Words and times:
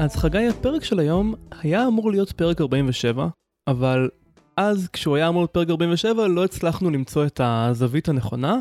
אז 0.00 0.16
חגי, 0.16 0.48
הפרק 0.48 0.84
של 0.84 0.98
היום 0.98 1.34
היה 1.62 1.86
אמור 1.86 2.10
להיות 2.10 2.32
פרק 2.32 2.60
47, 2.60 3.28
אבל 3.66 4.08
אז 4.56 4.88
כשהוא 4.92 5.16
היה 5.16 5.28
אמור 5.28 5.42
להיות 5.42 5.50
פרק 5.50 5.70
47 5.70 6.28
לא 6.28 6.44
הצלחנו 6.44 6.90
למצוא 6.90 7.26
את 7.26 7.40
הזווית 7.44 8.08
הנכונה, 8.08 8.56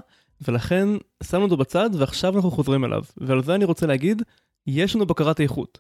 ולכן 0.48 0.88
שמנו 1.24 1.44
אותו 1.44 1.58
בצד 1.58 1.90
ועכשיו 1.94 2.36
אנחנו 2.36 2.52
חוזרים 2.52 2.86
אליו. 2.86 3.04
ועל 3.18 3.44
זה 3.44 3.56
אני 3.56 3.66
רוצה 3.66 3.88
להגיד, 3.88 4.22
יש 4.68 4.96
לנו 4.96 5.06
בקרת 5.06 5.40
איכות. 5.40 5.80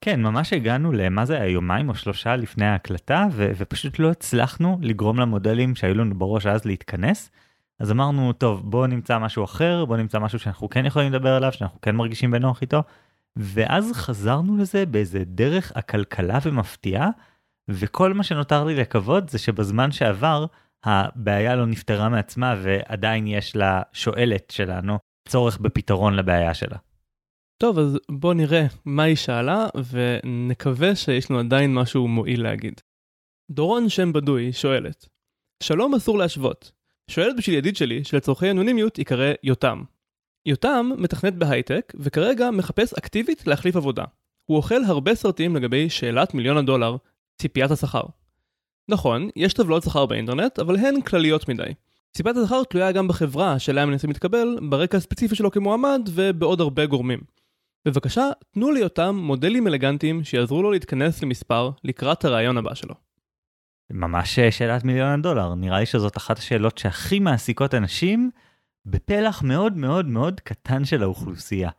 כן, 0.00 0.22
ממש 0.22 0.52
הגענו 0.52 0.92
למה 0.92 1.24
זה 1.24 1.34
היה 1.34 1.46
יומיים 1.46 1.88
או 1.88 1.94
שלושה 1.94 2.36
לפני 2.36 2.66
ההקלטה, 2.66 3.26
ו- 3.32 3.50
ופשוט 3.56 3.98
לא 3.98 4.10
הצלחנו 4.10 4.78
לגרום 4.82 5.20
למודלים 5.20 5.74
שהיו 5.74 5.94
לנו 5.94 6.18
בראש 6.18 6.46
אז 6.46 6.64
להתכנס. 6.64 7.30
אז 7.80 7.90
אמרנו, 7.90 8.32
טוב, 8.32 8.70
בואו 8.70 8.86
נמצא 8.86 9.18
משהו 9.18 9.44
אחר, 9.44 9.84
בואו 9.84 9.98
נמצא 9.98 10.18
משהו 10.18 10.38
שאנחנו 10.38 10.68
כן 10.68 10.86
יכולים 10.86 11.12
לדבר 11.12 11.34
עליו, 11.34 11.52
שאנחנו 11.52 11.80
כן 11.80 11.96
מרגישים 11.96 12.30
בנוח 12.30 12.62
איתו. 12.62 12.82
ואז 13.36 13.92
חזרנו 13.92 14.56
לזה 14.56 14.86
באיזה 14.86 15.24
דרך 15.24 15.72
עקלקלה 15.74 16.38
ומפתיעה, 16.42 17.10
וכל 17.70 18.12
מה 18.12 18.22
שנותר 18.22 18.64
לי 18.64 18.74
לקוות 18.74 19.28
זה 19.28 19.38
שבזמן 19.38 19.92
שעבר, 19.92 20.46
הבעיה 20.84 21.56
לא 21.56 21.66
נפתרה 21.66 22.08
מעצמה 22.08 22.54
ועדיין 22.62 23.26
יש 23.26 23.56
לשואלת 23.56 24.50
שלנו 24.50 24.98
צורך 25.28 25.58
בפתרון 25.58 26.14
לבעיה 26.14 26.54
שלה. 26.54 26.76
טוב, 27.62 27.78
אז 27.78 27.98
בואו 28.10 28.32
נראה 28.32 28.66
מה 28.84 29.02
היא 29.02 29.16
שאלה, 29.16 29.66
ונקווה 29.90 30.94
שיש 30.94 31.30
לנו 31.30 31.40
עדיין 31.40 31.74
משהו 31.74 32.08
מועיל 32.08 32.42
להגיד. 32.42 32.80
דורון 33.50 33.88
שם 33.88 34.12
בדוי 34.12 34.52
שואלת, 34.52 35.08
שלום 35.62 35.94
אסור 35.94 36.18
להשוות. 36.18 36.72
שואלת 37.10 37.36
בשביל 37.36 37.56
ידיד 37.56 37.76
שלי 37.76 38.04
שלצורכי 38.04 38.50
אנונימיות 38.50 38.98
ייקרא 38.98 39.32
יותם. 39.42 39.82
יותם 40.46 40.90
מתכנת 40.98 41.34
בהייטק, 41.34 41.92
וכרגע 42.00 42.50
מחפש 42.50 42.94
אקטיבית 42.94 43.46
להחליף 43.46 43.76
עבודה. 43.76 44.04
הוא 44.44 44.56
אוכל 44.56 44.84
הרבה 44.86 45.14
סרטים 45.14 45.56
לגבי 45.56 45.90
שאלת 45.90 46.34
מיליון 46.34 46.56
הדולר, 46.56 46.96
ציפיית 47.38 47.70
השכר. 47.70 48.02
נכון, 48.88 49.28
יש 49.36 49.52
טבלות 49.52 49.82
שכר 49.82 50.06
באינטרנט, 50.06 50.58
אבל 50.58 50.76
הן 50.76 51.00
כלליות 51.00 51.48
מדי. 51.48 51.72
ציפיית 52.16 52.36
השכר 52.36 52.64
תלויה 52.64 52.92
גם 52.92 53.08
בחברה 53.08 53.58
שאליה 53.58 53.86
מנסים 53.86 54.10
להתקבל, 54.10 54.58
ברקע 54.68 54.96
הספציפי 54.96 55.34
שלו 55.34 55.50
כמועמד, 55.50 56.00
ובעוד 56.14 56.60
הרבה 56.60 56.86
גורמים. 56.86 57.20
בבקשה, 57.84 58.24
תנו 58.50 58.70
לי 58.70 58.82
אותם 58.82 59.16
מודלים 59.16 59.66
אלגנטיים 59.66 60.24
שיעזרו 60.24 60.62
לו 60.62 60.70
להתכנס 60.70 61.22
למספר 61.22 61.70
לקראת 61.84 62.24
הרעיון 62.24 62.58
הבא 62.58 62.74
שלו. 62.74 62.94
ממש 63.90 64.40
שאלת 64.40 64.84
מיליון 64.84 65.08
הדולר, 65.08 65.54
נראה 65.54 65.80
לי 65.80 65.86
שזאת 65.86 66.16
אחת 66.16 66.38
השאלות 66.38 66.78
שהכי 66.78 67.18
מעסיקות 67.18 67.74
אנשים 67.74 68.30
בפלח 68.86 69.42
מאוד 69.42 69.76
מאוד 69.76 70.06
מאוד 70.06 70.40
קטן 70.40 70.84
של 70.84 71.02
האוכלוסייה. 71.02 71.70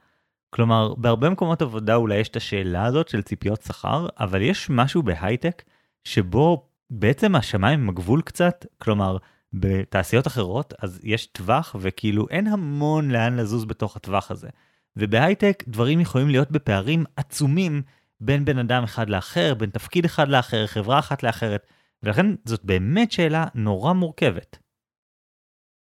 כלומר, 0.49 0.93
בהרבה 0.93 1.29
מקומות 1.29 1.61
עבודה 1.61 1.95
אולי 1.95 2.15
יש 2.15 2.29
את 2.29 2.35
השאלה 2.35 2.85
הזאת 2.85 3.07
של 3.07 3.21
ציפיות 3.21 3.61
שכר, 3.61 4.07
אבל 4.19 4.41
יש 4.41 4.69
משהו 4.69 5.03
בהייטק 5.03 5.63
שבו 6.03 6.69
בעצם 6.89 7.35
השמיים 7.35 7.79
הם 7.79 7.89
הגבול 7.89 8.21
קצת, 8.21 8.65
כלומר, 8.77 9.17
בתעשיות 9.53 10.27
אחרות 10.27 10.73
אז 10.79 10.99
יש 11.03 11.25
טווח 11.25 11.75
וכאילו 11.79 12.29
אין 12.29 12.47
המון 12.47 13.11
לאן 13.11 13.35
לזוז 13.37 13.65
בתוך 13.65 13.95
הטווח 13.95 14.31
הזה. 14.31 14.49
ובהייטק 14.97 15.63
דברים 15.67 15.99
יכולים 15.99 16.29
להיות 16.29 16.51
בפערים 16.51 17.03
עצומים 17.15 17.81
בין 18.21 18.45
בן 18.45 18.57
אדם 18.57 18.83
אחד 18.83 19.09
לאחר, 19.09 19.53
בין 19.53 19.69
תפקיד 19.69 20.05
אחד 20.05 20.29
לאחר, 20.29 20.67
חברה 20.67 20.99
אחת 20.99 21.23
לאחרת, 21.23 21.67
ולכן 22.03 22.25
זאת 22.45 22.65
באמת 22.65 23.11
שאלה 23.11 23.45
נורא 23.55 23.93
מורכבת. 23.93 24.66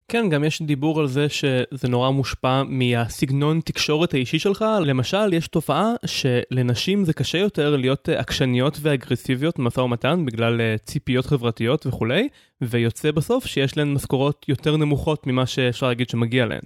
כן, 0.09 0.29
גם 0.29 0.43
יש 0.43 0.61
דיבור 0.61 0.99
על 0.99 1.07
זה 1.07 1.29
שזה 1.29 1.87
נורא 1.89 2.09
מושפע 2.09 2.63
מהסגנון 2.63 3.61
תקשורת 3.65 4.13
האישי 4.13 4.39
שלך. 4.39 4.65
למשל, 4.81 5.33
יש 5.33 5.47
תופעה 5.47 5.93
שלנשים 6.05 7.05
זה 7.05 7.13
קשה 7.13 7.37
יותר 7.37 7.75
להיות 7.75 8.09
עקשניות 8.09 8.77
ואגרסיביות 8.81 9.59
במשא 9.59 9.79
ומתן 9.79 10.25
בגלל 10.25 10.61
אה, 10.61 10.75
ציפיות 10.77 11.25
חברתיות 11.25 11.87
וכולי, 11.87 12.29
ויוצא 12.61 13.11
בסוף 13.11 13.45
שיש 13.45 13.77
להן 13.77 13.93
משכורות 13.93 14.45
יותר 14.49 14.77
נמוכות 14.77 15.27
ממה 15.27 15.45
שאפשר 15.45 15.87
להגיד 15.87 16.09
שמגיע 16.09 16.45
להן. 16.45 16.61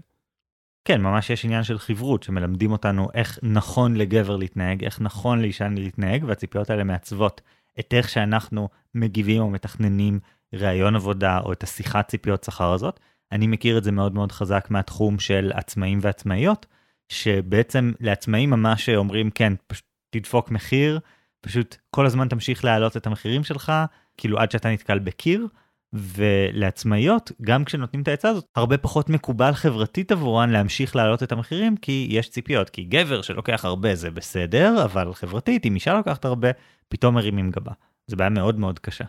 כן, 0.86 1.02
ממש 1.02 1.30
יש 1.30 1.46
עניין 1.46 1.64
של 1.64 1.80
חברות 1.80 2.24
שמלמדים 2.24 2.72
אותנו 2.72 3.08
איך 3.14 3.40
נכון 3.44 3.96
לגבר 3.96 4.36
להתנהג, 4.36 4.84
איך 4.84 5.02
נכון 5.02 5.42
לאישה 5.42 5.68
להתנהג, 5.68 6.24
והציפיות 6.28 6.70
האלה 6.70 6.84
מעצבות 6.84 7.42
את 7.80 7.94
איך 7.94 8.10
שאנחנו 8.10 8.70
מגיבים 8.96 9.42
או 9.42 9.50
מתכננים 9.50 10.20
ראיון 10.54 10.96
עבודה 10.96 11.40
או 11.40 11.54
את 11.54 11.64
השיחת 11.64 12.08
ציפיות 12.08 12.44
שכר 12.44 12.74
הזאת. 12.74 13.00
אני 13.34 13.48
מכיר 13.48 13.78
את 13.78 13.84
זה 13.84 13.92
מאוד 13.92 14.14
מאוד 14.14 14.32
חזק 14.32 14.68
מהתחום 14.70 15.20
של 15.20 15.52
עצמאים 15.54 16.00
ועצמאיות, 16.02 16.66
שבעצם 17.10 17.92
לעצמאים 18.00 18.50
ממש 18.50 18.90
אומרים 18.90 19.30
כן, 19.30 19.54
פשוט 19.68 19.86
תדפוק 20.10 20.52
מחיר, 20.52 21.00
פשוט 21.42 21.76
כל 21.90 22.06
הזמן 22.06 22.28
תמשיך 22.28 22.66
להעלות 22.66 22.98
את 22.98 23.08
המחירים 23.08 23.44
שלך, 23.44 23.74
כאילו 24.18 24.40
עד 24.40 24.52
שאתה 24.52 24.70
נתקל 24.70 25.00
בקיר. 25.00 25.48
ולעצמאיות, 25.96 27.32
גם 27.42 27.66
כשנותנים 27.66 28.02
את 28.04 28.08
העצה 28.08 28.30
הזאת, 28.30 28.46
הרבה 28.56 28.78
פחות 28.78 29.10
מקובל 29.10 29.52
חברתית 29.54 30.12
עבורן 30.12 30.50
להמשיך 30.50 30.96
להעלות 30.96 31.24
את 31.24 31.32
המחירים, 31.32 31.78
כי 31.78 32.08
יש 32.10 32.30
ציפיות. 32.30 32.70
כי 32.70 32.84
גבר 32.84 33.22
שלוקח 33.22 33.66
הרבה 33.66 33.96
זה 33.96 34.12
בסדר, 34.12 34.84
אבל 34.84 35.14
חברתית, 35.14 35.66
אם 35.66 35.76
אישה 35.76 35.94
לוקחת 35.94 36.26
הרבה, 36.26 36.50
פתאום 36.90 37.16
מרימים 37.16 37.52
גבה. 37.52 37.72
זו 38.08 38.18
בעיה 38.18 38.30
מאוד 38.30 38.60
מאוד 38.60 38.80
קשה. 38.80 39.06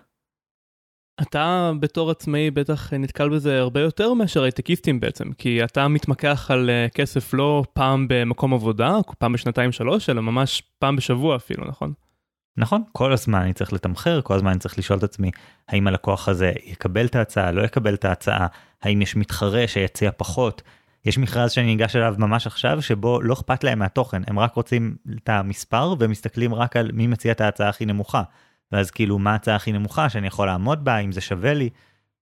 אתה 1.22 1.72
בתור 1.80 2.10
עצמאי 2.10 2.50
בטח 2.50 2.92
נתקל 2.92 3.28
בזה 3.28 3.60
הרבה 3.60 3.80
יותר 3.80 4.14
מאשר 4.14 4.42
הייטקיסטים 4.42 5.00
בעצם, 5.00 5.32
כי 5.32 5.64
אתה 5.64 5.88
מתמקח 5.88 6.50
על 6.50 6.70
אה, 6.70 6.86
כסף 6.94 7.34
לא 7.34 7.64
פעם 7.72 8.06
במקום 8.08 8.54
עבודה, 8.54 8.96
פעם 9.18 9.32
בשנתיים 9.32 9.72
שלוש, 9.72 10.10
אלא 10.10 10.22
ממש 10.22 10.62
פעם 10.78 10.96
בשבוע 10.96 11.36
אפילו, 11.36 11.64
נכון? 11.68 11.92
נכון, 12.56 12.82
כל 12.92 13.12
הזמן 13.12 13.40
אני 13.40 13.52
צריך 13.52 13.72
לתמחר, 13.72 14.20
כל 14.20 14.34
הזמן 14.34 14.50
אני 14.50 14.58
צריך 14.58 14.78
לשאול 14.78 14.98
את 14.98 15.02
עצמי, 15.02 15.30
האם 15.68 15.86
הלקוח 15.86 16.28
הזה 16.28 16.52
יקבל 16.64 17.06
את 17.06 17.16
ההצעה, 17.16 17.52
לא 17.52 17.62
יקבל 17.62 17.94
את 17.94 18.04
ההצעה, 18.04 18.46
האם 18.82 19.02
יש 19.02 19.16
מתחרה 19.16 19.68
שיציע 19.68 20.10
פחות. 20.16 20.62
יש 21.04 21.18
מכרז 21.18 21.52
שאני 21.52 21.74
אגש 21.74 21.96
אליו 21.96 22.14
ממש 22.18 22.46
עכשיו, 22.46 22.82
שבו 22.82 23.22
לא 23.22 23.32
אכפת 23.34 23.64
להם 23.64 23.78
מהתוכן, 23.78 24.22
הם 24.26 24.38
רק 24.38 24.54
רוצים 24.54 24.96
את 25.22 25.28
המספר 25.28 25.94
ומסתכלים 25.98 26.54
רק 26.54 26.76
על 26.76 26.90
מי 26.92 27.06
מציע 27.06 27.32
את 27.32 27.40
ההצעה 27.40 27.68
הכי 27.68 27.86
נמוכה. 27.86 28.22
ואז 28.74 28.90
כאילו 28.90 29.18
מה 29.18 29.32
ההצעה 29.32 29.56
הכי 29.56 29.72
נמוכה 29.72 30.08
שאני 30.08 30.26
יכול 30.26 30.46
לעמוד 30.46 30.84
בה, 30.84 30.98
אם 30.98 31.12
זה 31.12 31.20
שווה 31.20 31.54
לי. 31.54 31.70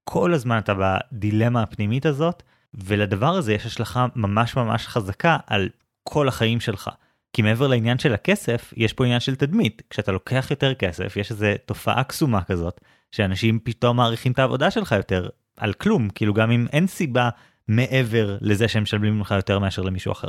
כל 0.04 0.34
הזמן 0.34 0.58
אתה 0.58 0.74
בדילמה 0.78 1.62
הפנימית 1.62 2.06
הזאת, 2.06 2.42
ולדבר 2.74 3.34
הזה 3.34 3.52
יש 3.52 3.66
השלכה 3.66 4.06
ממש 4.16 4.56
ממש 4.56 4.86
חזקה 4.86 5.36
על 5.46 5.68
כל 6.02 6.28
החיים 6.28 6.60
שלך. 6.60 6.90
כי 7.32 7.42
מעבר 7.42 7.66
לעניין 7.66 7.98
של 7.98 8.14
הכסף, 8.14 8.72
יש 8.76 8.92
פה 8.92 9.04
עניין 9.04 9.20
של 9.20 9.34
תדמית. 9.34 9.82
כשאתה 9.90 10.12
לוקח 10.12 10.46
יותר 10.50 10.74
כסף, 10.74 11.16
יש 11.16 11.30
איזו 11.30 11.46
תופעה 11.66 12.04
קסומה 12.04 12.44
כזאת, 12.44 12.80
שאנשים 13.12 13.58
פתאום 13.64 13.96
מעריכים 13.96 14.32
את 14.32 14.38
העבודה 14.38 14.70
שלך 14.70 14.92
יותר, 14.92 15.28
על 15.56 15.72
כלום, 15.72 16.08
כאילו 16.10 16.34
גם 16.34 16.50
אם 16.50 16.66
אין 16.72 16.86
סיבה 16.86 17.28
מעבר 17.69 18.38
לזה 18.40 18.69
שהם 18.69 18.82
משלמים 18.82 19.20
לך 19.20 19.30
יותר 19.30 19.58
מאשר 19.58 19.82
למישהו 19.82 20.12
אחר. 20.12 20.28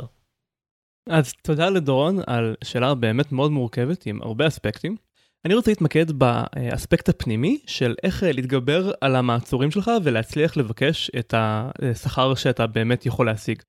אז 1.08 1.32
תודה 1.42 1.70
לדורון 1.70 2.18
על 2.26 2.54
שאלה 2.64 2.94
באמת 2.94 3.32
מאוד 3.32 3.50
מורכבת 3.50 4.06
עם 4.06 4.22
הרבה 4.22 4.46
אספקטים. 4.46 4.96
אני 5.44 5.54
רוצה 5.54 5.70
להתמקד 5.70 6.10
באספקט 6.10 7.08
הפנימי 7.08 7.62
של 7.66 7.94
איך 8.02 8.22
להתגבר 8.22 8.92
על 9.00 9.16
המעצורים 9.16 9.70
שלך 9.70 9.90
ולהצליח 10.04 10.56
לבקש 10.56 11.10
את 11.18 11.34
השכר 11.36 12.34
שאתה 12.34 12.66
באמת 12.66 13.06
יכול 13.06 13.26
להשיג. 13.26 13.62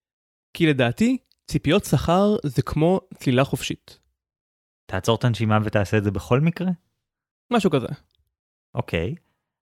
כי 0.53 0.67
לדעתי, 0.67 1.17
ציפיות 1.47 1.85
שכר 1.85 2.35
זה 2.43 2.61
כמו 2.61 2.99
צלילה 3.17 3.43
חופשית. 3.43 3.99
תעצור 4.85 5.15
את 5.15 5.23
הנשימה 5.23 5.59
ותעשה 5.63 5.97
את 5.97 6.03
זה 6.03 6.11
בכל 6.11 6.39
מקרה? 6.39 6.67
משהו 7.53 7.71
כזה. 7.71 7.87
אוקיי. 8.75 9.15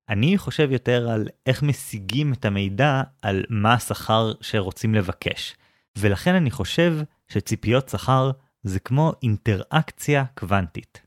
אני 0.10 0.38
חושב 0.38 0.72
יותר 0.72 1.10
על 1.10 1.28
איך 1.46 1.64
משיגים 1.64 2.34
את 2.34 2.46
המידע 2.46 3.02
על 3.22 3.44
מה 3.50 3.74
השכר 3.74 4.32
שרוצים 4.42 4.96
לבקש. 4.96 5.56
ולכן 5.98 6.36
אני 6.36 6.52
חושב 6.52 6.98
שציפיות 7.28 7.90
שכר 7.90 8.32
זה 8.64 8.80
כמו 8.80 9.14
אינטראקציה 9.24 10.26
קוונטית. 10.36 11.03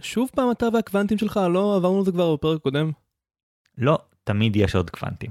שוב 0.00 0.30
פעם 0.34 0.50
אתה 0.50 0.66
והקוונטים 0.72 1.18
שלך, 1.18 1.40
לא 1.52 1.76
עברנו 1.76 1.98
על 1.98 2.04
זה 2.04 2.12
כבר 2.12 2.34
בפרק 2.34 2.62
קודם? 2.62 2.90
לא, 3.78 3.98
תמיד 4.24 4.56
יש 4.56 4.74
עוד 4.74 4.90
קוונטים. 4.90 5.30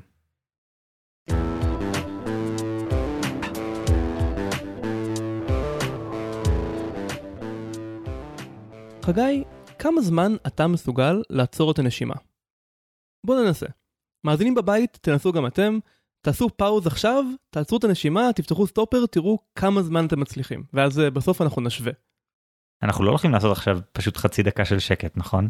חגי, 9.02 9.44
כמה 9.80 10.02
זמן 10.02 10.36
אתה 10.48 10.68
מסוגל 10.68 11.22
לעצור 11.30 11.72
את 11.72 11.80
הנשימה? 11.80 12.16
בואו 13.26 13.44
ננסה. 13.44 13.66
מאזינים 14.24 14.56
בבית, 14.56 14.98
תנסו 15.02 15.32
גם 15.32 15.48
אתם, 15.48 15.80
תעשו 16.22 16.50
פאוז 16.58 16.88
עכשיו, 16.88 17.24
תעצרו 17.50 17.78
את 17.78 17.84
הנשימה, 17.84 18.34
תפתחו 18.36 18.68
סטופר, 18.68 19.06
תראו 19.06 19.40
כמה 19.56 19.82
זמן 19.82 20.06
אתם 20.06 20.20
מצליחים, 20.20 20.64
ואז 20.74 21.00
בסוף 21.00 21.42
אנחנו 21.42 21.62
נשווה. 21.62 21.92
אנחנו 22.84 23.04
לא 23.04 23.10
הולכים 23.10 23.32
לעשות 23.32 23.52
עכשיו 23.52 23.80
פשוט 23.92 24.18
חצי 24.18 24.44
דקה 24.44 24.66
של 24.66 24.80
שקט, 24.80 25.18
נכון? 25.18 25.50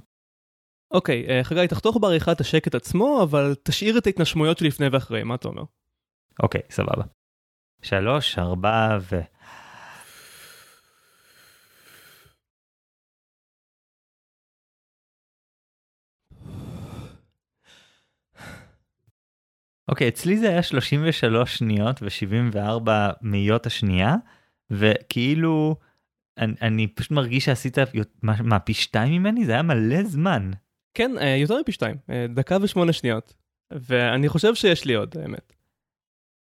אוקיי, 0.91 1.25
okay, 1.25 1.43
חגי, 1.43 1.67
תחתוך 1.67 1.97
בעריכת 2.01 2.41
השקט 2.41 2.75
עצמו, 2.75 3.23
אבל 3.23 3.55
תשאיר 3.63 3.97
את 3.97 4.05
ההתנשמויות 4.07 4.57
שלפני 4.57 4.87
ואחרי, 4.91 5.23
מה 5.23 5.35
אתה 5.35 5.47
אומר? 5.47 5.63
אוקיי, 6.43 6.61
okay, 6.61 6.73
סבבה. 6.73 7.03
שלוש, 7.81 8.39
ארבע 8.39 8.97
ו... 9.11 9.19
אוקיי, 19.87 20.07
okay, 20.07 20.11
אצלי 20.11 20.37
זה 20.37 20.49
היה 20.49 20.63
33 20.63 21.57
שניות 21.57 21.99
ו-74 22.01 22.89
מאיות 23.21 23.65
השנייה, 23.65 24.15
וכאילו 24.71 25.75
אני, 26.37 26.53
אני 26.61 26.87
פשוט 26.87 27.11
מרגיש 27.11 27.45
שעשית, 27.45 27.77
מה, 28.21 28.33
מה, 28.43 28.59
פי 28.59 28.73
שתיים 28.73 29.23
ממני? 29.23 29.45
זה 29.45 29.51
היה 29.51 29.61
מלא 29.61 30.03
זמן. 30.03 30.51
כן, 30.93 31.11
אה, 31.21 31.35
יותר 31.35 31.55
מפי 31.61 31.71
שתיים, 31.71 31.95
אה, 32.09 32.25
דקה 32.29 32.57
ושמונה 32.61 32.93
שניות. 32.93 33.33
ואני 33.73 34.29
חושב 34.29 34.55
שיש 34.55 34.85
לי 34.85 34.93
עוד, 34.93 35.15
האמת. 35.21 35.53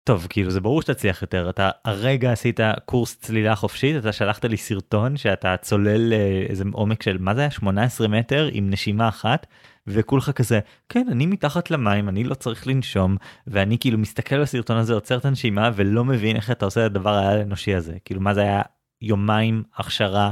טוב, 0.04 0.26
כאילו 0.30 0.50
זה 0.50 0.60
ברור 0.60 0.82
שתצליח 0.82 1.22
יותר, 1.22 1.50
אתה 1.50 1.70
הרגע 1.84 2.32
עשית 2.32 2.60
קורס 2.84 3.16
צלילה 3.16 3.56
חופשית, 3.56 3.96
אתה 3.96 4.12
שלחת 4.12 4.44
לי 4.44 4.56
סרטון 4.56 5.16
שאתה 5.16 5.56
צולל 5.56 6.12
איזה 6.48 6.64
עומק 6.72 7.02
של, 7.02 7.18
מה 7.18 7.34
זה 7.34 7.40
היה? 7.40 7.50
18 7.50 8.08
מטר 8.08 8.48
עם 8.52 8.70
נשימה 8.70 9.08
אחת, 9.08 9.46
וכולך 9.86 10.30
כזה, 10.30 10.60
כן, 10.88 11.06
אני 11.10 11.26
מתחת 11.26 11.70
למים, 11.70 12.08
אני 12.08 12.24
לא 12.24 12.34
צריך 12.34 12.66
לנשום, 12.66 13.16
ואני 13.46 13.78
כאילו 13.78 13.98
מסתכל 13.98 14.34
על 14.34 14.42
הסרטון 14.42 14.76
הזה, 14.76 14.94
עוצר 14.94 15.18
את 15.18 15.24
הנשימה, 15.24 15.70
ולא 15.74 16.04
מבין 16.04 16.36
איך 16.36 16.50
אתה 16.50 16.64
עושה 16.64 16.86
את 16.86 16.90
הדבר 16.90 17.14
האנושי 17.14 17.74
הזה. 17.74 17.96
כאילו, 18.04 18.20
מה 18.20 18.34
זה 18.34 18.40
היה 18.40 18.62
יומיים 19.02 19.62
הכשרה 19.74 20.30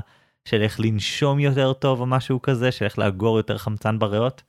של 0.49 0.63
איך 0.63 0.81
לנשום 0.81 1.41
יותר 1.41 1.73
טוב 1.73 2.01
או 2.01 2.07
משהו 2.07 2.43
כזה, 2.43 2.73
של 2.73 2.85
איך 2.85 2.99
לאגור 2.99 3.37
יותר 3.37 3.59
חמצן 3.59 3.99
בריאות? 3.99 4.43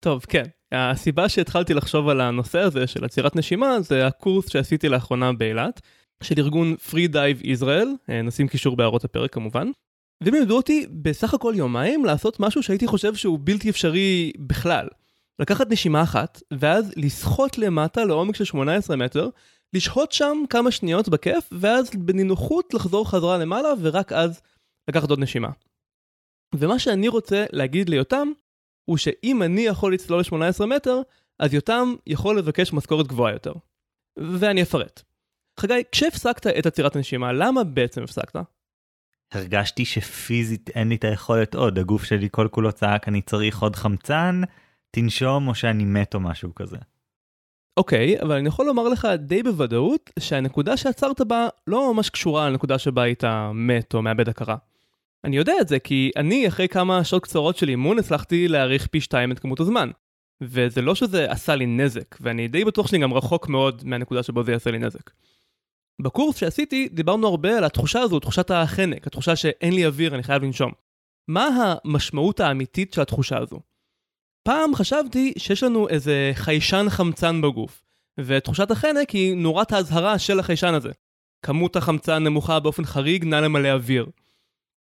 טוב, 0.00 0.24
כן. 0.28 0.44
הסיבה 0.72 1.28
שהתחלתי 1.28 1.74
לחשוב 1.74 2.08
על 2.08 2.20
הנושא 2.20 2.58
הזה 2.58 2.86
של 2.86 3.04
עצירת 3.04 3.36
נשימה 3.36 3.80
זה 3.80 4.06
הקורס 4.06 4.50
שעשיתי 4.50 4.88
לאחרונה 4.88 5.32
באילת, 5.32 5.80
של 6.22 6.34
ארגון 6.38 6.74
Free 6.90 7.12
Dive 7.12 7.44
Israel, 7.44 8.12
נשים 8.24 8.48
קישור 8.48 8.76
בהערות 8.76 9.04
הפרק 9.04 9.32
כמובן. 9.32 9.70
והם 10.20 10.34
לימדו 10.34 10.56
אותי 10.56 10.86
בסך 11.02 11.34
הכל 11.34 11.54
יומיים 11.56 12.04
לעשות 12.04 12.40
משהו 12.40 12.62
שהייתי 12.62 12.86
חושב 12.86 13.14
שהוא 13.14 13.38
בלתי 13.42 13.70
אפשרי 13.70 14.32
בכלל. 14.38 14.88
לקחת 15.38 15.70
נשימה 15.70 16.02
אחת, 16.02 16.42
ואז 16.50 16.92
לשחות 16.96 17.58
למטה 17.58 18.04
לעומק 18.04 18.36
של 18.36 18.44
18 18.44 18.96
מטר, 18.96 19.28
לשהות 19.74 20.12
שם 20.12 20.42
כמה 20.50 20.70
שניות 20.70 21.08
בכיף, 21.08 21.48
ואז 21.52 21.90
בנינוחות 21.98 22.74
לחזור 22.74 23.10
חזרה 23.10 23.38
למעלה, 23.38 23.68
ורק 23.80 24.12
אז 24.12 24.40
לקחת 24.88 25.10
עוד 25.10 25.18
נשימה. 25.18 25.48
ומה 26.54 26.78
שאני 26.78 27.08
רוצה 27.08 27.44
להגיד 27.52 27.88
ליותם, 27.88 28.28
הוא 28.84 28.96
שאם 28.96 29.42
אני 29.42 29.60
יכול 29.60 29.94
לצלול 29.94 30.20
ל-18 30.20 30.66
מטר, 30.66 31.00
אז 31.38 31.54
יותם 31.54 31.94
יכול 32.06 32.38
לבקש 32.38 32.72
משכורת 32.72 33.06
גבוהה 33.06 33.32
יותר. 33.32 33.52
ואני 34.18 34.62
אפרט. 34.62 35.02
חגי, 35.60 35.82
כשהפסקת 35.92 36.46
את 36.46 36.66
עצירת 36.66 36.96
הנשימה, 36.96 37.32
למה 37.32 37.64
בעצם 37.64 38.02
הפסקת? 38.02 38.36
הרגשתי 39.32 39.84
שפיזית 39.84 40.70
אין 40.70 40.88
לי 40.88 40.94
את 40.94 41.04
היכולת 41.04 41.54
עוד, 41.54 41.78
הגוף 41.78 42.04
שלי 42.04 42.28
כל 42.30 42.48
כולו 42.50 42.72
צעק 42.72 43.08
אני 43.08 43.22
צריך 43.22 43.62
עוד 43.62 43.76
חמצן, 43.76 44.40
תנשום 44.90 45.48
או 45.48 45.54
שאני 45.54 45.84
מת 45.84 46.14
או 46.14 46.20
משהו 46.20 46.54
כזה. 46.54 46.76
אוקיי, 47.76 48.20
אבל 48.22 48.36
אני 48.36 48.48
יכול 48.48 48.66
לומר 48.66 48.88
לך 48.88 49.08
די 49.18 49.42
בוודאות 49.42 50.10
שהנקודה 50.18 50.76
שעצרת 50.76 51.20
בה 51.20 51.48
לא 51.66 51.94
ממש 51.94 52.10
קשורה 52.10 52.50
לנקודה 52.50 52.78
שבה 52.78 53.02
היית 53.02 53.24
מת 53.54 53.94
או 53.94 54.02
מאבד 54.02 54.28
הכרה. 54.28 54.56
אני 55.24 55.36
יודע 55.36 55.52
את 55.60 55.68
זה 55.68 55.78
כי 55.78 56.10
אני 56.16 56.48
אחרי 56.48 56.68
כמה 56.68 57.04
שעות 57.04 57.22
קצרות 57.22 57.56
של 57.56 57.68
אימון 57.68 57.98
הצלחתי 57.98 58.48
להאריך 58.48 58.86
פי 58.86 59.00
שתיים 59.00 59.32
את 59.32 59.38
כמות 59.38 59.60
הזמן. 59.60 59.90
וזה 60.40 60.82
לא 60.82 60.94
שזה 60.94 61.30
עשה 61.30 61.54
לי 61.54 61.66
נזק, 61.66 62.16
ואני 62.20 62.48
די 62.48 62.64
בטוח 62.64 62.86
שאני 62.86 63.02
גם 63.02 63.14
רחוק 63.14 63.48
מאוד 63.48 63.82
מהנקודה 63.84 64.22
שבו 64.22 64.44
זה 64.44 64.52
יעשה 64.52 64.70
לי 64.70 64.78
נזק. 64.78 65.10
בקורס 66.02 66.36
שעשיתי 66.36 66.88
דיברנו 66.92 67.26
הרבה 67.26 67.58
על 67.58 67.64
התחושה 67.64 68.00
הזו, 68.00 68.20
תחושת 68.20 68.50
החנק, 68.50 69.06
התחושה 69.06 69.36
שאין 69.36 69.74
לי 69.74 69.86
אוויר, 69.86 70.14
אני 70.14 70.22
חייב 70.22 70.42
לנשום. 70.42 70.72
מה 71.28 71.74
המשמעות 71.84 72.40
האמיתית 72.40 72.92
של 72.92 73.00
התחושה 73.00 73.38
הזו? 73.38 73.60
פעם 74.42 74.74
חשבתי 74.74 75.32
שיש 75.38 75.62
לנו 75.62 75.88
איזה 75.88 76.32
חיישן 76.34 76.86
חמצן 76.88 77.40
בגוף, 77.40 77.82
ותחושת 78.20 78.70
החנק 78.70 79.10
היא 79.10 79.36
נורת 79.36 79.72
האזהרה 79.72 80.18
של 80.18 80.40
החיישן 80.40 80.74
הזה. 80.74 80.90
כמות 81.42 81.76
החמצן 81.76 82.24
נמוכה 82.24 82.60
באופן 82.60 82.84
חריג, 82.84 83.24
נא 83.24 83.36
למלא 83.36 83.68
אוויר. 83.68 84.06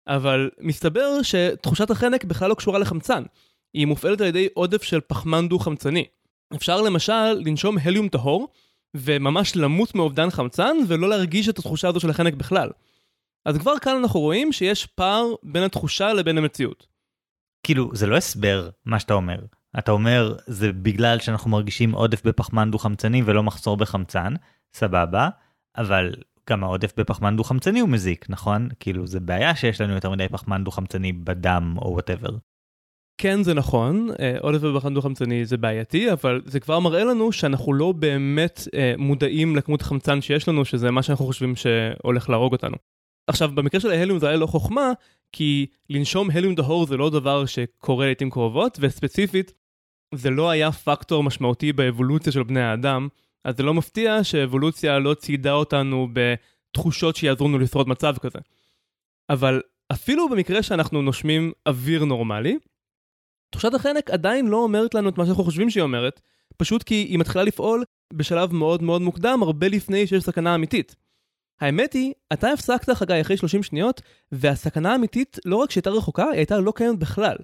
אבל 0.07 0.49
מסתבר 0.59 1.21
שתחושת 1.21 1.91
החנק 1.91 2.23
בכלל 2.23 2.49
לא 2.49 2.55
קשורה 2.55 2.79
לחמצן, 2.79 3.23
היא 3.73 3.85
מופעלת 3.85 4.21
על 4.21 4.27
ידי 4.27 4.47
עודף 4.53 4.83
של 4.83 5.01
פחמן 5.01 5.47
דו-חמצני. 5.47 6.05
אפשר 6.55 6.81
למשל 6.81 7.33
לנשום 7.45 7.77
הליום 7.83 8.09
טהור, 8.09 8.47
וממש 8.95 9.55
למות 9.55 9.95
מאובדן 9.95 10.29
חמצן, 10.29 10.77
ולא 10.87 11.09
להרגיש 11.09 11.49
את 11.49 11.59
התחושה 11.59 11.87
הזו 11.87 11.99
של 11.99 12.09
החנק 12.09 12.33
בכלל. 12.33 12.69
אז 13.45 13.57
כבר 13.57 13.79
כאן 13.79 13.95
אנחנו 13.95 14.19
רואים 14.19 14.51
שיש 14.51 14.85
פער 14.85 15.25
בין 15.43 15.63
התחושה 15.63 16.13
לבין 16.13 16.37
המציאות. 16.37 16.94
כאילו, 17.65 17.89
זה 17.93 18.07
לא 18.07 18.17
הסבר 18.17 18.69
מה 18.85 18.99
שאתה 18.99 19.13
אומר. 19.13 19.39
אתה 19.79 19.91
אומר, 19.91 20.35
זה 20.47 20.71
בגלל 20.71 21.19
שאנחנו 21.19 21.49
מרגישים 21.49 21.91
עודף 21.91 22.25
בפחמן 22.25 22.71
דו-חמצני 22.71 23.21
ולא 23.25 23.43
מחסור 23.43 23.77
בחמצן, 23.77 24.33
סבבה, 24.73 25.29
אבל 25.77 26.15
גם 26.49 26.63
העודף 26.63 26.93
בפחמן 26.97 27.35
דו-חמצני 27.37 27.79
הוא 27.79 27.89
מזיק, 27.89 28.25
נכון? 28.29 28.69
כאילו, 28.79 29.07
זה 29.07 29.19
בעיה 29.19 29.55
שיש 29.55 29.81
לנו 29.81 29.93
יותר 29.93 30.11
מדי 30.11 30.27
פחמן 30.31 30.63
דו-חמצני 30.63 31.13
בדם 31.13 31.75
או 31.77 31.91
whatever. 31.91 32.29
כן 33.17 33.43
זה 33.43 33.53
נכון, 33.53 34.07
אה, 34.19 34.35
עודף 34.39 34.61
בפחמן 34.61 34.93
דו-חמצני 34.93 35.45
זה 35.45 35.57
בעייתי, 35.57 36.11
אבל 36.11 36.41
זה 36.45 36.59
כבר 36.59 36.79
מראה 36.79 37.03
לנו 37.03 37.31
שאנחנו 37.31 37.73
לא 37.73 37.91
באמת 37.91 38.59
אה, 38.75 38.93
מודעים 38.97 39.55
לכמות 39.55 39.81
החמצן 39.81 40.21
שיש 40.21 40.47
לנו, 40.47 40.65
שזה 40.65 40.91
מה 40.91 41.03
שאנחנו 41.03 41.25
חושבים 41.25 41.55
שהולך 41.55 42.29
להרוג 42.29 42.53
אותנו. 42.53 42.77
עכשיו, 43.27 43.51
במקרה 43.55 43.81
של 43.81 43.91
ההליום 43.91 44.19
זה 44.19 44.27
היה 44.27 44.37
לא 44.37 44.45
חוכמה, 44.45 44.91
כי 45.31 45.65
לנשום 45.89 46.31
הליום 46.31 46.55
טהור 46.55 46.85
זה 46.85 46.97
לא 46.97 47.09
דבר 47.09 47.45
שקורה 47.45 48.05
לעיתים 48.05 48.29
קרובות, 48.29 48.77
וספציפית, 48.81 49.53
זה 50.15 50.29
לא 50.29 50.49
היה 50.49 50.71
פקטור 50.71 51.23
משמעותי 51.23 51.73
באבולוציה 51.73 52.31
של 52.31 52.43
בני 52.43 52.61
האדם, 52.61 53.07
אז 53.43 53.57
זה 53.57 53.63
לא 53.63 53.73
מפתיע 53.73 54.23
שאבולוציה 54.23 54.99
לא 54.99 55.13
ציידה 55.13 55.53
אותנו 55.53 56.07
בתחושות 56.13 57.15
שיעזרו 57.15 57.47
לנו 57.47 57.59
לשרוד 57.59 57.89
מצב 57.89 58.17
כזה. 58.17 58.39
אבל 59.29 59.61
אפילו 59.91 60.29
במקרה 60.29 60.63
שאנחנו 60.63 61.01
נושמים 61.01 61.51
אוויר 61.65 62.05
נורמלי, 62.05 62.57
תחושת 63.49 63.73
החנק 63.73 64.09
עדיין 64.09 64.47
לא 64.47 64.57
אומרת 64.57 64.93
לנו 64.93 65.09
את 65.09 65.17
מה 65.17 65.25
שאנחנו 65.25 65.43
חושבים 65.43 65.69
שהיא 65.69 65.83
אומרת, 65.83 66.21
פשוט 66.57 66.83
כי 66.83 66.95
היא 66.95 67.19
מתחילה 67.19 67.43
לפעול 67.43 67.83
בשלב 68.13 68.53
מאוד 68.53 68.83
מאוד 68.83 69.01
מוקדם, 69.01 69.39
הרבה 69.43 69.67
לפני 69.67 70.07
שיש 70.07 70.23
סכנה 70.23 70.55
אמיתית. 70.55 70.95
האמת 71.61 71.93
היא, 71.93 72.13
אתה 72.33 72.51
הפסקת 72.51 72.89
חגי 72.89 73.21
אחרי 73.21 73.37
30 73.37 73.63
שניות, 73.63 74.01
והסכנה 74.31 74.91
האמיתית 74.91 75.39
לא 75.45 75.55
רק 75.55 75.71
שהייתה 75.71 75.89
רחוקה, 75.89 76.23
היא 76.23 76.37
הייתה 76.37 76.59
לא 76.59 76.73
קיימת 76.75 76.99
בכלל. 76.99 77.35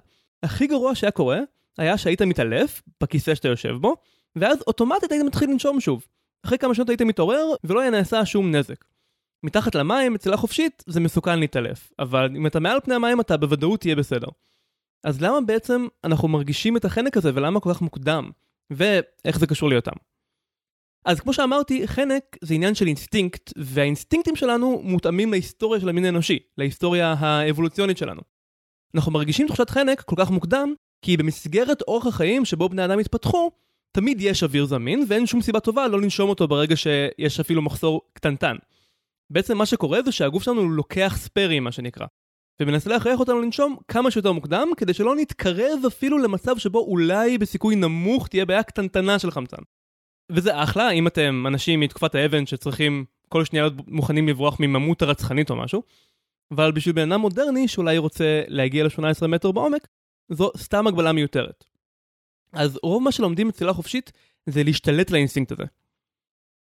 הכי 0.42 0.66
גרוע 0.66 0.94
שהיה 0.94 1.10
קורה, 1.10 1.40
היה 1.78 1.98
שהיית 1.98 2.22
מתעלף 2.22 2.82
בכיסא 3.00 3.34
שאתה 3.34 3.48
יושב 3.48 3.74
בו, 3.80 3.96
ואז 4.36 4.58
אוטומטית 4.66 5.12
היית 5.12 5.24
מתחיל 5.24 5.50
לנשום 5.50 5.80
שוב. 5.80 6.06
אחרי 6.46 6.58
כמה 6.58 6.74
שנות 6.74 6.88
היית 6.88 7.02
מתעורר, 7.02 7.46
ולא 7.64 7.80
היה 7.80 7.90
נעשה 7.90 8.26
שום 8.26 8.50
נזק. 8.50 8.84
מתחת 9.42 9.74
למים, 9.74 10.14
בצלילה 10.14 10.36
חופשית, 10.36 10.84
זה 10.86 11.00
מסוכן 11.00 11.38
להתעלף, 11.38 11.92
אבל 11.98 12.30
אם 12.36 12.46
אתה 12.46 12.60
מעל 12.60 12.80
פני 12.80 12.94
המים 12.94 13.20
אתה 13.20 13.36
בוודאות 13.36 13.80
תהיה 13.80 13.96
בסדר. 13.96 14.28
אז 15.04 15.22
למה 15.22 15.40
בעצם 15.40 15.86
אנחנו 16.04 16.28
מרגישים 16.28 16.76
את 16.76 16.84
החנק 16.84 17.16
הזה 17.16 17.30
ולמה 17.34 17.60
כל 17.60 17.74
כך 17.74 17.82
מוקדם? 17.82 18.30
ואיך 18.70 19.38
זה 19.38 19.46
קשור 19.46 19.68
ליותם? 19.68 19.96
אז 21.04 21.20
כמו 21.20 21.32
שאמרתי, 21.32 21.88
חנק 21.88 22.22
זה 22.40 22.54
עניין 22.54 22.74
של 22.74 22.86
אינסטינקט, 22.86 23.52
והאינסטינקטים 23.56 24.36
שלנו 24.36 24.80
מותאמים 24.84 25.30
להיסטוריה 25.30 25.80
של 25.80 25.88
המין 25.88 26.04
האנושי, 26.04 26.38
להיסטוריה 26.58 27.14
האבולוציונית 27.18 27.98
שלנו. 27.98 28.20
אנחנו 28.94 29.12
מרגישים 29.12 29.46
תחושת 29.46 29.70
חנק 29.70 30.00
כל 30.00 30.16
כך 30.18 30.30
מוקדם, 30.30 30.74
כי 31.04 31.16
במסגרת 31.16 31.82
אורח 31.82 32.06
החיים 32.06 32.44
שבו 32.44 32.68
בני 32.68 32.84
אדם 32.84 32.98
התפתחו, 32.98 33.50
תמיד 33.92 34.20
יש 34.20 34.42
אוויר 34.42 34.66
זמין, 34.66 35.04
ואין 35.08 35.26
שום 35.26 35.42
סיבה 35.42 35.60
טובה 35.60 35.88
לא 35.88 36.00
לנשום 36.00 36.28
אותו 36.28 36.48
ברגע 36.48 36.76
שיש 36.76 37.40
אפילו 37.40 37.62
מחסור 37.62 38.00
קטנטן. 38.12 38.56
בעצם 39.30 39.58
מה 39.58 39.66
שקורה 39.66 40.02
זה 40.02 40.12
שהגוף 40.12 40.42
שלנו 40.42 40.70
לוקח 40.70 41.14
ספיירים, 41.18 41.64
מה 41.64 41.72
שנקרא. 41.72 42.06
ומנסה 42.60 42.90
להכריח 42.90 43.20
אותנו 43.20 43.40
לנשום 43.40 43.76
כמה 43.88 44.10
שיותר 44.10 44.32
מוקדם, 44.32 44.68
כדי 44.76 44.94
שלא 44.94 45.16
נתקרב 45.16 45.80
אפילו 45.86 46.18
למצב 46.18 46.58
שבו 46.58 46.78
אולי 46.78 47.38
בסיכוי 47.38 47.76
נמוך 47.76 48.28
תהיה 48.28 48.46
בעיה 48.46 48.62
קטנטנה 48.62 49.18
של 49.18 49.30
חמצן. 49.30 49.62
וזה 50.32 50.62
אחלה, 50.62 50.90
אם 50.90 51.06
אתם 51.06 51.44
אנשים 51.46 51.80
מתקופת 51.80 52.14
האבן 52.14 52.46
שצריכים 52.46 53.04
כל 53.28 53.44
שנייה 53.44 53.64
להיות 53.64 53.88
מוכנים 53.88 54.28
לברוח 54.28 54.60
מממות 54.60 55.02
הרצחנית 55.02 55.50
או 55.50 55.56
משהו, 55.56 55.82
אבל 56.50 56.72
בשביל 56.72 56.94
בן 56.94 57.12
אדם 57.12 57.20
מודרני 57.20 57.68
שאולי 57.68 57.98
רוצה 57.98 58.42
להגיע 58.48 58.84
ל-18 58.84 59.26
מטר 59.26 59.52
בעומק, 59.52 59.88
זו 60.28 60.50
סתם 60.56 60.86
הגבלה 60.86 61.12
מיותרת. 61.12 61.64
אז 62.52 62.78
רוב 62.82 63.02
מה 63.02 63.12
שלומדים 63.12 63.48
בצלילה 63.48 63.72
חופשית 63.72 64.12
זה 64.46 64.62
להשתלט 64.62 65.10
לאינסטינקט 65.10 65.52
הזה. 65.52 65.64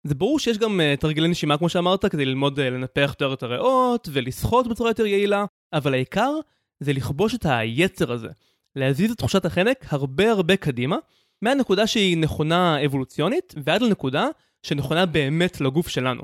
זה 0.04 0.16
ברור 0.16 0.40
שיש 0.40 0.58
גם 0.58 0.80
uh, 0.80 1.00
תרגילי 1.00 1.28
נשימה 1.28 1.58
כמו 1.58 1.70
שאמרת 1.70 2.06
כדי 2.06 2.26
ללמוד 2.26 2.60
uh, 2.60 2.62
לנפח 2.62 3.08
יותר 3.10 3.34
את 3.34 3.44
הריאות 3.44 4.10
ולשחות 4.12 4.68
בצורה 4.68 4.90
יותר 4.90 5.06
יעילה, 5.06 5.46
אבל 5.74 5.94
העיקר 5.94 6.32
זה 6.80 6.94
לכבוש 6.94 7.36
את 7.36 7.46
היצר 7.50 8.12
הזה, 8.12 8.30
להזיז 8.76 9.12
את 9.12 9.18
תחושת 9.18 9.46
החנק 9.46 9.86
הרבה 9.90 10.32
הרבה 10.32 10.58
קדימה, 10.58 10.98
מהנקודה 11.42 11.88
שהיא 11.88 12.18
נכונה 12.18 12.86
אבולוציונית 12.86 13.56
ועד 13.64 13.82
לנקודה 13.82 14.28
שנכונה 14.64 15.06
באמת 15.06 15.62
לגוף 15.62 15.88
שלנו. 15.88 16.24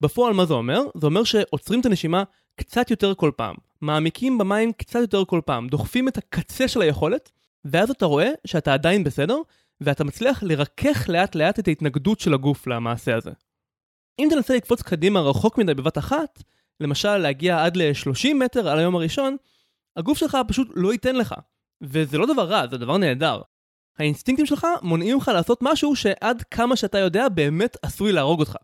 בפועל 0.00 0.34
מה 0.34 0.46
זה 0.46 0.54
אומר? 0.54 0.80
זה 1.00 1.06
אומר 1.06 1.24
שעוצרים 1.24 1.80
את 1.80 1.86
הנשימה 1.86 2.24
קצת 2.56 2.90
יותר 2.90 3.14
כל 3.14 3.30
פעם, 3.36 3.54
מעמיקים 3.80 4.38
במים 4.38 4.72
קצת 4.72 5.00
יותר 5.00 5.24
כל 5.24 5.40
פעם, 5.46 5.68
דוחפים 5.68 6.08
את 6.08 6.16
הקצה 6.18 6.68
של 6.68 6.82
היכולת, 6.82 7.30
ואז 7.64 7.90
אתה 7.90 8.06
רואה 8.06 8.30
שאתה 8.44 8.74
עדיין 8.74 9.04
בסדר, 9.04 9.38
ואתה 9.80 10.04
מצליח 10.04 10.42
לרכך 10.42 11.08
לאט 11.08 11.34
לאט 11.34 11.58
את 11.58 11.68
ההתנגדות 11.68 12.20
של 12.20 12.34
הגוף 12.34 12.66
למעשה 12.66 13.16
הזה. 13.16 13.30
אם 14.18 14.28
תנסה 14.30 14.56
לקפוץ 14.56 14.82
קדימה 14.82 15.20
רחוק 15.20 15.58
מדי 15.58 15.74
בבת 15.74 15.98
אחת, 15.98 16.42
למשל 16.80 17.16
להגיע 17.16 17.64
עד 17.64 17.76
ל-30 17.76 18.34
מטר 18.34 18.68
על 18.68 18.78
היום 18.78 18.96
הראשון, 18.96 19.36
הגוף 19.96 20.18
שלך 20.18 20.38
פשוט 20.48 20.68
לא 20.74 20.92
ייתן 20.92 21.16
לך. 21.16 21.34
וזה 21.80 22.18
לא 22.18 22.26
דבר 22.26 22.44
רע, 22.44 22.66
זה 22.70 22.78
דבר 22.78 22.96
נהדר. 22.96 23.40
האינסטינקטים 23.98 24.46
שלך 24.46 24.66
מונעים 24.82 25.16
לך 25.16 25.28
לעשות 25.34 25.58
משהו 25.62 25.96
שעד 25.96 26.42
כמה 26.50 26.76
שאתה 26.76 26.98
יודע 26.98 27.28
באמת 27.28 27.76
עשוי 27.82 28.12
להרוג 28.12 28.40
אותך. 28.40 28.56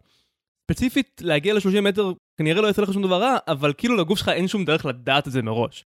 ספציפית, 0.65 1.21
להגיע 1.25 1.55
ל-30 1.55 1.81
מטר 1.81 2.13
כנראה 2.37 2.63
לא 2.63 2.67
יעשה 2.67 2.83
לך 2.83 2.93
שום 2.93 3.03
דבר 3.03 3.21
רע, 3.21 3.37
אבל 3.49 3.73
כאילו 3.79 3.97
לגוף 3.97 4.19
שלך 4.19 4.29
אין 4.29 4.49
שום 4.49 4.65
דרך 4.65 4.87
לדעת 4.87 5.27
את 5.27 5.33
זה 5.33 5.43
מראש. 5.43 5.85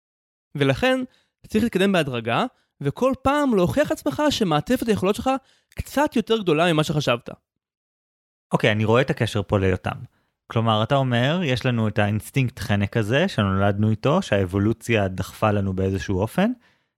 ולכן, 0.54 1.00
צריך 1.46 1.64
להתקדם 1.64 1.92
בהדרגה, 1.92 2.44
וכל 2.80 3.12
פעם 3.22 3.54
להוכיח 3.54 3.92
עצמך 3.92 4.22
שמעטפת 4.30 4.88
היכולות 4.88 5.14
שלך 5.14 5.30
קצת 5.74 6.16
יותר 6.16 6.38
גדולה 6.38 6.72
ממה 6.72 6.84
שחשבת. 6.84 7.30
אוקיי, 8.52 8.70
okay, 8.70 8.72
אני 8.72 8.84
רואה 8.84 9.02
את 9.02 9.10
הקשר 9.10 9.42
פה 9.42 9.58
ליותם. 9.58 9.98
כלומר, 10.46 10.82
אתה 10.82 10.96
אומר, 10.96 11.40
יש 11.44 11.66
לנו 11.66 11.88
את 11.88 11.98
האינסטינקט 11.98 12.58
חנק 12.58 12.96
הזה, 12.96 13.28
שנולדנו 13.28 13.90
איתו, 13.90 14.22
שהאבולוציה 14.22 15.08
דחפה 15.08 15.50
לנו 15.50 15.72
באיזשהו 15.72 16.20
אופן, 16.20 16.50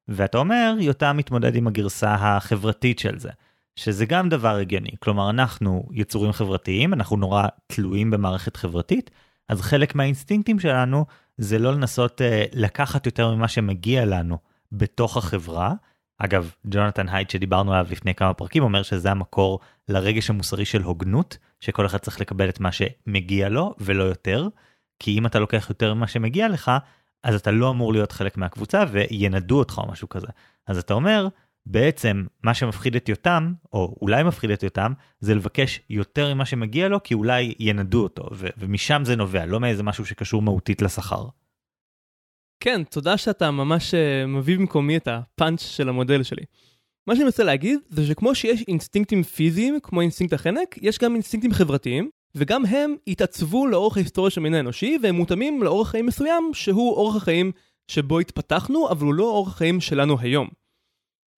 ואתה 0.08 0.38
אומר, 0.38 0.74
יותם 0.80 1.16
מתמודד 1.16 1.56
עם 1.56 1.66
הגרסה 1.66 2.14
החברתית 2.14 2.98
של 2.98 3.18
זה, 3.18 3.30
שזה 3.76 4.06
גם 4.06 4.28
דבר 4.28 4.56
הגיוני. 4.56 4.90
כלומר, 4.98 5.30
אנחנו 5.30 5.88
יצורים 5.92 6.32
חברתיים, 6.32 6.94
אנחנו 6.94 7.16
נורא 7.16 7.46
תלויים 7.66 8.10
במערכת 8.10 8.56
חברתית, 8.56 9.10
אז 9.48 9.60
חלק 9.60 9.94
מהאינסטינקטים 9.94 10.60
שלנו 10.60 11.06
זה 11.38 11.58
לא 11.58 11.72
לנסות 11.72 12.22
אה, 12.22 12.44
לקחת 12.52 13.06
יותר 13.06 13.34
ממה 13.34 13.48
שמגיע 13.48 14.04
לנו 14.04 14.38
בתוך 14.72 15.16
החברה. 15.16 15.74
אגב, 16.18 16.50
ג'ונתן 16.66 17.08
הייט 17.08 17.30
שדיברנו 17.30 17.72
עליו 17.72 17.86
לפני 17.90 18.14
כמה 18.14 18.34
פרקים 18.34 18.62
אומר 18.62 18.82
שזה 18.82 19.10
המקור 19.10 19.60
לרגש 19.88 20.30
המוסרי 20.30 20.64
של 20.64 20.82
הוגנות, 20.82 21.38
שכל 21.60 21.86
אחד 21.86 21.98
צריך 21.98 22.20
לקבל 22.20 22.48
את 22.48 22.60
מה 22.60 22.70
שמגיע 22.72 23.48
לו 23.48 23.74
ולא 23.78 24.04
יותר, 24.04 24.48
כי 24.98 25.18
אם 25.18 25.26
אתה 25.26 25.38
לוקח 25.38 25.66
יותר 25.68 25.94
ממה 25.94 26.06
שמגיע 26.06 26.48
לך, 26.48 26.70
אז 27.26 27.34
אתה 27.34 27.50
לא 27.50 27.70
אמור 27.70 27.92
להיות 27.92 28.12
חלק 28.12 28.36
מהקבוצה 28.36 28.84
וינדו 28.90 29.58
אותך 29.58 29.78
או 29.78 29.88
משהו 29.88 30.08
כזה. 30.08 30.26
אז 30.66 30.78
אתה 30.78 30.94
אומר, 30.94 31.28
בעצם 31.66 32.24
מה 32.42 32.54
שמפחיד 32.54 32.96
את 32.96 33.08
יותם, 33.08 33.52
או 33.72 33.96
אולי 34.02 34.22
מפחיד 34.22 34.50
את 34.50 34.62
יותם, 34.62 34.92
זה 35.20 35.34
לבקש 35.34 35.80
יותר 35.90 36.34
ממה 36.34 36.44
שמגיע 36.44 36.88
לו, 36.88 37.02
כי 37.02 37.14
אולי 37.14 37.54
ינדו 37.58 38.02
אותו, 38.02 38.28
ו- 38.32 38.48
ומשם 38.58 39.02
זה 39.04 39.16
נובע, 39.16 39.46
לא 39.46 39.60
מאיזה 39.60 39.82
משהו 39.82 40.06
שקשור 40.06 40.42
מהותית 40.42 40.82
לשכר. 40.82 41.24
כן, 42.60 42.84
תודה 42.84 43.16
שאתה 43.16 43.50
ממש 43.50 43.94
uh, 43.94 44.26
מביא 44.26 44.58
במקומי 44.58 44.96
את 44.96 45.08
הפאנץ' 45.08 45.60
של 45.60 45.88
המודל 45.88 46.22
שלי. 46.22 46.42
מה 47.06 47.16
שאני 47.16 47.26
רוצה 47.26 47.44
להגיד 47.44 47.78
זה 47.88 48.06
שכמו 48.06 48.34
שיש 48.34 48.64
אינסטינקטים 48.68 49.22
פיזיים, 49.22 49.78
כמו 49.82 50.00
אינסטינקט 50.00 50.32
החנק, 50.32 50.78
יש 50.82 50.98
גם 50.98 51.14
אינסטינקטים 51.14 51.52
חברתיים, 51.52 52.10
וגם 52.36 52.66
הם 52.66 52.96
התעצבו 53.06 53.66
לאורך 53.66 53.96
ההיסטוריה 53.96 54.30
של 54.30 54.40
המין 54.40 54.54
האנושי, 54.54 54.98
והם 55.02 55.14
מותאמים 55.14 55.62
לאורח 55.62 55.90
חיים 55.90 56.06
מסוים, 56.06 56.50
שהוא 56.52 56.92
אורח 56.92 57.16
החיים 57.16 57.52
שבו 57.88 58.18
התפתחנו, 58.18 58.88
אבל 58.90 59.06
הוא 59.06 59.14
לא 59.14 59.24
אורח 59.24 59.48
החיים 59.48 59.80
שלנו 59.80 60.16
היום. 60.20 60.48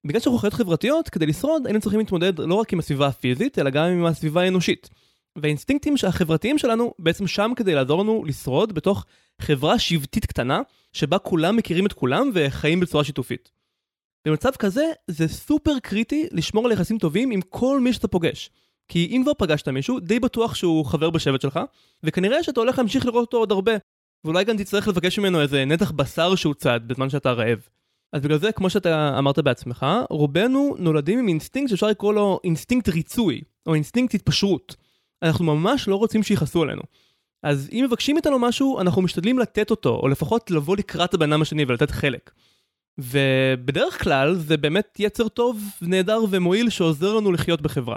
בגלל 0.06 0.20
שאנחנו 0.20 0.38
חיות 0.38 0.54
חברתיות, 0.54 1.08
כדי 1.08 1.26
לשרוד 1.26 1.66
היינו 1.66 1.80
צריכים 1.80 2.00
להתמודד 2.00 2.38
לא 2.38 2.54
רק 2.54 2.72
עם 2.72 2.78
הסביבה 2.78 3.06
הפיזית, 3.06 3.58
אלא 3.58 3.70
גם 3.70 3.84
עם 3.84 4.04
הסביבה 4.04 4.42
האנושית. 4.42 4.88
והאינסטינקטים 5.38 5.94
החברתיים 6.06 6.58
שלנו 6.58 6.94
בעצם 6.98 7.26
שם 7.26 7.52
כדי 7.56 7.74
לעזור 7.74 8.02
לנו 8.02 8.24
לשרוד 8.24 8.72
בתוך 8.72 9.04
חברה 9.40 9.78
שבטית 9.78 10.26
קטנה, 10.26 10.60
שבה 10.92 11.18
כולם 11.18 11.56
מכירים 11.56 11.86
את 11.86 11.92
כולם 11.92 12.30
וחיים 12.34 12.80
בצורה 12.80 13.04
שיתופית. 13.04 13.50
במצב 14.26 14.50
כזה, 14.58 14.84
זה 15.06 15.28
סופר 15.28 15.78
קריטי 15.82 16.26
לשמור 16.32 16.66
על 16.66 16.72
יחסים 16.72 16.98
טובים 16.98 17.30
עם 17.30 17.40
כל 17.40 17.80
מי 17.80 17.92
שאתה 17.92 18.08
פוגש. 18.08 18.50
כי 18.88 19.06
אם 19.10 19.22
כבר 19.22 19.32
פגשת 19.38 19.68
מישהו, 19.68 20.00
די 20.00 20.20
בטוח 20.20 20.54
שהוא 20.54 20.84
חבר 20.84 21.10
בשבט 21.10 21.40
שלך, 21.40 21.60
וכנראה 22.02 22.42
שאתה 22.42 22.60
הולך 22.60 22.78
להמשיך 22.78 23.06
לראות 23.06 23.26
אותו 23.26 23.36
עוד 23.36 23.52
הרבה. 23.52 23.72
ואולי 24.24 24.44
גם 24.44 24.56
תצטרך 24.56 24.88
לבקש 24.88 25.18
ממנו 25.18 25.40
איזה 25.40 25.64
נתח 25.64 25.90
בשר 25.90 26.34
שהוא 26.34 26.54
צד 26.54 26.80
בזמן 26.86 27.10
שאתה 27.10 27.32
רעב. 27.32 27.58
אז 28.12 28.22
בגלל 28.22 28.38
זה, 28.38 28.52
כמו 28.52 28.70
שאתה 28.70 29.18
אמרת 29.18 29.38
בעצמך, 29.38 29.86
רובנו 30.10 30.76
נולדים 30.78 31.18
עם 31.18 31.28
אינסטינקט 31.28 31.70
שאפשר 31.70 31.86
לקרוא 31.86 32.14
לו 32.14 32.40
אינסטינקט 32.44 32.88
ריצוי, 32.88 33.40
או 33.66 33.74
אינסטינקט 33.74 34.14
התפשרות. 34.14 34.76
אנחנו 35.22 35.44
ממש 35.44 35.88
לא 35.88 35.96
רוצים 35.96 36.22
שיכעסו 36.22 36.62
עלינו. 36.62 36.82
אז 37.42 37.68
אם 37.72 37.84
מבקשים 37.88 38.16
מאיתנו 38.16 38.38
משהו, 38.38 38.80
אנחנו 38.80 39.02
משתדלים 39.02 39.38
לתת 39.38 39.70
אותו, 39.70 40.00
או 40.02 40.08
לפחות 40.08 40.50
לבוא 40.50 40.76
לקראת 40.76 41.14
הבן 41.14 41.32
אדם 41.32 41.42
השני 41.42 41.64
ולתת 41.68 41.90
חלק. 41.90 42.30
ובדרך 42.98 44.02
כלל 44.02 44.34
זה 44.34 44.56
באמת 44.56 44.96
יצר 44.98 45.28
טוב, 45.28 45.62
נהדר 45.82 46.20
ומועיל 46.30 46.70
שעוזר 46.70 47.14
לנו 47.14 47.32
לחיות 47.32 47.60
בחברה. 47.62 47.96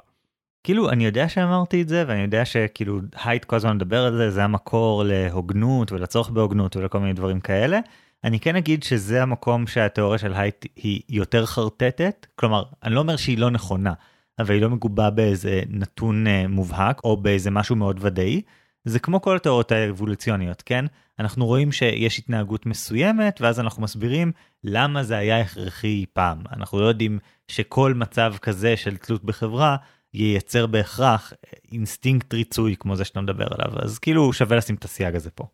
כאילו 0.63 0.89
אני 0.89 1.05
יודע 1.05 1.29
שאמרתי 1.29 1.81
את 1.81 1.89
זה 1.89 2.03
ואני 2.07 2.21
יודע 2.21 2.45
שכאילו 2.45 2.99
הייט 3.23 3.45
כל 3.45 3.55
הזמן 3.55 3.75
מדבר 3.75 4.05
על 4.05 4.17
זה 4.17 4.31
זה 4.31 4.43
המקור 4.43 5.03
להוגנות 5.05 5.91
ולצורך 5.91 6.29
בהוגנות 6.29 6.75
ולכל 6.75 6.99
מיני 6.99 7.13
דברים 7.13 7.39
כאלה. 7.39 7.79
אני 8.23 8.39
כן 8.39 8.55
אגיד 8.55 8.83
שזה 8.83 9.23
המקום 9.23 9.67
שהתיאוריה 9.67 10.17
של 10.17 10.33
הייט 10.33 10.65
היא 10.75 11.01
יותר 11.09 11.45
חרטטת 11.45 12.25
כלומר 12.35 12.63
אני 12.83 12.95
לא 12.95 12.99
אומר 12.99 13.15
שהיא 13.15 13.37
לא 13.37 13.49
נכונה 13.49 13.93
אבל 14.39 14.53
היא 14.53 14.61
לא 14.61 14.69
מגובה 14.69 15.09
באיזה 15.09 15.61
נתון 15.69 16.27
אה, 16.27 16.47
מובהק 16.47 17.01
או 17.03 17.17
באיזה 17.17 17.51
משהו 17.51 17.75
מאוד 17.75 17.97
ודאי. 18.01 18.41
זה 18.85 18.99
כמו 18.99 19.21
כל 19.21 19.35
התיאוריות 19.35 19.71
האבולוציוניות 19.71 20.61
כן 20.65 20.85
אנחנו 21.19 21.45
רואים 21.45 21.71
שיש 21.71 22.19
התנהגות 22.19 22.65
מסוימת 22.65 23.41
ואז 23.41 23.59
אנחנו 23.59 23.83
מסבירים 23.83 24.31
למה 24.63 25.03
זה 25.03 25.17
היה 25.17 25.39
הכרחי 25.39 26.05
פעם 26.13 26.37
אנחנו 26.51 26.81
לא 26.81 26.85
יודעים 26.85 27.19
שכל 27.47 27.93
מצב 27.93 28.33
כזה 28.41 28.77
של 28.77 28.97
תלות 28.97 29.23
בחברה 29.23 29.75
ייצר 30.13 30.67
בהכרח 30.67 31.33
אינסטינקט 31.71 32.33
ריצוי 32.33 32.75
כמו 32.79 32.95
זה 32.95 33.05
שאתה 33.05 33.21
מדבר 33.21 33.47
עליו 33.51 33.79
אז 33.81 33.99
כאילו 33.99 34.33
שווה 34.33 34.57
לשים 34.57 34.75
את 34.75 34.83
הסייג 34.83 35.15
הזה 35.15 35.31
פה. 35.31 35.45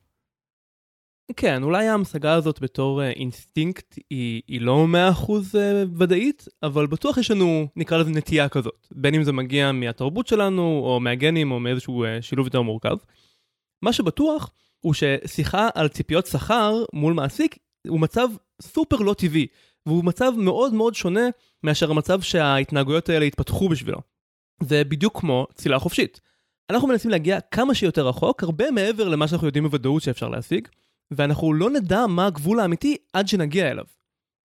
כן 1.36 1.64
אולי 1.64 1.88
ההמשגה 1.88 2.34
הזאת 2.34 2.60
בתור 2.62 3.02
אה, 3.02 3.04
אינסטינקט 3.04 4.00
היא, 4.10 4.42
היא 4.48 4.62
לא 4.62 4.88
100% 5.22 5.32
אה, 5.56 5.70
אה, 5.70 5.84
ודאית 5.98 6.46
אבל 6.64 6.88
בטוח 6.88 7.18
יש 7.18 7.32
לנו 7.32 7.68
נקרא 7.76 7.98
לזה 7.98 8.10
נטייה 8.10 8.50
כזאת 8.50 8.88
בין 8.92 9.16
אם 9.16 9.24
זה 9.24 9.32
מגיע 9.32 9.72
מהתרבות 9.72 10.28
שלנו 10.28 10.82
או 10.86 11.00
מהגנים 11.00 11.52
או 11.52 11.60
מאיזשהו 11.60 12.06
אה, 12.06 12.08
שילוב 12.22 12.48
יותר 12.48 12.62
מורכב. 12.62 12.96
מה 13.82 13.94
שבטוח 13.94 14.52
הוא 14.80 14.94
ששיחה 14.94 15.70
על 15.76 15.88
ציפיות 15.88 16.26
שכר 16.26 16.84
מול 16.94 17.14
מעסיק 17.14 17.58
הוא 17.88 18.00
מצב 18.00 18.28
סופר 18.62 18.96
לא 18.96 19.14
טבעי 19.14 19.48
והוא 19.86 20.06
מצב 20.06 20.32
מאוד 20.38 20.74
מאוד 20.74 20.96
שונה 20.96 21.30
מאשר 21.64 21.92
המצב 21.92 22.22
שההתנהגויות 22.22 23.10
האלה 23.10 23.26
התפתחו 23.26 23.70
בשבילו. 23.70 24.17
זה 24.64 24.84
בדיוק 24.84 25.20
כמו 25.20 25.48
צלילה 25.54 25.80
חופשית. 25.80 26.22
אנחנו 26.70 26.88
מנסים 26.88 27.12
להגיע 27.12 27.40
כמה 27.40 27.76
שיותר 27.76 28.08
רחוק, 28.08 28.44
הרבה 28.44 28.72
מעבר 28.72 29.08
למה 29.08 29.28
שאנחנו 29.28 29.48
יודעים 29.48 29.64
בוודאות 29.64 30.02
שאפשר 30.02 30.30
להשיג, 30.30 30.68
ואנחנו 31.12 31.54
לא 31.54 31.70
נדע 31.70 32.08
מה 32.08 32.26
הגבול 32.26 32.60
האמיתי 32.60 32.98
עד 33.14 33.28
שנגיע 33.28 33.72
אליו. 33.72 33.86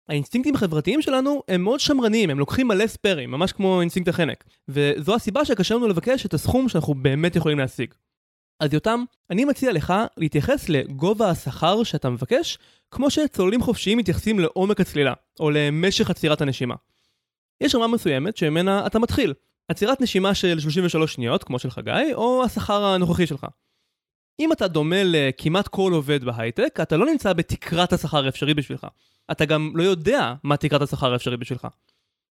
האינסטינקטים 0.09 0.55
החברתיים 0.55 1.01
שלנו 1.01 1.43
הם 1.47 1.63
מאוד 1.63 1.79
שמרניים, 1.79 2.29
הם 2.29 2.39
לוקחים 2.39 2.67
מלא 2.67 2.87
ספיירים, 2.87 3.31
ממש 3.31 3.51
כמו 3.51 3.81
אינסטינקט 3.81 4.09
החנק. 4.09 4.43
וזו 4.67 5.15
הסיבה 5.15 5.45
שקשה 5.45 5.75
לנו 5.75 5.87
לבקש 5.87 6.25
את 6.25 6.33
הסכום 6.33 6.69
שאנחנו 6.69 6.93
באמת 6.93 7.35
יכולים 7.35 7.59
להשיג. 7.59 7.93
אז 8.59 8.73
יותם, 8.73 9.03
אני 9.29 9.45
מציע 9.45 9.71
לך 9.73 9.93
להתייחס 10.17 10.69
לגובה 10.69 11.29
השכר 11.29 11.83
שאתה 11.83 12.09
מבקש, 12.09 12.57
כמו 12.91 13.09
שצוללים 13.09 13.61
חופשיים 13.61 13.97
מתייחסים 13.97 14.39
לעומק 14.39 14.81
הצלילה, 14.81 15.13
או 15.39 15.49
למשך 15.49 16.09
עצירת 16.09 16.41
הנשימה. 16.41 16.75
יש 17.61 17.75
רמה 17.75 17.87
מסוימת 17.87 18.37
שממנה 18.37 18.87
אתה 18.87 18.99
מתחיל, 18.99 19.33
עצירת 19.71 20.01
נשימה 20.01 20.35
של 20.35 20.59
33 20.59 21.13
שניות, 21.13 21.43
כמו 21.43 21.59
של 21.59 21.71
חגי, 21.71 22.13
או 22.13 22.43
השכר 22.45 22.85
הנוכחי 22.85 23.27
שלך. 23.27 23.45
אם 24.39 24.51
אתה 24.51 24.67
דומה 24.67 25.01
לכמעט 25.05 25.67
כל 25.67 25.91
עובד 25.93 26.23
בהייטק, 26.23 26.79
אתה 26.81 26.97
לא 26.97 27.05
נמצא 27.05 27.33
בתקרת 27.33 27.93
השכר 27.93 28.25
האפשרי 28.25 28.53
בשבילך. 28.53 28.87
אתה 29.31 29.45
גם 29.45 29.71
לא 29.75 29.83
יודע 29.83 30.33
מה 30.43 30.57
תקרת 30.57 30.81
השכר 30.81 31.13
האפשרי 31.13 31.37
בשבילך. 31.37 31.67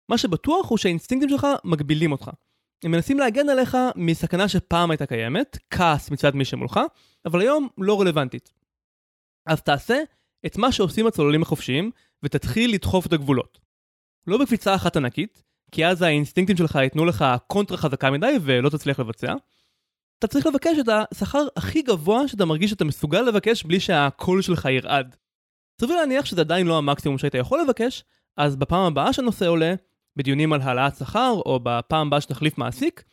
מה 0.08 0.18
שבטוח 0.18 0.68
הוא 0.68 0.78
שהאינסטינקטים 0.78 1.28
שלך 1.28 1.46
מגבילים 1.64 2.12
אותך. 2.12 2.30
הם 2.84 2.90
מנסים 2.90 3.18
להגן 3.18 3.48
עליך 3.48 3.76
מסכנה 3.96 4.48
שפעם 4.48 4.90
הייתה 4.90 5.06
קיימת, 5.06 5.58
כעס 5.70 6.10
מצד 6.10 6.34
מי 6.34 6.44
שמולך, 6.44 6.80
אבל 7.24 7.40
היום 7.40 7.68
לא 7.78 8.00
רלוונטית. 8.00 8.52
אז 9.46 9.62
תעשה 9.62 10.00
את 10.46 10.56
מה 10.56 10.72
שעושים 10.72 11.06
הצוללים 11.06 11.42
החופשיים, 11.42 11.90
ותתחיל 12.22 12.74
לדחוף 12.74 13.06
את 13.06 13.12
הגבולות. 13.12 13.60
לא 14.26 14.38
בקפיצה 14.38 14.74
אחת 14.74 14.96
ענקית, 14.96 15.42
כי 15.72 15.86
אז 15.86 16.02
האינסטינקטים 16.02 16.56
שלך 16.56 16.74
ייתנו 16.74 17.04
לך 17.04 17.24
קונטרה 17.46 17.76
חזקה 17.76 18.10
מדי 18.10 18.36
ולא 18.42 18.68
תצליח 18.68 19.00
לבצע. 19.00 19.34
אתה 20.18 20.26
צריך 20.26 20.46
לבקש 20.46 20.78
את 20.78 20.88
השכר 20.88 21.46
הכי 21.56 21.82
גבוה 21.82 22.28
שאתה 22.28 22.44
מרגיש 22.44 22.70
שאתה 22.70 22.84
מסוגל 22.84 23.20
לבקש 23.20 23.64
בלי 23.64 23.80
שהקול 23.80 24.42
שלך 24.42 24.64
ירעד. 24.64 25.16
סביר 25.80 25.96
להניח 25.96 26.24
שזה 26.24 26.40
עדיין 26.40 26.66
לא 26.66 26.78
המקסימום 26.78 27.18
שהיית 27.18 27.34
יכול 27.34 27.60
לבקש, 27.60 28.04
אז 28.36 28.56
בפעם 28.56 28.82
הבאה 28.82 29.12
שהנושא 29.12 29.46
עולה, 29.46 29.74
בדיונים 30.16 30.52
על 30.52 30.60
העלאת 30.60 30.96
שכר, 30.96 31.32
או 31.46 31.60
בפעם 31.62 32.06
הבאה 32.06 32.20
שתחליף 32.20 32.58
מעסיק, 32.58 33.04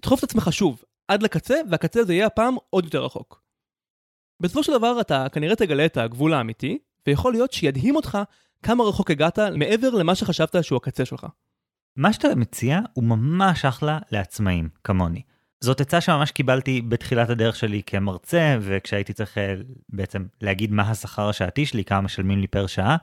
תדחוף 0.00 0.18
את 0.18 0.24
עצמך 0.24 0.52
שוב, 0.52 0.82
עד 1.08 1.22
לקצה, 1.22 1.54
והקצה 1.70 2.04
זה 2.04 2.14
יהיה 2.14 2.26
הפעם 2.26 2.56
עוד 2.70 2.84
יותר 2.84 3.04
רחוק. 3.04 3.42
בסופו 4.40 4.62
של 4.62 4.72
דבר 4.72 5.00
אתה 5.00 5.26
כנראה 5.32 5.56
תגלה 5.56 5.86
את 5.86 5.96
הגבול 5.96 6.34
האמיתי, 6.34 6.78
ויכול 7.06 7.32
להיות 7.32 7.52
שידהים 7.52 7.96
אותך 7.96 8.18
כמה 8.62 8.84
רחוק 8.84 9.10
הגעת 9.10 9.38
מעבר 9.38 9.90
למה 9.90 10.14
שחשבת 10.14 10.64
שהוא 10.64 10.76
הקצה 10.76 11.04
שלך. 11.04 11.26
מה 11.96 12.12
שאתה 12.12 12.34
מציע 12.34 12.80
הוא 12.92 13.04
ממש 13.04 13.64
אחלה 13.64 13.98
לעצמאים, 14.10 14.68
כמוני. 14.84 15.22
זאת 15.60 15.80
עצה 15.80 16.00
שממש 16.00 16.30
קיבלתי 16.30 16.82
בתחילת 16.82 17.30
הדרך 17.30 17.56
שלי 17.56 17.82
כמרצה, 17.86 18.56
וכשהייתי 18.60 19.12
צריך 19.12 19.38
אה, 19.38 19.54
בעצם 19.88 20.24
להגיד 20.40 20.72
מה 20.72 20.82
השכר 20.82 21.28
השעתי 21.28 21.66
שלי, 21.66 21.84
כמה 21.84 22.00
משלמים 22.00 22.40
לי 22.40 22.46
פר 22.46 22.66
שעה, 22.66 22.96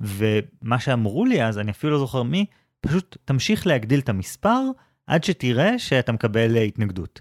ומה 0.00 0.78
שאמרו 0.78 1.24
לי 1.24 1.44
אז, 1.44 1.58
אני 1.58 1.70
אפילו 1.70 1.92
לא 1.92 1.98
זוכר 1.98 2.22
מי, 2.22 2.46
פשוט 2.80 3.16
תמשיך 3.24 3.66
להגדיל 3.66 4.00
את 4.00 4.08
המספר 4.08 4.60
עד 5.06 5.24
שתראה 5.24 5.78
שאתה 5.78 6.12
מקבל 6.12 6.56
התנגדות. 6.56 7.20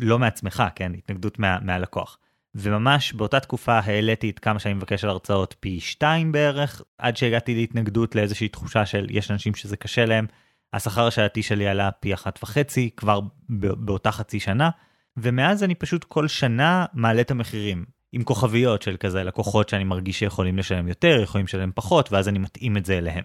לא 0.00 0.18
מעצמך, 0.18 0.62
כן, 0.74 0.92
התנגדות 0.94 1.38
מה, 1.38 1.58
מהלקוח. 1.62 2.18
וממש 2.54 3.12
באותה 3.12 3.40
תקופה 3.40 3.78
העליתי 3.78 4.30
את 4.30 4.38
כמה 4.38 4.58
שאני 4.58 4.74
מבקש 4.74 5.04
על 5.04 5.10
הרצאות 5.10 5.54
פי 5.60 5.80
שתיים 5.80 6.32
בערך, 6.32 6.82
עד 6.98 7.16
שהגעתי 7.16 7.54
להתנגדות 7.54 8.14
לאיזושהי 8.14 8.48
תחושה 8.48 8.86
של 8.86 9.06
יש 9.10 9.30
אנשים 9.30 9.54
שזה 9.54 9.76
קשה 9.76 10.04
להם. 10.04 10.26
השכר 10.72 11.06
השעתי 11.06 11.42
שלי 11.42 11.68
עלה 11.68 11.90
פי 11.90 12.14
אחת 12.14 12.38
וחצי 12.42 12.90
כבר 12.96 13.20
באותה 13.48 14.12
חצי 14.12 14.40
שנה, 14.40 14.70
ומאז 15.16 15.64
אני 15.64 15.74
פשוט 15.74 16.04
כל 16.04 16.28
שנה 16.28 16.86
מעלה 16.92 17.20
את 17.20 17.30
המחירים. 17.30 17.84
עם 18.12 18.24
כוכביות 18.24 18.82
של 18.82 18.96
כזה 18.96 19.24
לקוחות 19.24 19.68
שאני 19.68 19.84
מרגיש 19.84 20.18
שיכולים 20.18 20.58
לשלם 20.58 20.88
יותר, 20.88 21.20
יכולים 21.22 21.44
לשלם 21.44 21.70
פחות, 21.74 22.12
ואז 22.12 22.28
אני 22.28 22.38
מתאים 22.38 22.76
את 22.76 22.84
זה 22.84 22.98
אליהם. 22.98 23.24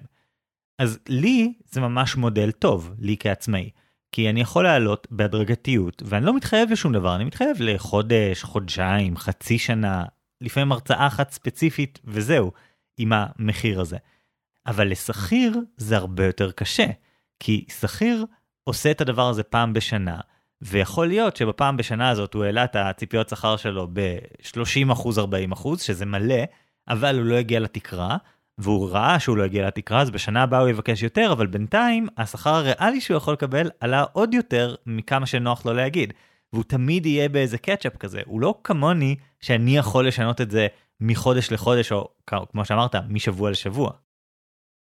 אז 0.79 0.99
לי 1.09 1.53
זה 1.71 1.81
ממש 1.81 2.15
מודל 2.15 2.51
טוב, 2.51 2.93
לי 2.99 3.15
כעצמאי. 3.19 3.69
כי 4.11 4.29
אני 4.29 4.41
יכול 4.41 4.63
לעלות 4.63 5.07
בהדרגתיות, 5.11 6.03
ואני 6.05 6.25
לא 6.25 6.35
מתחייב 6.35 6.71
לשום 6.71 6.93
דבר, 6.93 7.15
אני 7.15 7.23
מתחייב 7.23 7.57
לחודש, 7.59 8.43
חודשיים, 8.43 9.17
חצי 9.17 9.59
שנה, 9.59 10.05
לפעמים 10.41 10.71
הרצאה 10.71 11.07
אחת 11.07 11.31
ספציפית, 11.31 11.99
וזהו, 12.05 12.51
עם 12.97 13.11
המחיר 13.15 13.81
הזה. 13.81 13.97
אבל 14.67 14.87
לשכיר 14.87 15.59
זה 15.77 15.97
הרבה 15.97 16.25
יותר 16.25 16.51
קשה, 16.51 16.85
כי 17.45 17.65
שכיר 17.79 18.25
עושה 18.63 18.91
את 18.91 19.01
הדבר 19.01 19.29
הזה 19.29 19.43
פעם 19.43 19.73
בשנה, 19.73 20.19
ויכול 20.61 21.07
להיות 21.07 21.35
שבפעם 21.35 21.77
בשנה 21.77 22.09
הזאת 22.09 22.33
הוא 22.33 22.43
העלה 22.43 22.63
את 22.63 22.75
הציפיות 22.75 23.29
שכר 23.29 23.57
שלו 23.57 23.87
ב-30%-40%, 23.93 25.67
שזה 25.77 26.05
מלא, 26.05 26.43
אבל 26.87 27.17
הוא 27.17 27.25
לא 27.25 27.35
הגיע 27.35 27.59
לתקרה, 27.59 28.17
והוא 28.57 28.89
ראה 28.91 29.19
שהוא 29.19 29.37
לא 29.37 29.43
הגיע 29.43 29.67
לתקרה, 29.67 30.01
אז 30.01 30.09
בשנה 30.11 30.43
הבאה 30.43 30.59
הוא 30.59 30.69
יבקש 30.69 31.03
יותר, 31.03 31.29
אבל 31.31 31.47
בינתיים 31.47 32.07
השכר 32.17 32.49
הריאלי 32.49 33.01
שהוא 33.01 33.17
יכול 33.17 33.33
לקבל 33.33 33.69
עלה 33.79 34.03
עוד 34.13 34.33
יותר 34.33 34.75
מכמה 34.85 35.25
שנוח 35.25 35.65
לו 35.65 35.73
להגיד. 35.73 36.13
והוא 36.53 36.63
תמיד 36.63 37.05
יהיה 37.05 37.29
באיזה 37.29 37.57
קצ'אפ 37.57 37.97
כזה, 37.97 38.21
הוא 38.25 38.41
לא 38.41 38.59
כמוני 38.63 39.15
שאני 39.39 39.77
יכול 39.77 40.07
לשנות 40.07 40.41
את 40.41 40.51
זה 40.51 40.67
מחודש 40.99 41.51
לחודש, 41.51 41.91
או 41.91 42.09
כמו 42.27 42.65
שאמרת, 42.65 42.95
משבוע 43.09 43.51
לשבוע. 43.51 43.91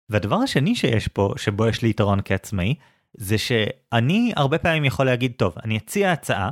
והדבר 0.09 0.35
השני 0.35 0.75
שיש 0.75 1.07
פה, 1.07 1.33
שבו 1.37 1.67
יש 1.67 1.81
לי 1.81 1.89
יתרון 1.89 2.19
כעצמאי, 2.25 2.75
זה 3.13 3.37
שאני 3.37 4.33
הרבה 4.35 4.57
פעמים 4.57 4.85
יכול 4.85 5.05
להגיד, 5.05 5.31
טוב, 5.37 5.55
אני 5.63 5.77
אציע 5.77 6.11
הצעה, 6.11 6.49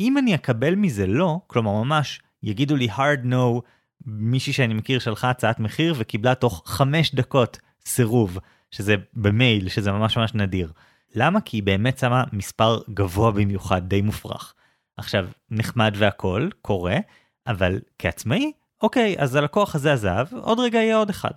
אם 0.00 0.18
אני 0.18 0.34
אקבל 0.34 0.74
מזה 0.74 1.06
לא, 1.06 1.40
כלומר 1.46 1.72
ממש 1.72 2.20
יגידו 2.42 2.76
לי 2.76 2.88
hard 2.90 3.24
no, 3.24 3.60
מישהי 4.06 4.52
שאני 4.52 4.74
מכיר 4.74 4.98
שלחה 4.98 5.30
הצעת 5.30 5.60
מחיר 5.60 5.94
וקיבלה 5.98 6.34
תוך 6.34 6.62
חמש 6.66 7.14
דקות 7.14 7.58
סירוב, 7.86 8.38
שזה 8.70 8.94
במייל, 9.12 9.68
שזה 9.68 9.92
ממש 9.92 10.18
ממש 10.18 10.34
נדיר. 10.34 10.72
למה? 11.14 11.40
כי 11.40 11.56
היא 11.56 11.62
באמת 11.62 11.98
שמה 11.98 12.24
מספר 12.32 12.80
גבוה 12.94 13.30
במיוחד, 13.30 13.88
די 13.88 14.02
מופרך. 14.02 14.54
עכשיו, 14.96 15.28
נחמד 15.50 15.94
והכל, 15.96 16.48
קורה, 16.62 16.96
אבל 17.46 17.80
כעצמאי, 17.98 18.52
אוקיי, 18.82 19.14
אז 19.18 19.34
הלקוח 19.34 19.74
הזה 19.74 19.92
עזב, 19.92 20.26
עוד 20.32 20.60
רגע 20.60 20.78
יהיה 20.78 20.96
עוד 20.96 21.10
אחד. 21.10 21.30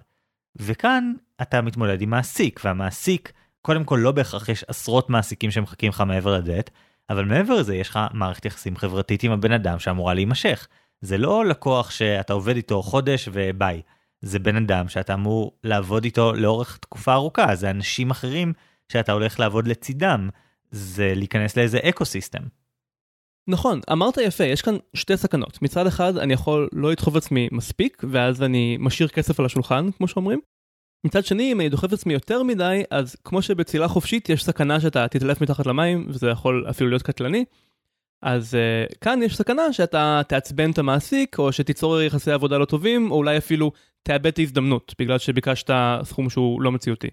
וכאן 0.56 1.14
אתה 1.42 1.62
מתמודד 1.62 2.02
עם 2.02 2.10
מעסיק, 2.10 2.62
והמעסיק, 2.64 3.32
קודם 3.62 3.84
כל 3.84 4.00
לא 4.04 4.12
בהכרח 4.12 4.50
יש 4.50 4.64
עשרות 4.68 5.10
מעסיקים 5.10 5.52
שמחכים 5.52 5.90
לך 5.90 6.02
מעבר 6.02 6.38
לדלת, 6.38 6.70
אבל 7.10 7.26
מעבר 7.26 7.54
לזה 7.54 7.76
יש 7.76 7.90
לך 7.90 8.00
מערכת 8.14 8.46
יחסים 8.46 8.78
חברתית 8.78 9.24
עם 9.24 9.32
הבן 9.32 9.52
אדם 9.52 9.80
שאמורה 9.80 10.14
להימשך. 10.14 10.68
זה 11.02 11.18
לא 11.18 11.46
לקוח 11.46 11.92
שאתה 11.92 12.34
עובד 12.34 12.56
איתו 12.56 12.82
חודש 12.82 13.30
וביי. 13.32 13.82
זה 14.22 14.40
בן 14.40 14.56
אדם 14.56 14.90
שאתה 14.90 15.14
אמור 15.14 15.52
לעבוד 15.64 16.04
איתו 16.04 16.34
לאורך 16.34 16.78
תקופה 16.78 17.14
ארוכה, 17.14 17.56
זה 17.56 17.70
אנשים 17.70 18.12
אחרים 18.12 18.54
שאתה 18.92 19.12
הולך 19.12 19.40
לעבוד 19.40 19.68
לצידם, 19.68 20.30
זה 20.72 21.14
להיכנס 21.16 21.58
לאיזה 21.58 21.80
אקו 21.84 22.06
סיסטם. 22.06 22.44
נכון, 23.48 23.80
אמרת 23.92 24.18
יפה, 24.18 24.44
יש 24.44 24.62
כאן 24.62 24.76
שתי 24.94 25.18
סכנות. 25.18 25.62
מצד 25.62 25.88
אחד, 25.88 26.18
אני 26.18 26.34
יכול 26.34 26.70
לא 26.74 26.92
לדחוף 26.92 27.16
עצמי 27.16 27.50
מספיק, 27.52 28.04
ואז 28.12 28.44
אני 28.44 28.78
משאיר 28.80 29.10
כסף 29.10 29.40
על 29.40 29.46
השולחן, 29.46 29.92
כמו 29.92 30.08
שאומרים. 30.08 30.40
מצד 31.04 31.26
שני, 31.26 31.52
אם 31.52 31.62
אני 31.62 31.70
דוחף 31.70 31.94
עצמי 31.94 32.14
יותר 32.14 32.44
מדי, 32.44 32.84
אז 32.92 33.16
כמו 33.24 33.42
שבצלילה 33.42 33.88
חופשית 33.88 34.30
יש 34.30 34.44
סכנה 34.44 34.80
שאתה 34.80 35.08
תתעלף 35.08 35.42
מתחת 35.42 35.66
למים, 35.66 36.06
וזה 36.10 36.30
יכול 36.30 36.66
אפילו 36.70 36.90
להיות 36.90 37.02
קטלני. 37.02 37.46
אז 38.22 38.54
uh, 38.54 38.98
כאן 39.02 39.20
יש 39.24 39.38
סכנה 39.38 39.74
שאתה 39.74 40.22
תעצבן 40.28 40.72
את 40.72 40.78
המעסיק, 40.78 41.40
או 41.40 41.52
שתיצור 41.52 42.02
יחסי 42.02 42.32
עבודה 42.32 42.58
לא 42.58 42.66
טובים, 42.66 43.12
או 43.12 43.16
אולי 43.16 43.38
אפילו 43.38 43.72
תאבד 44.04 44.28
את 44.28 44.40
ההזדמנות, 44.40 44.96
בגלל 45.00 45.18
שביקשת 45.18 45.70
סכום 46.04 46.30
שהוא 46.30 46.62
לא 46.62 46.72
מציאותי. 46.72 47.08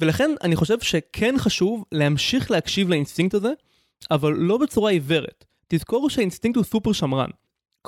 ולכן 0.00 0.30
אני 0.42 0.56
חושב 0.56 0.80
שכן 0.80 1.34
חשוב 1.38 1.84
להמשיך 1.92 2.50
להקשיב 2.50 2.88
לאינסטינקט 2.88 3.34
הזה, 3.34 3.52
אבל 4.10 4.32
לא 4.32 4.58
בצורה 4.58 4.90
עיוורת. 4.90 5.44
תזכור 5.68 6.10
שהאינסטינקט 6.10 6.56
הוא 6.56 6.64
סופר 6.64 6.92
שמרן. 6.92 7.30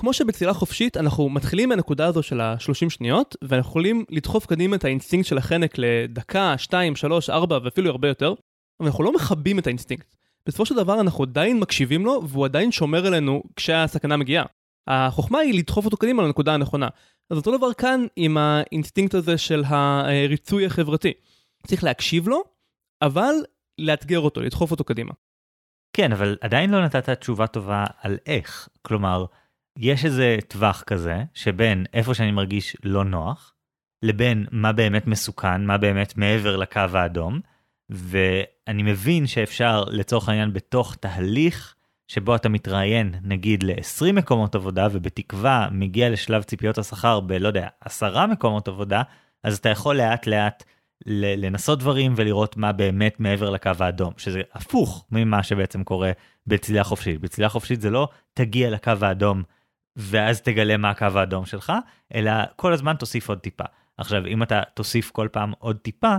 כמו 0.01 0.13
שבצלילה 0.13 0.55
חופשית 0.55 0.97
אנחנו 0.97 1.29
מתחילים 1.29 1.69
מהנקודה 1.69 2.07
הזו 2.07 2.23
של 2.23 2.41
ה-30 2.41 2.91
שניות, 2.91 3.37
ואנחנו 3.43 3.71
יכולים 3.71 4.05
לדחוף 4.11 4.47
קדימה 4.47 4.77
את 4.77 4.85
האינסטינקט 4.85 5.29
של 5.29 5.39
החנק 5.39 5.75
לדקה, 5.79 6.55
2, 6.59 6.97
3, 6.97 7.31
4 7.31 7.59
ואפילו 7.65 7.91
הרבה 7.91 8.09
יותר, 8.09 8.35
אבל 8.81 8.89
אנחנו 8.89 9.05
לא 9.05 9.13
מכבים 9.13 9.59
את 9.59 9.67
האינסטינקט. 9.67 10.17
בסופו 10.47 10.67
של 10.67 10.77
דבר 10.77 11.01
אנחנו 11.01 11.25
עדיין 11.25 11.61
מקשיבים 11.61 12.07
לו, 12.07 12.23
והוא 12.29 12.45
עדיין 12.45 12.73
שומר 12.73 13.07
עלינו 13.07 13.43
כשהסכנה 13.57 14.17
מגיעה. 14.17 14.45
החוכמה 14.87 15.39
היא 15.39 15.55
לדחוף 15.55 15.85
אותו 15.85 15.97
קדימה 15.97 16.23
לנקודה 16.23 16.55
הנכונה. 16.55 16.89
אז 17.31 17.37
אותו 17.37 17.59
דבר 17.59 17.73
כאן 17.73 18.07
עם 18.17 18.37
האינסטינקט 18.37 19.15
הזה 19.15 19.39
של 19.39 19.63
הריצוי 19.67 20.67
החברתי. 20.67 21.13
צריך 21.67 21.85
להקשיב 21.85 22.29
לו, 22.29 22.45
אבל 23.03 23.35
לאתגר 23.79 24.21
אותו, 24.21 24.41
לדחוף 24.41 24.71
אותו 24.71 24.85
קדימה. 24.85 25.13
כן, 25.93 26.13
אבל 26.13 26.37
עדיין 26.41 26.71
לא 26.71 26.85
נתת 26.85 27.11
תשובה 27.11 27.47
טובה 27.47 27.85
על 28.01 28.19
איך. 28.27 28.69
כלומר, 28.83 29.25
יש 29.83 30.05
איזה 30.05 30.37
טווח 30.49 30.83
כזה, 30.87 31.23
שבין 31.35 31.87
איפה 31.93 32.15
שאני 32.15 32.31
מרגיש 32.31 32.77
לא 32.85 33.05
נוח, 33.05 33.55
לבין 34.03 34.47
מה 34.51 34.73
באמת 34.73 35.07
מסוכן, 35.07 35.65
מה 35.65 35.79
באמת 35.79 36.17
מעבר 36.17 36.57
לקו 36.57 36.81
האדום, 36.93 37.41
ואני 37.91 38.83
מבין 38.83 39.27
שאפשר 39.27 39.85
לצורך 39.85 40.29
העניין 40.29 40.53
בתוך 40.53 40.95
תהליך 40.95 41.75
שבו 42.09 42.37
אתה 42.37 42.49
מתראיין 42.49 43.15
נגיד 43.23 43.63
ל-20 43.63 44.13
מקומות 44.13 44.55
עבודה 44.55 44.89
ובתקווה 44.93 45.69
מגיע 45.73 46.11
לשלב 46.11 46.43
ציפיות 46.43 46.79
השכר 46.79 47.21
בלא 47.21 47.49
יודע 47.49 47.69
עשרה 47.81 48.27
מקומות 48.27 48.69
עבודה 48.69 49.03
אז 49.45 49.59
אתה 49.59 49.69
יכול 49.69 49.97
לאט 49.97 50.27
לאט 50.27 50.65
לנסות 51.07 51.79
דברים 51.79 52.13
ולראות 52.17 52.57
מה 52.57 52.73
באמת 52.73 53.21
מעבר 53.21 53.51
לקו 53.51 53.71
האדום 53.81 54.13
שזה 54.17 54.41
הפוך 54.53 55.07
ממה 55.11 55.43
שבעצם 55.43 55.85
קורה 55.85 56.13
בצלילה 56.47 56.85
חופשית. 56.85 57.21
בצלילה 57.21 57.49
חופשית 57.49 57.81
זה 57.81 57.91
לא 57.91 58.09
תגיע 58.35 58.71
לקו 58.71 58.93
האדום 59.01 59.43
ואז 59.97 60.41
תגלה 60.41 60.77
מה 60.77 60.91
הקו 60.91 61.07
האדום 61.15 61.47
שלך 61.47 61.73
אלא 62.15 62.33
כל 62.57 62.73
הזמן 62.73 62.97
תוסיף 62.97 63.29
עוד 63.29 63.39
טיפה 63.39 63.65
עכשיו 63.99 64.27
אם 64.27 64.43
אתה 64.43 64.63
תוסיף 64.75 65.11
כל 65.11 65.29
פעם 65.33 65.53
עוד 65.59 65.77
טיפה 65.77 66.17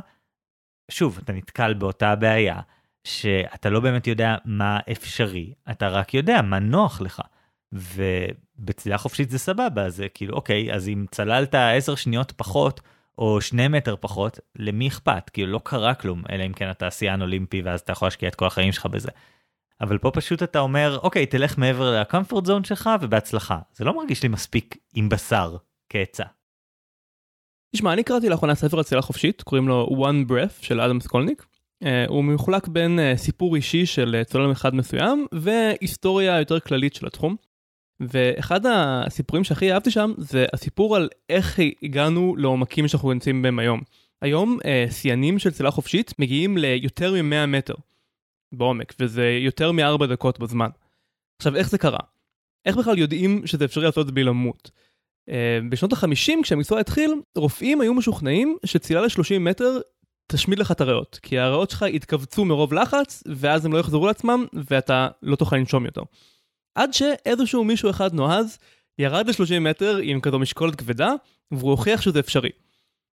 שוב, 0.91 1.19
אתה 1.23 1.33
נתקל 1.33 1.73
באותה 1.73 2.15
בעיה, 2.15 2.59
שאתה 3.03 3.69
לא 3.69 3.79
באמת 3.79 4.07
יודע 4.07 4.35
מה 4.45 4.79
אפשרי, 4.91 5.53
אתה 5.71 5.87
רק 5.87 6.13
יודע 6.13 6.41
מה 6.41 6.59
נוח 6.59 7.01
לך. 7.01 7.21
ובצלילה 7.73 8.97
חופשית 8.97 9.29
זה 9.29 9.39
סבבה, 9.39 9.89
זה 9.89 10.09
כאילו, 10.09 10.35
אוקיי, 10.35 10.73
אז 10.73 10.89
אם 10.89 11.05
צללת 11.11 11.55
10 11.55 11.95
שניות 11.95 12.31
פחות, 12.31 12.81
או 13.17 13.41
2 13.41 13.71
מטר 13.71 13.95
פחות, 13.99 14.39
למי 14.55 14.87
אכפת? 14.87 15.29
כאילו 15.29 15.51
לא 15.51 15.59
קרה 15.63 15.93
כלום, 15.93 16.23
אלא 16.31 16.43
אם 16.45 16.53
כן 16.53 16.71
אתה 16.71 16.91
שיאן 16.91 17.21
אולימפי 17.21 17.61
ואז 17.61 17.79
אתה 17.79 17.91
יכול 17.91 18.05
להשקיע 18.05 18.29
את 18.29 18.35
כל 18.35 18.45
החיים 18.45 18.71
שלך 18.71 18.85
בזה. 18.85 19.11
אבל 19.81 19.97
פה 19.97 20.11
פשוט 20.11 20.43
אתה 20.43 20.59
אומר, 20.59 20.99
אוקיי, 21.03 21.25
תלך 21.25 21.57
מעבר 21.57 22.01
לקומפורט 22.01 22.45
זון 22.45 22.63
שלך 22.63 22.89
ובהצלחה. 23.01 23.59
זה 23.73 23.85
לא 23.85 23.97
מרגיש 23.97 24.23
לי 24.23 24.29
מספיק 24.29 24.77
עם 24.95 25.09
בשר 25.09 25.57
כעצה. 25.89 26.23
תשמע, 27.75 27.93
אני 27.93 28.03
קראתי 28.03 28.29
לאחרונה 28.29 28.55
ספר 28.55 28.79
הצלילה 28.79 29.01
חופשית, 29.01 29.41
קוראים 29.41 29.67
לו 29.67 29.87
One 29.91 30.31
Breath 30.31 30.61
של 30.61 30.81
אדם 30.81 30.99
סקולניק. 30.99 31.45
Uh, 31.83 31.87
הוא 32.07 32.23
מחולק 32.23 32.67
בין 32.67 32.99
uh, 32.99 33.17
סיפור 33.17 33.55
אישי 33.55 33.85
של 33.85 34.21
uh, 34.21 34.29
צולל 34.29 34.51
אחד 34.51 34.75
מסוים 34.75 35.25
והיסטוריה 35.31 36.39
יותר 36.39 36.59
כללית 36.59 36.93
של 36.93 37.07
התחום. 37.07 37.35
ואחד 37.99 38.65
הסיפורים 38.65 39.43
שהכי 39.43 39.73
אהבתי 39.73 39.91
שם 39.91 40.13
זה 40.17 40.45
הסיפור 40.53 40.95
על 40.95 41.09
איך 41.29 41.59
הגענו 41.83 42.35
לעומקים 42.37 42.87
שאנחנו 42.87 43.13
נמצאים 43.13 43.41
בהם 43.41 43.59
היום. 43.59 43.81
היום 44.21 44.57
uh, 44.59 44.91
שיאנים 44.93 45.39
של 45.39 45.51
צלילה 45.51 45.71
חופשית 45.71 46.13
מגיעים 46.19 46.57
ליותר 46.57 47.13
מ-100 47.23 47.45
מטר 47.47 47.73
בעומק, 48.51 48.93
וזה 48.99 49.37
יותר 49.41 49.71
מ-4 49.71 50.05
דקות 50.05 50.39
בזמן. 50.39 50.69
עכשיו, 51.37 51.55
איך 51.55 51.69
זה 51.69 51.77
קרה? 51.77 51.99
איך 52.65 52.77
בכלל 52.77 52.97
יודעים 52.97 53.47
שזה 53.47 53.65
אפשרי 53.65 53.83
לעשות 53.83 54.01
את 54.01 54.05
זה 54.05 54.11
בלי 54.11 54.23
למות? 54.23 54.71
אה, 55.29 55.59
בשנות 55.69 55.93
ה-50 55.93 56.43
כשהמקצוע 56.43 56.79
התחיל, 56.79 57.13
רופאים 57.37 57.81
היו 57.81 57.93
משוכנעים 57.93 58.57
שצלילה 58.65 59.01
ל-30 59.01 59.39
מטר 59.39 59.79
תשמיד 60.31 60.59
לך 60.59 60.71
את 60.71 60.81
הריאות, 60.81 61.19
כי 61.21 61.39
הריאות 61.39 61.69
שלך 61.69 61.85
יתכווצו 61.87 62.45
מרוב 62.45 62.73
לחץ, 62.73 63.23
ואז 63.35 63.65
הם 63.65 63.73
לא 63.73 63.77
יחזרו 63.77 64.07
לעצמם, 64.07 64.45
ואתה 64.53 65.07
לא 65.21 65.35
תוכל 65.35 65.55
לנשום 65.55 65.85
יותר. 65.85 66.01
עד 66.75 66.93
שאיזשהו 66.93 67.63
מישהו 67.63 67.89
אחד 67.89 68.13
נועז, 68.13 68.57
ירד 68.99 69.27
ל-30 69.27 69.59
מטר 69.59 69.97
עם 70.03 70.21
כזו 70.21 70.39
משקולת 70.39 70.75
כבדה, 70.75 71.13
והוא 71.51 71.71
הוכיח 71.71 72.01
שזה 72.01 72.19
אפשרי. 72.19 72.49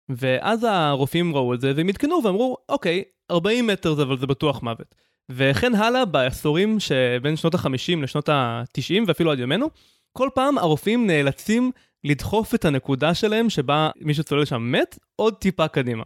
ואז 0.08 0.64
הרופאים 0.64 1.34
ראו 1.34 1.54
את 1.54 1.60
זה, 1.60 1.72
והם 1.76 1.88
עדכנו 1.88 2.20
ואמרו, 2.24 2.56
אוקיי, 2.68 3.04
40 3.30 3.66
מטר 3.66 3.94
זה 3.94 4.02
אבל 4.02 4.18
זה 4.18 4.26
בטוח 4.26 4.62
מוות. 4.62 4.94
וכן 5.30 5.74
הלאה 5.74 6.04
בעשורים 6.04 6.80
שבין 6.80 7.36
שנות 7.36 7.54
ה-50 7.54 8.02
לשנות 8.02 8.28
ה-90 8.28 9.02
ואפילו 9.06 9.32
עד 9.32 9.38
ימינו, 9.38 9.70
כל 10.12 10.28
פעם 10.34 10.58
הרופאים 10.58 11.06
נאלצים 11.06 11.70
לדחוף 12.04 12.54
את 12.54 12.64
הנקודה 12.64 13.14
שלהם 13.14 13.50
שבה 13.50 13.90
מי 14.00 14.14
שצולל 14.14 14.44
שם 14.44 14.72
מת 14.72 14.98
עוד 15.16 15.34
טיפה 15.34 15.68
קדימה. 15.68 16.04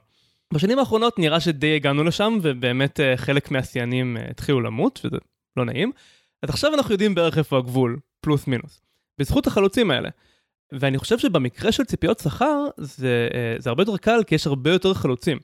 בשנים 0.54 0.78
האחרונות 0.78 1.18
נראה 1.18 1.40
שדי 1.40 1.76
הגענו 1.76 2.04
לשם 2.04 2.38
ובאמת 2.42 3.00
אה, 3.00 3.16
חלק 3.16 3.50
מהשיאנים 3.50 4.16
אה, 4.16 4.22
התחילו 4.30 4.61
למות 4.61 5.00
וזה 5.04 5.16
לא 5.56 5.64
נעים. 5.64 5.92
אז 6.42 6.50
עכשיו 6.50 6.74
אנחנו 6.74 6.92
יודעים 6.92 7.14
בערך 7.14 7.38
איפה 7.38 7.59
הגבול, 7.59 7.98
פלוס 8.20 8.46
מינוס. 8.46 8.80
בזכות 9.20 9.46
החלוצים 9.46 9.90
האלה. 9.90 10.09
ואני 10.72 10.98
חושב 10.98 11.18
שבמקרה 11.18 11.72
של 11.72 11.85
ציפיות 11.85 12.18
שכר 12.18 12.66
זה, 12.76 13.28
אה, 13.35 13.54
זה 13.59 13.70
הרבה 13.70 13.83
יותר 13.83 13.96
קל 13.96 14.22
כי 14.26 14.35
יש 14.35 14.46
הרבה 14.46 14.72
יותר 14.72 14.94
חלוצים. 14.94 15.38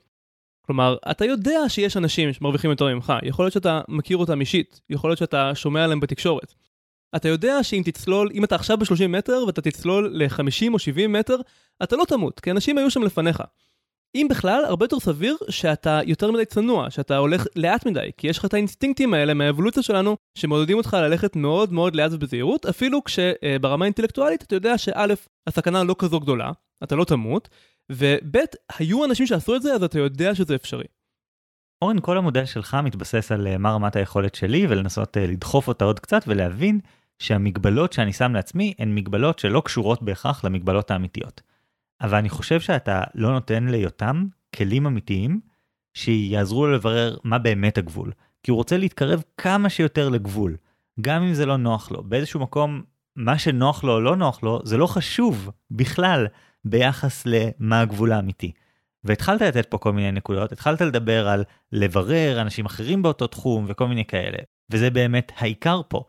כלומר, 0.67 0.97
אתה 1.11 1.25
יודע 1.25 1.59
שיש 1.67 1.97
אנשים 1.97 2.33
שמרוויחים 2.33 2.71
יותר 2.71 2.95
ממך, 2.95 3.13
יכול 3.23 3.45
להיות 3.45 3.53
שאתה 3.53 3.81
מכיר 3.87 4.17
אותם 4.17 4.41
אישית, 4.41 4.81
יכול 4.89 5.09
להיות 5.09 5.19
שאתה 5.19 5.55
שומע 5.55 5.83
עליהם 5.83 5.99
בתקשורת. 5.99 6.53
אתה 7.15 7.27
יודע 7.27 7.63
שאם 7.63 7.81
תצלול, 7.85 8.29
אם 8.33 8.43
אתה 8.43 8.55
עכשיו 8.55 8.77
ב-30 8.77 9.07
מטר 9.07 9.43
ואתה 9.47 9.61
תצלול 9.61 10.09
ל-50 10.13 10.73
או 10.73 10.79
70 10.79 11.13
מטר, 11.13 11.35
אתה 11.83 11.95
לא 11.95 12.05
תמות, 12.07 12.39
כי 12.39 12.51
אנשים 12.51 12.77
היו 12.77 12.91
שם 12.91 13.03
לפניך. 13.03 13.43
אם 14.15 14.27
בכלל, 14.29 14.65
הרבה 14.65 14.85
יותר 14.85 14.99
סביר 14.99 15.37
שאתה 15.49 15.99
יותר 16.05 16.31
מדי 16.31 16.45
צנוע, 16.45 16.89
שאתה 16.89 17.17
הולך 17.17 17.45
לאט 17.55 17.85
מדי, 17.85 18.09
כי 18.17 18.27
יש 18.27 18.37
לך 18.37 18.45
את 18.45 18.53
האינסטינקטים 18.53 19.13
האלה 19.13 19.33
מהאבולוציה 19.33 19.83
שלנו, 19.83 20.17
שמעודדים 20.37 20.77
אותך 20.77 20.97
ללכת 21.01 21.35
מאוד 21.35 21.73
מאוד 21.73 21.95
לאט 21.95 22.11
ובזהירות, 22.13 22.65
אפילו 22.65 23.03
כשברמה 23.03 23.85
אינטלקטואלית 23.85 24.43
אתה 24.43 24.55
יודע 24.55 24.77
שא', 24.77 25.05
הסכנה 25.47 25.83
לא 25.83 25.95
כזו 25.99 26.19
גדולה, 26.19 26.51
אתה 26.83 26.95
לא 26.95 27.03
תמות, 27.03 27.49
וב', 27.91 28.37
היו 28.77 29.05
אנשים 29.05 29.27
שעשו 29.27 29.55
את 29.55 29.61
זה, 29.61 29.73
אז 29.73 29.83
אתה 29.83 29.99
יודע 29.99 30.35
שזה 30.35 30.55
אפשרי. 30.55 30.85
אורן, 31.81 31.99
כל 32.01 32.17
המודל 32.17 32.45
שלך 32.45 32.77
מתבסס 32.83 33.31
על 33.31 33.47
אה, 33.47 33.57
מה 33.57 33.71
רמת 33.71 33.95
היכולת 33.95 34.35
שלי 34.35 34.67
ולנסות 34.69 35.17
אה, 35.17 35.27
לדחוף 35.27 35.67
אותה 35.67 35.85
עוד 35.85 35.99
קצת 35.99 36.23
ולהבין 36.27 36.79
שהמגבלות 37.19 37.93
שאני 37.93 38.13
שם 38.13 38.33
לעצמי 38.33 38.73
הן 38.79 38.95
מגבלות 38.95 39.39
שלא 39.39 39.61
קשורות 39.65 40.03
בהכרח 40.03 40.43
למגבלות 40.43 40.91
האמיתיות. 40.91 41.41
אבל 42.01 42.17
אני 42.17 42.29
חושב 42.29 42.59
שאתה 42.59 43.03
לא 43.15 43.31
נותן 43.31 43.67
ליותם 43.67 44.25
כלים 44.55 44.85
אמיתיים 44.85 45.39
שיעזרו 45.93 46.67
לו 46.67 46.73
לברר 46.73 47.17
מה 47.23 47.39
באמת 47.39 47.77
הגבול. 47.77 48.11
כי 48.43 48.51
הוא 48.51 48.57
רוצה 48.57 48.77
להתקרב 48.77 49.23
כמה 49.37 49.69
שיותר 49.69 50.09
לגבול, 50.09 50.57
גם 51.01 51.23
אם 51.23 51.33
זה 51.33 51.45
לא 51.45 51.57
נוח 51.57 51.91
לו. 51.91 52.03
באיזשהו 52.03 52.39
מקום, 52.39 52.81
מה 53.15 53.39
שנוח 53.39 53.83
לו 53.83 53.93
או 53.93 54.01
לא 54.01 54.15
נוח 54.15 54.43
לו, 54.43 54.61
זה 54.63 54.77
לא 54.77 54.87
חשוב 54.87 55.51
בכלל 55.71 56.27
ביחס 56.65 57.23
למה 57.25 57.81
הגבול 57.81 58.11
האמיתי. 58.11 58.51
והתחלת 59.03 59.41
לתת 59.41 59.65
פה 59.65 59.77
כל 59.77 59.93
מיני 59.93 60.11
נקודות, 60.11 60.51
התחלת 60.51 60.81
לדבר 60.81 61.27
על 61.27 61.43
לברר 61.71 62.41
אנשים 62.41 62.65
אחרים 62.65 63.01
באותו 63.01 63.27
תחום 63.27 63.65
וכל 63.67 63.87
מיני 63.87 64.05
כאלה, 64.05 64.37
וזה 64.69 64.89
באמת 64.89 65.31
העיקר 65.37 65.81
פה. 65.87 66.03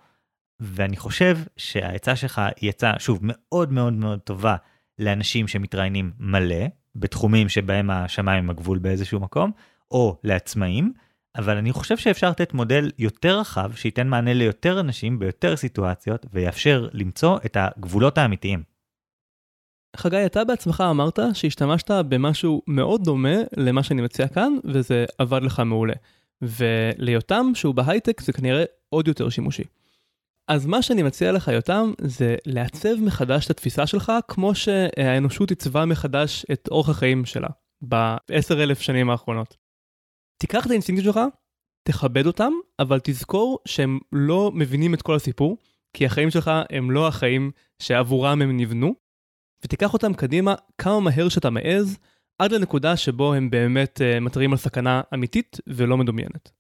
ואני 0.61 0.97
חושב 0.97 1.39
שהעצה 1.57 2.17
שלך 2.17 2.43
היא 2.61 2.71
עצה, 2.71 2.93
שוב, 2.99 3.19
מאוד 3.23 3.73
מאוד 3.73 3.93
מאוד 3.93 4.19
טובה 4.19 4.57
לאנשים 4.99 5.49
שמתראיינים 5.49 6.13
מלא, 6.19 6.67
בתחומים 6.97 7.49
שבהם 7.49 7.91
השמיים 7.91 8.45
הם 8.45 8.51
הגבול 8.51 8.79
באיזשהו 8.79 9.21
מקום, 9.21 9.51
או 9.91 10.17
לעצמאים, 10.25 10.93
אבל 11.37 11.57
אני 11.57 11.73
חושב 11.73 11.97
שאפשר 11.97 12.31
לתת 12.31 12.55
מודל 12.55 12.91
יותר 12.99 13.41
רחב, 13.41 13.73
שייתן 13.75 14.09
מענה 14.09 14.35
ליותר 14.35 14.81
אנשים 14.81 15.19
ביותר 15.19 15.57
סיטואציות, 15.57 16.27
ויאפשר 16.33 16.89
למצוא 16.93 17.39
את 17.47 17.57
הגבולות 17.61 18.19
האמיתיים. 18.19 18.63
חגי, 19.99 20.27
אתה 20.27 20.45
בעצמך 20.45 20.85
אמרת 20.91 21.19
שהשתמשת 21.33 21.91
במשהו 21.91 22.63
מאוד 22.67 23.05
דומה 23.05 23.37
למה 23.57 23.83
שאני 23.83 24.03
מציע 24.03 24.29
כאן, 24.29 24.53
וזה 24.65 25.05
עבד 25.19 25.43
לך 25.43 25.61
מעולה. 25.61 25.95
וליותם, 26.43 27.51
שהוא 27.55 27.75
בהייטק, 27.75 28.21
זה 28.21 28.33
כנראה 28.33 28.65
עוד 28.89 29.09
יותר 29.09 29.29
שימושי. 29.29 29.65
אז 30.49 30.67
מה 30.67 30.83
שאני 30.83 31.03
מציע 31.03 31.33
לך, 31.33 31.49
יותם, 31.49 31.93
זה 32.01 32.37
לעצב 32.47 32.95
מחדש 33.01 33.47
את 33.47 33.51
התפיסה 33.51 33.87
שלך, 33.87 34.13
כמו 34.29 34.55
שהאנושות 34.55 35.51
עיצבה 35.51 35.85
מחדש 35.85 36.47
את 36.53 36.69
אורח 36.71 36.89
החיים 36.89 37.25
שלה, 37.25 37.49
בעשר 37.83 38.63
אלף 38.63 38.81
שנים 38.81 39.11
האחרונות. 39.11 39.57
תיקח 40.39 40.67
את 40.67 40.71
האינסטינקטים 40.71 41.13
שלך, 41.13 41.21
תכבד 41.89 42.27
אותם, 42.27 42.53
אבל 42.79 43.01
תזכור 43.03 43.59
שהם 43.65 43.99
לא 44.13 44.51
מבינים 44.55 44.95
את 44.95 45.03
כל 45.03 45.15
הסיפור, 45.15 45.57
כי 45.93 46.07
החיים 46.07 46.31
שלך 46.31 46.51
הם 46.71 46.91
לא 46.91 47.09
החיים 47.09 47.51
שעבורם 47.83 48.43
הם 48.43 48.57
נבנו, 48.57 48.95
ותיקח 49.65 49.93
אותם 49.93 50.15
קדימה 50.15 50.55
כמה 50.79 51.01
מהר 51.01 51.29
שאתה 51.29 51.51
מעז, 51.51 51.99
עד 52.39 52.53
לנקודה 52.53 52.97
שבו 52.97 53.35
הם 53.35 53.51
באמת 53.51 54.01
uh, 54.01 54.21
מתריעים 54.21 54.53
על 54.53 54.59
סכנה 54.59 55.01
אמיתית 55.15 55.57
ולא 55.67 55.97
מדומיינת. 55.97 56.51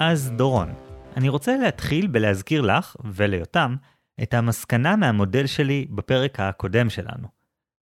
אז 0.00 0.32
דורון, 0.36 0.74
אני 1.16 1.28
רוצה 1.28 1.56
להתחיל 1.56 2.06
בלהזכיר 2.06 2.60
לך 2.60 2.96
וליותם 3.04 3.76
את 4.22 4.34
המסקנה 4.34 4.96
מהמודל 4.96 5.46
שלי 5.46 5.86
בפרק 5.90 6.40
הקודם 6.40 6.90
שלנו. 6.90 7.28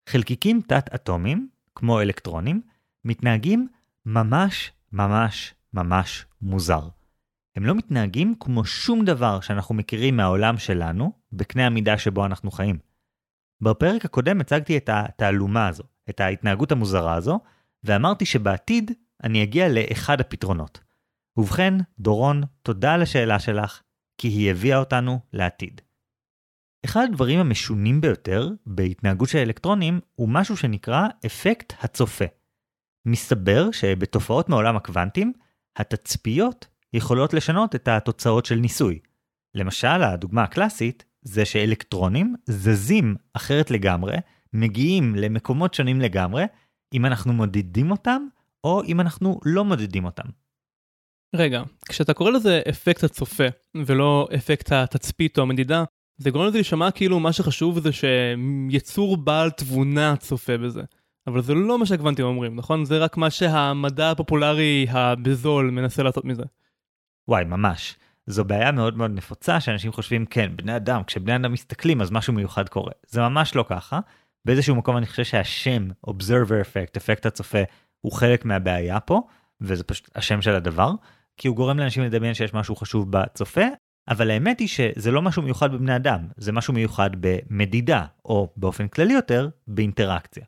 חלקיקים 0.08 0.60
תת-אטומיים, 0.60 1.48
כמו 1.74 2.00
אלקטרונים, 2.00 2.60
מתנהגים 3.04 3.68
ממש 4.06 4.72
ממש 4.92 5.54
ממש 5.74 6.26
מוזר. 6.42 6.88
הם 7.56 7.66
לא 7.66 7.74
מתנהגים 7.74 8.34
כמו 8.40 8.64
שום 8.64 9.04
דבר 9.04 9.40
שאנחנו 9.40 9.74
מכירים 9.74 10.16
מהעולם 10.16 10.58
שלנו, 10.58 11.12
בקנה 11.32 11.66
המידה 11.66 11.98
שבו 11.98 12.26
אנחנו 12.26 12.50
חיים. 12.50 12.78
בפרק 13.60 14.04
הקודם 14.04 14.40
הצגתי 14.40 14.76
את 14.76 14.90
התעלומה 14.92 15.68
הזו, 15.68 15.84
את 16.10 16.20
ההתנהגות 16.20 16.72
המוזרה 16.72 17.14
הזו, 17.14 17.40
ואמרתי 17.84 18.26
שבעתיד 18.26 18.90
אני 19.24 19.42
אגיע 19.42 19.68
לאחד 19.68 20.20
הפתרונות. 20.20 20.80
ובכן, 21.36 21.74
דורון, 21.98 22.42
תודה 22.62 22.94
על 22.94 23.02
השאלה 23.02 23.38
שלך, 23.38 23.82
כי 24.18 24.28
היא 24.28 24.50
הביאה 24.50 24.78
אותנו 24.78 25.20
לעתיד. 25.32 25.80
אחד 26.84 27.06
הדברים 27.10 27.40
המשונים 27.40 28.00
ביותר 28.00 28.50
בהתנהגות 28.66 29.28
של 29.28 29.38
אלקטרונים 29.38 30.00
הוא 30.14 30.28
משהו 30.28 30.56
שנקרא 30.56 31.06
אפקט 31.26 31.72
הצופה. 31.80 32.24
מסתבר 33.06 33.70
שבתופעות 33.70 34.48
מעולם 34.48 34.76
הקוונטים, 34.76 35.32
התצפיות 35.76 36.66
יכולות 36.94 37.34
לשנות 37.34 37.74
את 37.74 37.88
התוצאות 37.88 38.46
של 38.46 38.54
ניסוי. 38.54 38.98
למשל, 39.54 40.02
הדוגמה 40.02 40.42
הקלאסית 40.42 41.04
זה 41.22 41.44
שאלקטרונים 41.44 42.34
זזים 42.46 43.16
אחרת 43.32 43.70
לגמרי, 43.70 44.16
מגיעים 44.52 45.14
למקומות 45.14 45.74
שונים 45.74 46.00
לגמרי, 46.00 46.44
אם 46.92 47.06
אנחנו 47.06 47.32
מודדים 47.32 47.90
אותם 47.90 48.26
או 48.64 48.82
אם 48.84 49.00
אנחנו 49.00 49.40
לא 49.44 49.64
מודדים 49.64 50.04
אותם. 50.04 50.28
רגע, 51.34 51.62
כשאתה 51.88 52.14
קורא 52.14 52.30
לזה 52.30 52.62
אפקט 52.68 53.04
הצופה 53.04 53.44
ולא 53.74 54.28
אפקט 54.36 54.72
התצפית 54.72 55.38
או 55.38 55.42
המדידה, 55.42 55.84
זה 56.18 56.30
גורם 56.30 56.46
לזה 56.46 56.58
להישמע 56.58 56.90
כאילו 56.90 57.20
מה 57.20 57.32
שחשוב 57.32 57.80
זה 57.80 57.90
שיצור 57.92 59.16
בעל 59.16 59.50
תבונה 59.50 60.16
צופה 60.16 60.58
בזה. 60.58 60.82
אבל 61.26 61.42
זה 61.42 61.54
לא 61.54 61.78
מה 61.78 61.86
שהקוונטים 61.86 62.24
אומרים, 62.24 62.56
נכון? 62.56 62.84
זה 62.84 62.98
רק 62.98 63.16
מה 63.16 63.30
שהמדע 63.30 64.10
הפופולרי 64.10 64.86
הבזול 64.90 65.70
מנסה 65.70 66.02
לעשות 66.02 66.24
מזה. 66.24 66.42
וואי, 67.28 67.44
ממש. 67.44 67.96
זו 68.26 68.44
בעיה 68.44 68.72
מאוד 68.72 68.96
מאוד 68.96 69.10
נפוצה 69.10 69.60
שאנשים 69.60 69.92
חושבים, 69.92 70.26
כן, 70.26 70.56
בני 70.56 70.76
אדם, 70.76 71.04
כשבני 71.04 71.36
אדם 71.36 71.52
מסתכלים 71.52 72.00
אז 72.00 72.10
משהו 72.10 72.32
מיוחד 72.32 72.68
קורה. 72.68 72.92
זה 73.06 73.20
ממש 73.20 73.54
לא 73.54 73.64
ככה. 73.68 74.00
באיזשהו 74.44 74.74
מקום 74.74 74.96
אני 74.96 75.06
חושב 75.06 75.24
שהשם 75.24 75.88
Observer 76.06 76.64
Effect, 76.64 76.96
אפקט 76.96 77.26
הצופה, 77.26 77.58
הוא 78.00 78.12
חלק 78.12 78.44
מהבעיה 78.44 79.00
פה, 79.00 79.22
וזה 79.60 79.84
פשוט 79.84 80.10
השם 80.14 80.42
של 80.42 80.54
הדבר, 80.54 80.90
כי 81.36 81.48
הוא 81.48 81.56
גורם 81.56 81.78
לאנשים 81.78 82.02
לדמיין 82.02 82.34
שיש 82.34 82.54
משהו 82.54 82.76
חשוב 82.76 83.06
בצופה, 83.10 83.64
אבל 84.08 84.30
האמת 84.30 84.60
היא 84.60 84.68
שזה 84.68 85.10
לא 85.10 85.22
משהו 85.22 85.42
מיוחד 85.42 85.72
בבני 85.72 85.96
אדם, 85.96 86.28
זה 86.36 86.52
משהו 86.52 86.74
מיוחד 86.74 87.10
במדידה, 87.20 88.06
או 88.24 88.52
באופן 88.56 88.88
כללי 88.88 89.14
יותר, 89.14 89.48
באינטראקציה. 89.66 90.44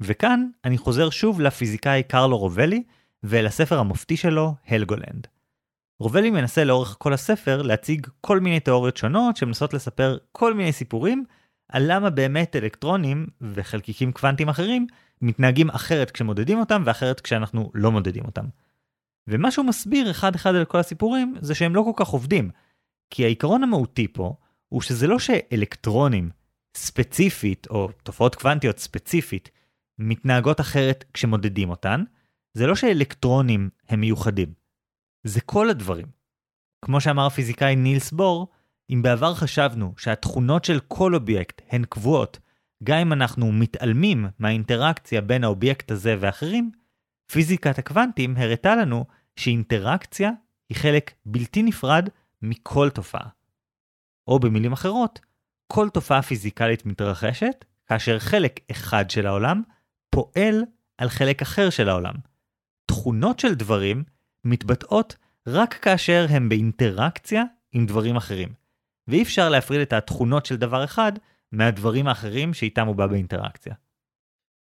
וכאן 0.00 0.48
אני 0.64 0.78
חוזר 0.78 1.10
שוב 1.10 1.40
לפיזיקאי 1.40 2.02
קרלו 2.02 2.38
רובלי 2.38 2.82
ולספר 3.22 3.78
המופתי 3.78 4.16
שלו, 4.16 4.54
הלגולנד. 4.66 5.26
רובלי 6.00 6.30
מנסה 6.30 6.64
לאורך 6.64 6.96
כל 6.98 7.12
הספר 7.12 7.62
להציג 7.62 8.06
כל 8.20 8.40
מיני 8.40 8.60
תיאוריות 8.60 8.96
שונות 8.96 9.36
שמנסות 9.36 9.74
לספר 9.74 10.18
כל 10.32 10.54
מיני 10.54 10.72
סיפורים 10.72 11.24
על 11.68 11.82
למה 11.86 12.10
באמת 12.10 12.56
אלקטרונים 12.56 13.26
וחלקיקים 13.40 14.12
קוונטיים 14.12 14.48
אחרים 14.48 14.86
מתנהגים 15.22 15.70
אחרת 15.70 16.10
כשמודדים 16.10 16.60
אותם 16.60 16.82
ואחרת 16.86 17.20
כשאנחנו 17.20 17.70
לא 17.74 17.92
מודדים 17.92 18.24
אותם. 18.24 18.44
ומה 19.28 19.50
שהוא 19.50 19.66
מסביר 19.66 20.10
אחד 20.10 20.34
אחד 20.34 20.54
על 20.54 20.64
כל 20.64 20.78
הסיפורים 20.78 21.34
זה 21.40 21.54
שהם 21.54 21.74
לא 21.74 21.82
כל 21.82 22.04
כך 22.04 22.08
עובדים, 22.08 22.50
כי 23.10 23.24
העיקרון 23.24 23.62
המהותי 23.62 24.08
פה 24.08 24.34
הוא 24.68 24.80
שזה 24.80 25.06
לא 25.06 25.18
שאלקטרונים 25.18 26.30
ספציפית, 26.76 27.66
או 27.70 27.88
תופעות 28.02 28.34
קוונטיות 28.34 28.78
ספציפית, 28.78 29.50
מתנהגות 29.98 30.60
אחרת 30.60 31.04
כשמודדים 31.14 31.70
אותן, 31.70 32.04
זה 32.54 32.66
לא 32.66 32.74
שאלקטרונים 32.74 33.70
הם 33.88 34.00
מיוחדים. 34.00 34.52
זה 35.28 35.40
כל 35.40 35.70
הדברים. 35.70 36.06
כמו 36.84 37.00
שאמר 37.00 37.26
הפיזיקאי 37.26 37.76
נילס 37.76 38.12
בור, 38.12 38.48
אם 38.90 39.02
בעבר 39.02 39.34
חשבנו 39.34 39.94
שהתכונות 39.96 40.64
של 40.64 40.80
כל 40.88 41.14
אובייקט 41.14 41.62
הן 41.70 41.84
קבועות, 41.84 42.38
גם 42.84 42.98
אם 42.98 43.12
אנחנו 43.12 43.52
מתעלמים 43.52 44.26
מהאינטראקציה 44.38 45.20
בין 45.20 45.44
האובייקט 45.44 45.90
הזה 45.90 46.16
ואחרים, 46.20 46.70
פיזיקת 47.32 47.78
הקוונטים 47.78 48.36
הראתה 48.36 48.76
לנו 48.76 49.04
שאינטראקציה 49.36 50.30
היא 50.68 50.76
חלק 50.76 51.10
בלתי 51.26 51.62
נפרד 51.62 52.08
מכל 52.42 52.90
תופעה. 52.90 53.28
או 54.28 54.38
במילים 54.38 54.72
אחרות, 54.72 55.20
כל 55.66 55.88
תופעה 55.88 56.22
פיזיקלית 56.22 56.86
מתרחשת 56.86 57.64
כאשר 57.86 58.18
חלק 58.18 58.60
אחד 58.70 59.10
של 59.10 59.26
העולם 59.26 59.62
פועל 60.10 60.64
על 60.98 61.08
חלק 61.08 61.42
אחר 61.42 61.70
של 61.70 61.88
העולם. 61.88 62.14
תכונות 62.86 63.38
של 63.38 63.54
דברים 63.54 64.04
מתבטאות 64.44 65.16
רק 65.46 65.74
כאשר 65.74 66.26
הם 66.30 66.48
באינטראקציה 66.48 67.44
עם 67.72 67.86
דברים 67.86 68.16
אחרים, 68.16 68.48
ואי 69.08 69.22
אפשר 69.22 69.48
להפריד 69.48 69.80
את 69.80 69.92
התכונות 69.92 70.46
של 70.46 70.56
דבר 70.56 70.84
אחד 70.84 71.12
מהדברים 71.52 72.06
האחרים 72.06 72.54
שאיתם 72.54 72.86
הוא 72.86 72.96
בא 72.96 73.06
באינטראקציה. 73.06 73.74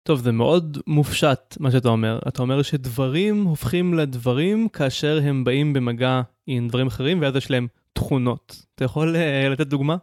טוב, 0.09 0.21
זה 0.21 0.33
מאוד 0.33 0.79
מופשט 0.87 1.57
מה 1.61 1.71
שאתה 1.71 1.89
אומר. 1.89 2.19
אתה 2.29 2.43
אומר 2.43 2.63
שדברים 2.63 3.45
הופכים 3.45 3.95
לדברים 3.95 4.69
כאשר 4.69 5.21
הם 5.23 5.45
באים 5.45 5.73
במגע 5.73 6.23
עם 6.47 6.69
דברים 6.69 6.87
אחרים, 6.87 7.23
ואז 7.23 7.37
יש 7.37 7.51
להם 7.51 7.67
תכונות. 7.93 8.67
אתה 8.75 8.85
יכול 8.85 9.17
uh, 9.17 9.49
לתת 9.49 9.67
דוגמה? 9.67 9.97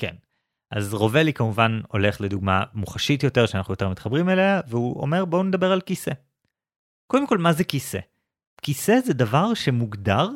כן. 0.00 0.14
אז 0.70 0.94
רובלי 0.94 1.32
כמובן 1.32 1.80
הולך 1.88 2.20
לדוגמה 2.20 2.64
מוחשית 2.74 3.22
יותר, 3.22 3.46
שאנחנו 3.46 3.72
יותר 3.72 3.88
מתחברים 3.88 4.28
אליה, 4.28 4.60
והוא 4.68 5.00
אומר 5.00 5.24
בואו 5.24 5.42
נדבר 5.42 5.72
על 5.72 5.80
כיסא. 5.80 6.12
קודם 7.06 7.26
כל, 7.26 7.38
מה 7.38 7.52
זה 7.52 7.64
כיסא? 7.64 7.98
כיסא 8.62 9.00
זה 9.04 9.12
דבר 9.14 9.54
שמוגדר 9.54 10.28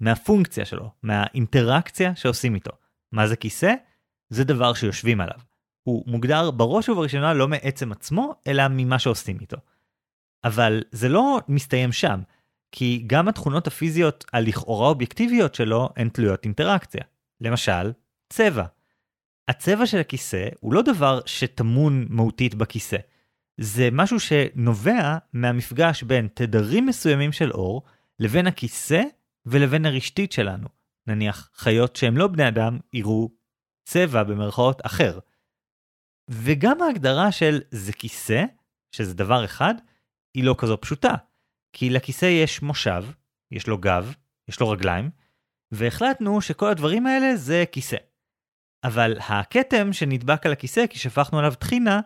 מהפונקציה 0.00 0.64
שלו, 0.64 0.90
מהאינטראקציה 1.02 2.16
שעושים 2.16 2.54
איתו. 2.54 2.70
מה 3.12 3.26
זה 3.26 3.36
כיסא? 3.36 3.74
זה 4.28 4.44
דבר 4.44 4.74
שיושבים 4.74 5.20
עליו. 5.20 5.38
הוא 5.82 6.04
מוגדר 6.06 6.50
בראש 6.50 6.88
ובראשונה 6.88 7.34
לא 7.34 7.48
מעצם 7.48 7.92
עצמו, 7.92 8.34
אלא 8.46 8.62
ממה 8.70 8.98
שעושים 8.98 9.38
איתו. 9.40 9.56
אבל 10.44 10.82
זה 10.90 11.08
לא 11.08 11.40
מסתיים 11.48 11.92
שם, 11.92 12.20
כי 12.72 13.04
גם 13.06 13.28
התכונות 13.28 13.66
הפיזיות 13.66 14.24
הלכאורה 14.32 14.88
אובייקטיביות 14.88 15.54
שלו 15.54 15.88
הן 15.96 16.08
תלויות 16.08 16.44
אינטראקציה. 16.44 17.02
למשל, 17.40 17.92
צבע. 18.28 18.64
הצבע 19.48 19.86
של 19.86 19.98
הכיסא 19.98 20.48
הוא 20.60 20.74
לא 20.74 20.82
דבר 20.82 21.20
שטמון 21.26 22.06
מהותית 22.08 22.54
בכיסא. 22.54 22.96
זה 23.60 23.88
משהו 23.92 24.20
שנובע 24.20 25.18
מהמפגש 25.32 26.02
בין 26.02 26.28
תדרים 26.34 26.86
מסוימים 26.86 27.32
של 27.32 27.50
אור 27.52 27.82
לבין 28.18 28.46
הכיסא 28.46 29.02
ולבין 29.46 29.86
הרשתית 29.86 30.32
שלנו. 30.32 30.68
נניח 31.06 31.50
חיות 31.54 31.96
שהם 31.96 32.16
לא 32.16 32.26
בני 32.26 32.48
אדם 32.48 32.78
יראו 32.92 33.30
צבע 33.84 34.22
במרכאות 34.22 34.86
אחר. 34.86 35.18
וגם 36.30 36.82
ההגדרה 36.82 37.32
של 37.32 37.60
זה 37.70 37.92
כיסא, 37.92 38.44
שזה 38.92 39.14
דבר 39.14 39.44
אחד, 39.44 39.74
היא 40.34 40.44
לא 40.44 40.54
כזו 40.58 40.80
פשוטה. 40.80 41.14
כי 41.72 41.90
לכיסא 41.90 42.26
יש 42.26 42.62
מושב, 42.62 43.04
יש 43.50 43.66
לו 43.66 43.78
גב, 43.78 44.14
יש 44.48 44.60
לו 44.60 44.68
רגליים, 44.70 45.10
והחלטנו 45.70 46.40
שכל 46.40 46.68
הדברים 46.68 47.06
האלה 47.06 47.36
זה 47.36 47.64
כיסא. 47.72 47.96
אבל 48.84 49.16
הכתם 49.20 49.92
שנדבק 49.92 50.46
על 50.46 50.52
הכיסא 50.52 50.86
כי 50.86 50.98
שפכנו 50.98 51.38
עליו 51.38 51.54
טחינה, 51.54 52.00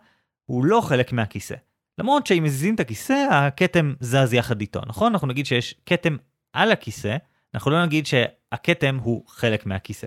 הוא 0.46 0.64
לא 0.64 0.80
חלק 0.80 1.12
מהכיסא. 1.12 1.54
למרות 1.98 2.26
שאם 2.26 2.42
מזיזים 2.44 2.74
את 2.74 2.80
הכיסא, 2.80 3.26
הכתם 3.30 3.94
זז 4.00 4.32
יחד 4.32 4.60
איתו, 4.60 4.80
נכון? 4.86 5.12
אנחנו 5.12 5.28
נגיד 5.28 5.46
שיש 5.46 5.74
כתם 5.86 6.16
על 6.52 6.72
הכיסא, 6.72 7.16
אנחנו 7.54 7.70
לא 7.70 7.84
נגיד 7.84 8.06
שהכתם 8.06 8.98
הוא 9.02 9.24
חלק 9.28 9.66
מהכיסא. 9.66 10.06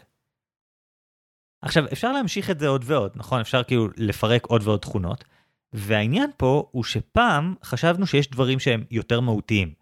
עכשיו, 1.62 1.86
אפשר 1.94 2.12
להמשיך 2.12 2.50
את 2.50 2.60
זה 2.60 2.68
עוד 2.68 2.84
ועוד, 2.86 3.12
נכון? 3.16 3.40
אפשר 3.40 3.64
כאילו 3.64 3.88
לפרק 3.98 4.46
עוד 4.46 4.68
ועוד 4.68 4.80
תכונות, 4.80 5.24
והעניין 5.74 6.30
פה 6.38 6.70
הוא 6.72 6.84
שפעם 6.84 7.56
חשבנו 7.64 8.08
שיש 8.08 8.30
דברים 8.30 8.60
שהם 8.60 8.84
יותר 8.92 9.20
מהותיים. 9.20 9.74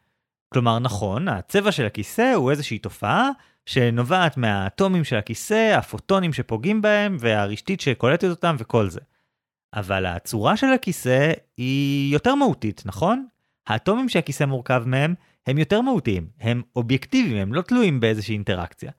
כלומר, 0.53 0.79
נכון, 0.79 1.27
הצבע 1.27 1.71
של 1.71 1.85
הכיסא 1.85 2.33
הוא 2.35 2.51
איזושהי 2.51 2.79
תופעה 2.79 3.29
שנובעת 3.65 4.37
מהאטומים 4.37 5.03
של 5.03 5.15
הכיסא, 5.15 5.75
הפוטונים 5.77 6.33
שפוגעים 6.33 6.81
בהם, 6.81 7.17
והרשתית 7.19 7.81
שקולטת 7.81 8.29
אותם 8.29 8.55
וכל 8.59 8.89
זה. 8.89 8.99
אבל 9.73 10.05
הצורה 10.05 10.57
של 10.57 10.67
הכיסא 10.67 11.31
היא 11.57 12.13
יותר 12.13 12.35
מהותית, 12.35 12.83
נכון? 12.85 13.27
האטומים 13.67 14.09
שהכיסא 14.09 14.43
מורכב 14.43 14.83
מהם 14.85 15.15
הם 15.47 15.57
יותר 15.57 15.81
מהותיים, 15.81 16.27
הם 16.39 16.61
אובייקטיביים, 16.75 17.37
הם 17.37 17.53
לא 17.53 17.61
תלויים 17.61 17.99
באיזושהי 17.99 18.33
אינטראקציה. 18.33 18.91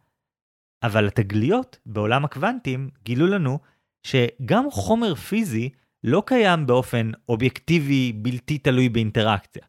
אבל 0.83 1.07
התגליות 1.07 1.79
בעולם 1.87 2.25
הקוונטים 2.25 2.91
גילו 3.03 3.27
לנו 3.27 3.59
שגם 4.03 4.71
חומר 4.71 5.15
פיזי 5.15 5.71
לא 6.05 6.23
קיים 6.27 6.67
באופן 6.67 7.11
אובייקטיבי 7.29 8.13
בלתי 8.13 8.59
תלוי 8.59 8.89
באינטראקציה. 8.89 9.63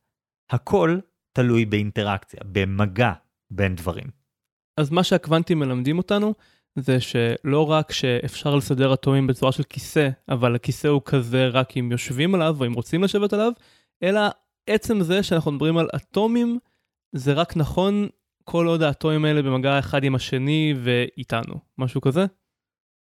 הכל 0.50 1.00
תלוי 1.34 1.66
באינטראקציה, 1.66 2.40
במגע 2.46 3.14
בין 3.52 3.76
דברים. 3.76 4.08
אז 4.78 4.90
מה 4.90 5.04
שהקוונטים 5.04 5.60
מלמדים 5.60 5.98
אותנו 5.98 6.34
זה 6.76 7.00
שלא 7.00 7.72
רק 7.72 7.92
שאפשר 7.92 8.56
לסדר 8.56 8.94
אטומים 8.94 9.28
בצורה 9.28 9.52
של 9.52 9.64
כיסא, 9.64 10.10
אבל 10.30 10.56
הכיסא 10.56 10.88
הוא 10.88 11.02
כזה 11.06 11.48
רק 11.48 11.78
אם 11.78 11.92
יושבים 11.92 12.36
עליו 12.36 12.56
או 12.60 12.66
אם 12.66 12.74
רוצים 12.74 13.04
לשבת 13.04 13.34
עליו, 13.34 13.52
אלא 14.04 14.22
עצם 14.68 15.02
זה 15.02 15.24
שאנחנו 15.24 15.52
מדברים 15.52 15.78
על 15.78 15.90
אטומים, 15.96 16.60
זה 17.16 17.34
רק 17.34 17.58
נכון 17.58 18.08
כל 18.44 18.68
עוד 18.68 18.82
האטומים 18.82 19.26
האלה 19.26 19.42
במגע 19.42 19.80
אחד 19.80 20.04
עם 20.04 20.16
השני 20.16 20.74
ואיתנו, 20.84 21.60
משהו 21.78 22.02
כזה? 22.02 22.26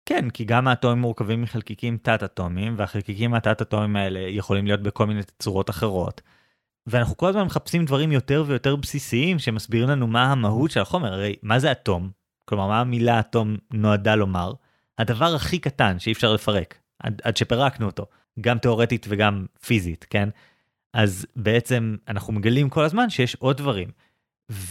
כן, 0.05 0.29
כי 0.29 0.45
גם 0.45 0.67
האטומים 0.67 1.01
מורכבים 1.01 1.41
מחלקיקים 1.41 1.97
תת-אטומיים, 1.97 2.75
והחלקיקים 2.77 3.33
התת-אטומיים 3.33 3.95
האלה 3.95 4.19
יכולים 4.19 4.65
להיות 4.65 4.81
בכל 4.81 5.07
מיני 5.07 5.21
צורות 5.39 5.69
אחרות. 5.69 6.21
ואנחנו 6.87 7.17
כל 7.17 7.27
הזמן 7.27 7.43
מחפשים 7.43 7.85
דברים 7.85 8.11
יותר 8.11 8.43
ויותר 8.47 8.75
בסיסיים 8.75 9.39
שמסבירים 9.39 9.89
לנו 9.89 10.07
מה 10.07 10.31
המהות 10.31 10.71
של 10.71 10.79
החומר, 10.79 11.13
הרי 11.13 11.35
מה 11.43 11.59
זה 11.59 11.71
אטום? 11.71 12.20
כלומר, 12.51 12.67
מה 12.67 12.79
המילה 12.79 13.19
אטום 13.19 13.57
נועדה 13.73 14.15
לומר? 14.15 14.53
הדבר 14.97 15.35
הכי 15.35 15.59
קטן 15.59 15.99
שאי 15.99 16.11
אפשר 16.11 16.33
לפרק, 16.33 16.79
עד, 16.99 17.21
עד 17.23 17.37
שפירקנו 17.37 17.85
אותו, 17.85 18.05
גם 18.41 18.57
תאורטית 18.57 19.05
וגם 19.09 19.45
פיזית, 19.65 20.05
כן? 20.09 20.29
אז 20.93 21.25
בעצם 21.35 21.95
אנחנו 22.07 22.33
מגלים 22.33 22.69
כל 22.69 22.83
הזמן 22.83 23.09
שיש 23.09 23.35
עוד 23.35 23.57
דברים. 23.57 23.89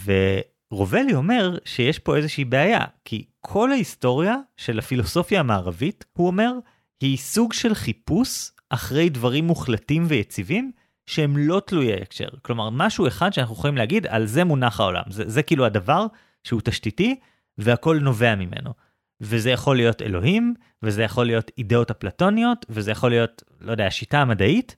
ורובלי 0.04 1.14
אומר 1.14 1.58
שיש 1.64 1.98
פה 1.98 2.16
איזושהי 2.16 2.44
בעיה, 2.44 2.84
כי 3.04 3.24
כל 3.40 3.72
ההיסטוריה 3.72 4.36
של 4.56 4.78
הפילוסופיה 4.78 5.40
המערבית, 5.40 6.04
הוא 6.12 6.26
אומר, 6.26 6.52
היא 7.00 7.16
סוג 7.16 7.52
של 7.52 7.74
חיפוש 7.74 8.50
אחרי 8.70 9.08
דברים 9.08 9.46
מוחלטים 9.46 10.04
ויציבים 10.08 10.72
שהם 11.06 11.36
לא 11.36 11.62
תלויי 11.66 12.02
הקשר. 12.02 12.28
כלומר, 12.42 12.70
משהו 12.70 13.06
אחד 13.06 13.32
שאנחנו 13.32 13.54
יכולים 13.54 13.76
להגיד, 13.76 14.06
על 14.06 14.26
זה 14.26 14.44
מונח 14.44 14.80
העולם. 14.80 15.02
זה, 15.10 15.22
זה 15.26 15.42
כאילו 15.42 15.66
הדבר 15.66 16.06
שהוא 16.44 16.60
תשתיתי, 16.64 17.16
והכל 17.60 17.98
נובע 18.00 18.34
ממנו. 18.34 18.74
וזה 19.20 19.50
יכול 19.50 19.76
להיות 19.76 20.02
אלוהים, 20.02 20.54
וזה 20.82 21.02
יכול 21.02 21.26
להיות 21.26 21.50
אידאות 21.58 21.90
אפלטוניות, 21.90 22.66
וזה 22.68 22.90
יכול 22.90 23.10
להיות, 23.10 23.42
לא 23.60 23.72
יודע, 23.72 23.86
השיטה 23.86 24.20
המדעית, 24.20 24.76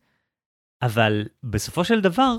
אבל 0.83 1.25
בסופו 1.42 1.85
של 1.85 2.01
דבר, 2.01 2.37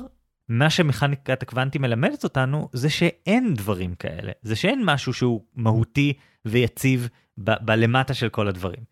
מה 0.50 0.70
שמכניקת 0.70 1.44
הקוונטים 1.44 1.82
מלמדת 1.82 2.24
אותנו, 2.24 2.70
זה 2.74 2.90
שאין 2.90 3.54
דברים 3.54 3.96
כאלה. 3.96 4.32
זה 4.42 4.56
שאין 4.56 4.82
משהו 4.86 5.14
שהוא 5.14 5.44
מהותי 5.56 6.14
ויציב 6.46 7.10
בלמטה 7.38 8.14
של 8.14 8.30
כל 8.30 8.48
הדברים. 8.48 8.84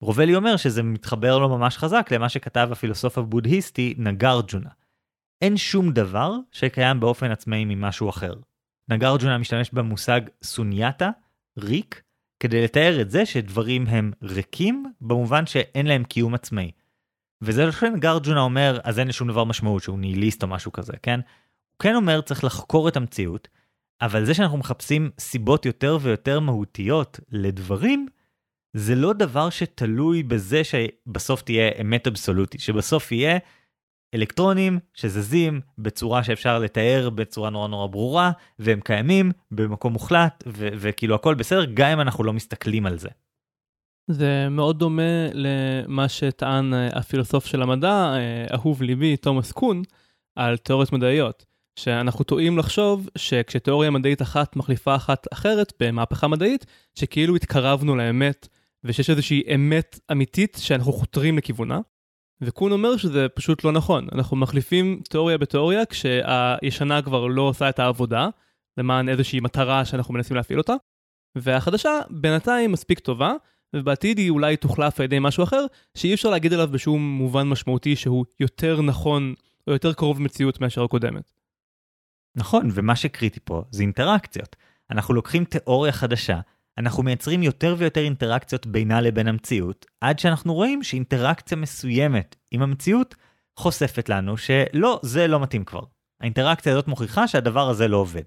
רובלי 0.00 0.36
אומר 0.36 0.56
שזה 0.56 0.82
מתחבר 0.82 1.38
לו 1.38 1.48
ממש 1.48 1.78
חזק 1.78 2.08
למה 2.12 2.28
שכתב 2.28 2.68
הפילוסוף 2.72 3.18
הבודהיסטי 3.18 3.94
נגרג'ונה. 3.98 4.70
אין 5.42 5.56
שום 5.56 5.92
דבר 5.92 6.32
שקיים 6.52 7.00
באופן 7.00 7.30
עצמאי 7.30 7.64
ממשהו 7.64 8.10
אחר. 8.10 8.34
נגרג'ונה 8.88 9.38
משתמש 9.38 9.70
במושג 9.70 10.20
סונייתה, 10.42 11.10
ריק, 11.58 12.02
כדי 12.40 12.64
לתאר 12.64 13.00
את 13.00 13.10
זה 13.10 13.26
שדברים 13.26 13.86
הם 13.86 14.12
ריקים 14.22 14.92
במובן 15.00 15.46
שאין 15.46 15.86
להם 15.86 16.04
קיום 16.04 16.34
עצמאי. 16.34 16.70
וזה 17.42 17.66
לא 17.66 17.72
שנגרג'ונה 17.72 18.40
אומר 18.40 18.80
אז 18.84 18.98
אין 18.98 19.08
לשום 19.08 19.28
דבר 19.28 19.44
משמעות 19.44 19.82
שהוא 19.82 19.98
ניהיליסט 19.98 20.42
או 20.42 20.48
משהו 20.48 20.72
כזה, 20.72 20.92
כן? 21.02 21.20
הוא 21.70 21.78
כן 21.78 21.94
אומר 21.94 22.20
צריך 22.20 22.44
לחקור 22.44 22.88
את 22.88 22.96
המציאות, 22.96 23.48
אבל 24.00 24.24
זה 24.24 24.34
שאנחנו 24.34 24.58
מחפשים 24.58 25.10
סיבות 25.18 25.66
יותר 25.66 25.98
ויותר 26.00 26.40
מהותיות 26.40 27.20
לדברים, 27.30 28.06
זה 28.76 28.94
לא 28.94 29.12
דבר 29.12 29.50
שתלוי 29.50 30.22
בזה 30.22 30.62
שבסוף 30.64 31.42
תהיה 31.42 31.70
אמת 31.80 32.06
אבסולוטית, 32.06 32.60
שבסוף 32.60 33.12
יהיה 33.12 33.38
אלקטרונים 34.16 34.78
שזזים 34.94 35.60
בצורה 35.78 36.24
שאפשר 36.24 36.58
לתאר 36.58 37.10
בצורה 37.10 37.50
נורא 37.50 37.68
נורא 37.68 37.86
ברורה, 37.86 38.30
והם 38.58 38.80
קיימים 38.80 39.32
במקום 39.50 39.92
מוחלט, 39.92 40.44
ו- 40.46 40.68
וכאילו 40.76 41.14
הכל 41.14 41.34
בסדר, 41.34 41.64
גם 41.74 41.88
אם 41.88 42.00
אנחנו 42.00 42.24
לא 42.24 42.32
מסתכלים 42.32 42.86
על 42.86 42.98
זה. 42.98 43.08
זה 44.10 44.48
מאוד 44.50 44.78
דומה 44.78 45.28
למה 45.32 46.08
שטען 46.08 46.74
אה, 46.74 46.88
הפילוסוף 46.92 47.46
של 47.46 47.62
המדע, 47.62 47.88
אה, 47.88 48.46
אהוב 48.54 48.82
ליבי, 48.82 49.16
תומאס 49.16 49.52
קון, 49.52 49.82
על 50.36 50.56
תיאוריות 50.56 50.92
מדעיות. 50.92 51.44
שאנחנו 51.78 52.24
טועים 52.24 52.58
לחשוב 52.58 53.08
שכשתיאוריה 53.18 53.90
מדעית 53.90 54.22
אחת 54.22 54.56
מחליפה 54.56 54.96
אחת 54.96 55.26
אחרת 55.32 55.72
במהפכה 55.80 56.28
מדעית, 56.28 56.66
שכאילו 56.94 57.36
התקרבנו 57.36 57.96
לאמת, 57.96 58.48
ושיש 58.84 59.10
איזושהי 59.10 59.42
אמת 59.54 60.00
אמיתית 60.12 60.58
שאנחנו 60.60 60.92
חותרים 60.92 61.38
לכיוונה. 61.38 61.80
וקון 62.40 62.72
אומר 62.72 62.96
שזה 62.96 63.26
פשוט 63.28 63.64
לא 63.64 63.72
נכון, 63.72 64.06
אנחנו 64.12 64.36
מחליפים 64.36 65.02
תיאוריה 65.08 65.38
בתיאוריה 65.38 65.86
כשהישנה 65.86 67.02
כבר 67.02 67.26
לא 67.26 67.42
עושה 67.42 67.68
את 67.68 67.78
העבודה, 67.78 68.28
למען 68.78 69.08
איזושהי 69.08 69.40
מטרה 69.40 69.84
שאנחנו 69.84 70.14
מנסים 70.14 70.36
להפעיל 70.36 70.58
אותה, 70.58 70.74
והחדשה 71.36 71.90
בינתיים 72.10 72.72
מספיק 72.72 72.98
טובה, 72.98 73.32
ובעתיד 73.76 74.18
היא 74.18 74.30
אולי 74.30 74.56
תוחלף 74.56 75.00
על 75.00 75.04
ידי 75.04 75.18
משהו 75.20 75.44
אחר, 75.44 75.66
שאי 75.94 76.14
אפשר 76.14 76.30
להגיד 76.30 76.52
עליו 76.52 76.68
בשום 76.72 77.02
מובן 77.02 77.48
משמעותי 77.48 77.96
שהוא 77.96 78.24
יותר 78.40 78.82
נכון 78.82 79.34
או 79.66 79.72
יותר 79.72 79.92
קרוב 79.92 80.22
מציאות 80.22 80.60
מאשר 80.60 80.84
הקודמת. 80.84 81.32
נכון, 82.36 82.68
ומה 82.74 82.96
שקריטי 82.96 83.40
פה 83.44 83.62
זה 83.70 83.82
אינטראקציות. 83.82 84.56
אנחנו 84.90 85.14
לוקחים 85.14 85.44
תיאוריה 85.44 85.92
חדשה, 85.92 86.40
אנחנו 86.78 87.02
מייצרים 87.02 87.42
יותר 87.42 87.74
ויותר 87.78 88.00
אינטראקציות 88.00 88.66
בינה 88.66 89.00
לבין 89.00 89.28
המציאות, 89.28 89.86
עד 90.00 90.18
שאנחנו 90.18 90.54
רואים 90.54 90.82
שאינטראקציה 90.82 91.56
מסוימת 91.56 92.36
עם 92.50 92.62
המציאות 92.62 93.14
חושפת 93.56 94.08
לנו 94.08 94.36
שלא, 94.36 95.00
זה 95.02 95.26
לא 95.26 95.40
מתאים 95.40 95.64
כבר. 95.64 95.82
האינטראקציה 96.20 96.72
הזאת 96.72 96.88
מוכיחה 96.88 97.28
שהדבר 97.28 97.68
הזה 97.68 97.88
לא 97.88 97.96
עובד. 97.96 98.22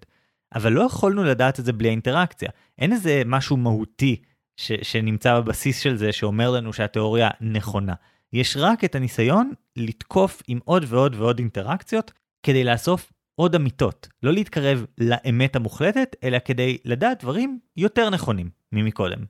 אבל 0.55 0.71
לא 0.71 0.81
יכולנו 0.81 1.23
לדעת 1.23 1.59
את 1.59 1.65
זה 1.65 1.73
בלי 1.73 1.87
האינטראקציה. 1.87 2.49
אין 2.79 2.93
איזה 2.93 3.21
משהו 3.25 3.57
מהותי 3.57 4.21
ש- 4.57 4.71
שנמצא 4.81 5.39
בבסיס 5.39 5.79
של 5.79 5.95
זה 5.95 6.11
שאומר 6.11 6.51
לנו 6.51 6.73
שהתיאוריה 6.73 7.29
נכונה. 7.41 7.93
יש 8.33 8.57
רק 8.57 8.83
את 8.83 8.95
הניסיון 8.95 9.51
לתקוף 9.75 10.41
עם 10.47 10.59
עוד 10.65 10.85
ועוד 10.87 11.15
ועוד 11.15 11.39
אינטראקציות 11.39 12.11
כדי 12.43 12.63
לאסוף 12.63 13.11
עוד 13.39 13.55
אמיתות, 13.55 14.07
לא 14.23 14.33
להתקרב 14.33 14.85
לאמת 14.97 15.55
המוחלטת, 15.55 16.15
אלא 16.23 16.37
כדי 16.45 16.77
לדעת 16.85 17.23
דברים 17.23 17.59
יותר 17.77 18.09
נכונים 18.09 18.49
ממקודם. 18.71 19.25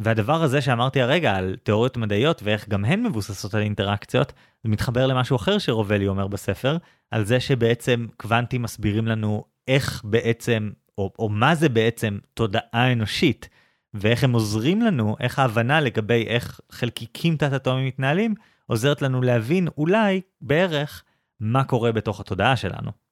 והדבר 0.00 0.42
הזה 0.42 0.60
שאמרתי 0.60 1.00
הרגע 1.00 1.34
על 1.34 1.56
תיאוריות 1.62 1.96
מדעיות 1.96 2.42
ואיך 2.42 2.68
גם 2.68 2.84
הן 2.84 3.02
מבוססות 3.02 3.54
על 3.54 3.62
אינטראקציות, 3.62 4.32
זה 4.64 4.68
מתחבר 4.68 5.06
למשהו 5.06 5.36
אחר 5.36 5.58
שרובלי 5.58 6.08
אומר 6.08 6.26
בספר, 6.26 6.76
על 7.10 7.24
זה 7.24 7.40
שבעצם 7.40 8.06
קוונטים 8.16 8.62
מסבירים 8.62 9.06
לנו 9.06 9.44
איך 9.68 10.02
בעצם, 10.04 10.70
או, 10.98 11.12
או 11.18 11.28
מה 11.28 11.54
זה 11.54 11.68
בעצם 11.68 12.18
תודעה 12.34 12.92
אנושית, 12.92 13.48
ואיך 13.94 14.24
הם 14.24 14.32
עוזרים 14.32 14.82
לנו, 14.82 15.16
איך 15.20 15.38
ההבנה 15.38 15.80
לגבי 15.80 16.26
איך 16.26 16.60
חלקיקים 16.72 17.36
תת-אטומיים 17.36 17.86
מתנהלים, 17.86 18.34
עוזרת 18.66 19.02
לנו 19.02 19.22
להבין 19.22 19.68
אולי, 19.78 20.20
בערך, 20.40 21.04
מה 21.40 21.64
קורה 21.64 21.92
בתוך 21.92 22.20
התודעה 22.20 22.56
שלנו. 22.56 23.07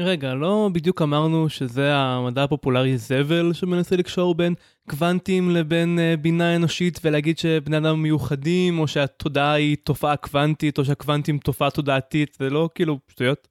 רגע, 0.00 0.34
לא 0.34 0.70
בדיוק 0.72 1.02
אמרנו 1.02 1.48
שזה 1.48 1.96
המדע 1.96 2.44
הפופולרי 2.44 2.98
זבל 2.98 3.52
שמנסה 3.52 3.96
לקשור 3.96 4.34
בין 4.34 4.54
קוונטים 4.90 5.50
לבין 5.50 5.98
uh, 5.98 6.20
בינה 6.20 6.56
אנושית 6.56 7.00
ולהגיד 7.04 7.38
שבני 7.38 7.76
אדם 7.76 8.02
מיוחדים, 8.02 8.78
או 8.78 8.88
שהתודעה 8.88 9.52
היא 9.52 9.76
תופעה 9.84 10.16
קוונטית, 10.16 10.78
או 10.78 10.84
שהקוונטים 10.84 11.38
תופעה 11.38 11.70
תודעתית, 11.70 12.36
זה 12.40 12.50
לא 12.50 12.68
כאילו 12.74 12.98
שטויות? 13.08 13.48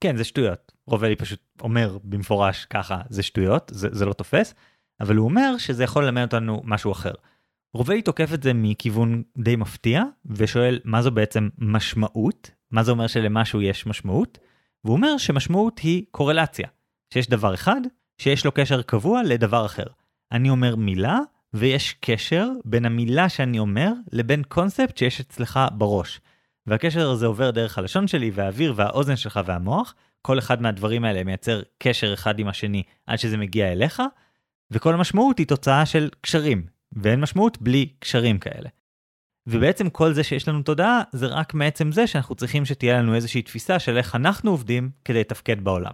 כן, 0.00 0.16
זה 0.16 0.24
שטויות. 0.24 0.72
רובלי 0.86 1.16
פשוט 1.16 1.40
אומר 1.60 1.98
במפורש 2.04 2.64
ככה, 2.64 3.00
זה 3.08 3.22
שטויות, 3.22 3.70
זה, 3.74 3.88
זה 3.92 4.06
לא 4.06 4.12
תופס, 4.12 4.54
אבל 5.00 5.16
הוא 5.16 5.24
אומר 5.24 5.58
שזה 5.58 5.84
יכול 5.84 6.04
ללמד 6.04 6.22
אותנו 6.22 6.62
משהו 6.64 6.92
אחר. 6.92 7.12
רובלי 7.74 8.02
תוקף 8.02 8.34
את 8.34 8.42
זה 8.42 8.52
מכיוון 8.54 9.22
די 9.38 9.56
מפתיע, 9.56 10.02
ושואל 10.26 10.80
מה 10.84 11.02
זו 11.02 11.10
בעצם 11.10 11.48
משמעות, 11.58 12.50
מה 12.70 12.82
זה 12.82 12.90
אומר 12.90 13.06
שלמשהו 13.06 13.62
יש 13.62 13.86
משמעות, 13.86 14.38
והוא 14.84 14.96
אומר 14.96 15.18
שמשמעות 15.18 15.78
היא 15.78 16.04
קורלציה, 16.10 16.68
שיש 17.14 17.28
דבר 17.28 17.54
אחד 17.54 17.80
שיש 18.18 18.44
לו 18.44 18.52
קשר 18.52 18.82
קבוע 18.82 19.22
לדבר 19.22 19.66
אחר. 19.66 19.86
אני 20.32 20.50
אומר 20.50 20.76
מילה, 20.76 21.18
ויש 21.54 21.94
קשר 22.00 22.48
בין 22.64 22.84
המילה 22.84 23.28
שאני 23.28 23.58
אומר 23.58 23.92
לבין 24.12 24.42
קונספט 24.48 24.96
שיש 24.96 25.20
אצלך 25.20 25.60
בראש. 25.72 26.20
והקשר 26.66 27.10
הזה 27.10 27.26
עובר 27.26 27.50
דרך 27.50 27.78
הלשון 27.78 28.06
שלי 28.06 28.30
והאוויר 28.34 28.72
והאוזן 28.76 29.16
שלך 29.16 29.40
והמוח, 29.46 29.94
כל 30.22 30.38
אחד 30.38 30.62
מהדברים 30.62 31.04
האלה 31.04 31.24
מייצר 31.24 31.62
קשר 31.78 32.14
אחד 32.14 32.38
עם 32.38 32.48
השני 32.48 32.82
עד 33.06 33.18
שזה 33.18 33.36
מגיע 33.36 33.72
אליך, 33.72 34.02
וכל 34.70 34.94
המשמעות 34.94 35.38
היא 35.38 35.46
תוצאה 35.46 35.86
של 35.86 36.10
קשרים, 36.20 36.66
ואין 36.92 37.20
משמעות 37.20 37.62
בלי 37.62 37.88
קשרים 37.98 38.38
כאלה. 38.38 38.68
ובעצם 39.46 39.90
כל 39.90 40.12
זה 40.12 40.24
שיש 40.24 40.48
לנו 40.48 40.62
תודעה 40.62 41.02
זה 41.12 41.26
רק 41.26 41.54
מעצם 41.54 41.92
זה 41.92 42.06
שאנחנו 42.06 42.34
צריכים 42.34 42.64
שתהיה 42.64 42.98
לנו 42.98 43.14
איזושהי 43.14 43.42
תפיסה 43.42 43.78
של 43.78 43.96
איך 43.96 44.14
אנחנו 44.14 44.50
עובדים 44.50 44.90
כדי 45.04 45.20
לתפקד 45.20 45.64
בעולם. 45.64 45.92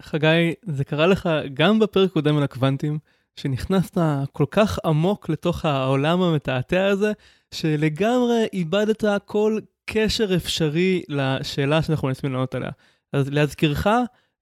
חגי, 0.00 0.54
זה 0.62 0.84
קרה 0.84 1.06
לך 1.06 1.28
גם 1.54 1.78
בפרק 1.78 2.10
קודם 2.10 2.36
על 2.36 2.42
הקוונטים, 2.42 2.98
שנכנסת 3.36 3.98
כל 4.32 4.44
כך 4.50 4.78
עמוק 4.84 5.28
לתוך 5.28 5.64
העולם 5.64 6.22
המתעתע 6.22 6.86
הזה, 6.86 7.12
שלגמרי 7.54 8.46
איבדת 8.52 9.04
כל 9.24 9.58
קשר 9.84 10.36
אפשרי 10.36 11.02
לשאלה 11.08 11.82
שאנחנו 11.82 12.08
מנסים 12.08 12.32
לענות 12.32 12.54
עליה. 12.54 12.70
אז 13.12 13.30
להזכירך, 13.30 13.86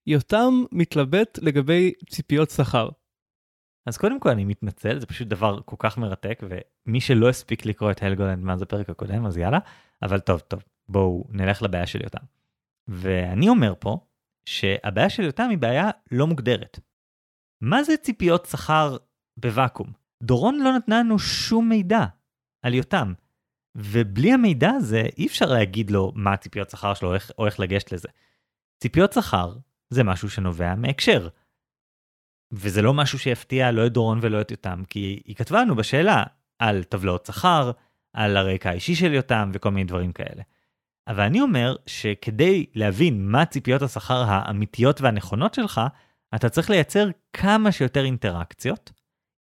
יותם 0.07 0.65
מתלבט 0.73 1.39
לגבי 1.43 1.93
ציפיות 2.11 2.51
שכר. 2.51 2.89
אז 3.89 3.97
קודם 3.97 4.21
כל 4.21 4.29
אני 4.29 4.45
מתנצל, 4.45 5.01
זה 5.01 5.07
פשוט 5.07 5.29
דבר 5.29 5.61
כל 5.65 5.77
כך 5.79 5.99
מרתק, 5.99 6.43
ומי 6.43 7.01
שלא 7.01 7.29
הספיק 7.29 7.67
לקרוא 7.67 7.91
את 7.91 8.03
הלגולנד 8.03 8.45
מאז 8.45 8.63
הפרק 8.63 8.91
הקודם, 8.91 9.27
אז 9.27 9.37
יאללה, 9.37 9.59
אבל 10.03 10.21
טוב, 10.21 10.41
טוב, 10.41 10.63
בואו 10.89 11.25
נלך 11.31 11.63
לבעיה 11.63 11.87
של 11.87 12.03
יותם. 12.03 12.25
ואני 12.89 13.49
אומר 13.49 13.75
פה, 13.79 13.99
שהבעיה 14.45 15.11
של 15.11 15.23
יותם 15.23 15.49
היא 15.51 15.59
בעיה 15.59 15.91
לא 16.11 16.27
מוגדרת. 16.27 16.81
מה 17.61 17.83
זה 17.83 17.97
ציפיות 17.97 18.47
שכר 18.47 18.97
בוואקום? 19.37 19.93
דורון 20.23 20.61
לא 20.61 20.77
נתנה 20.77 20.99
לנו 20.99 21.19
שום 21.19 21.69
מידע 21.69 22.05
על 22.63 22.75
יותם, 22.75 23.13
ובלי 23.75 24.33
המידע 24.33 24.71
הזה 24.71 25.03
אי 25.19 25.27
אפשר 25.27 25.47
להגיד 25.47 25.91
לו 25.91 26.13
מה 26.15 26.33
הציפיות 26.33 26.71
שכר 26.71 26.95
שלו 26.95 27.15
או 27.39 27.47
איך 27.47 27.61
לגשת 27.61 27.93
לזה. 27.93 28.09
ציפיות 28.83 29.13
שכר 29.13 29.57
זה 29.91 30.05
משהו 30.05 30.31
שנובע 30.31 30.75
מהקשר. 30.75 31.29
וזה 32.53 32.83
לא 32.83 32.95
משהו 32.95 33.19
שיפתיע 33.19 33.71
לא 33.71 33.87
את 33.87 33.93
דורון 33.93 34.19
ולא 34.23 34.41
את 34.41 34.51
יותם, 34.51 34.83
כי 34.91 35.23
היא 35.25 35.37
כתבה 35.37 35.61
לנו 35.61 35.77
בשאלה 35.77 36.25
על 36.59 36.85
טבלאות 36.85 37.27
שכר, 37.27 37.71
על 38.13 38.37
הרקע 38.37 38.71
האישי 38.71 38.95
של 38.95 39.15
יותם 39.15 39.51
וכל 39.55 39.71
מיני 39.71 39.85
דברים 39.85 40.13
כאלה. 40.13 40.43
אבל 41.09 41.23
אני 41.23 41.41
אומר 41.41 41.77
שכדי 41.87 42.67
להבין 42.75 43.29
מה 43.29 43.45
ציפיות 43.47 43.83
השכר 43.83 44.25
האמיתיות 44.29 45.01
והנכונות 45.01 45.55
שלך, 45.55 45.81
אתה 46.35 46.49
צריך 46.49 46.71
לייצר 46.71 47.09
כמה 47.33 47.73
שיותר 47.73 48.05
אינטראקציות 48.05 48.93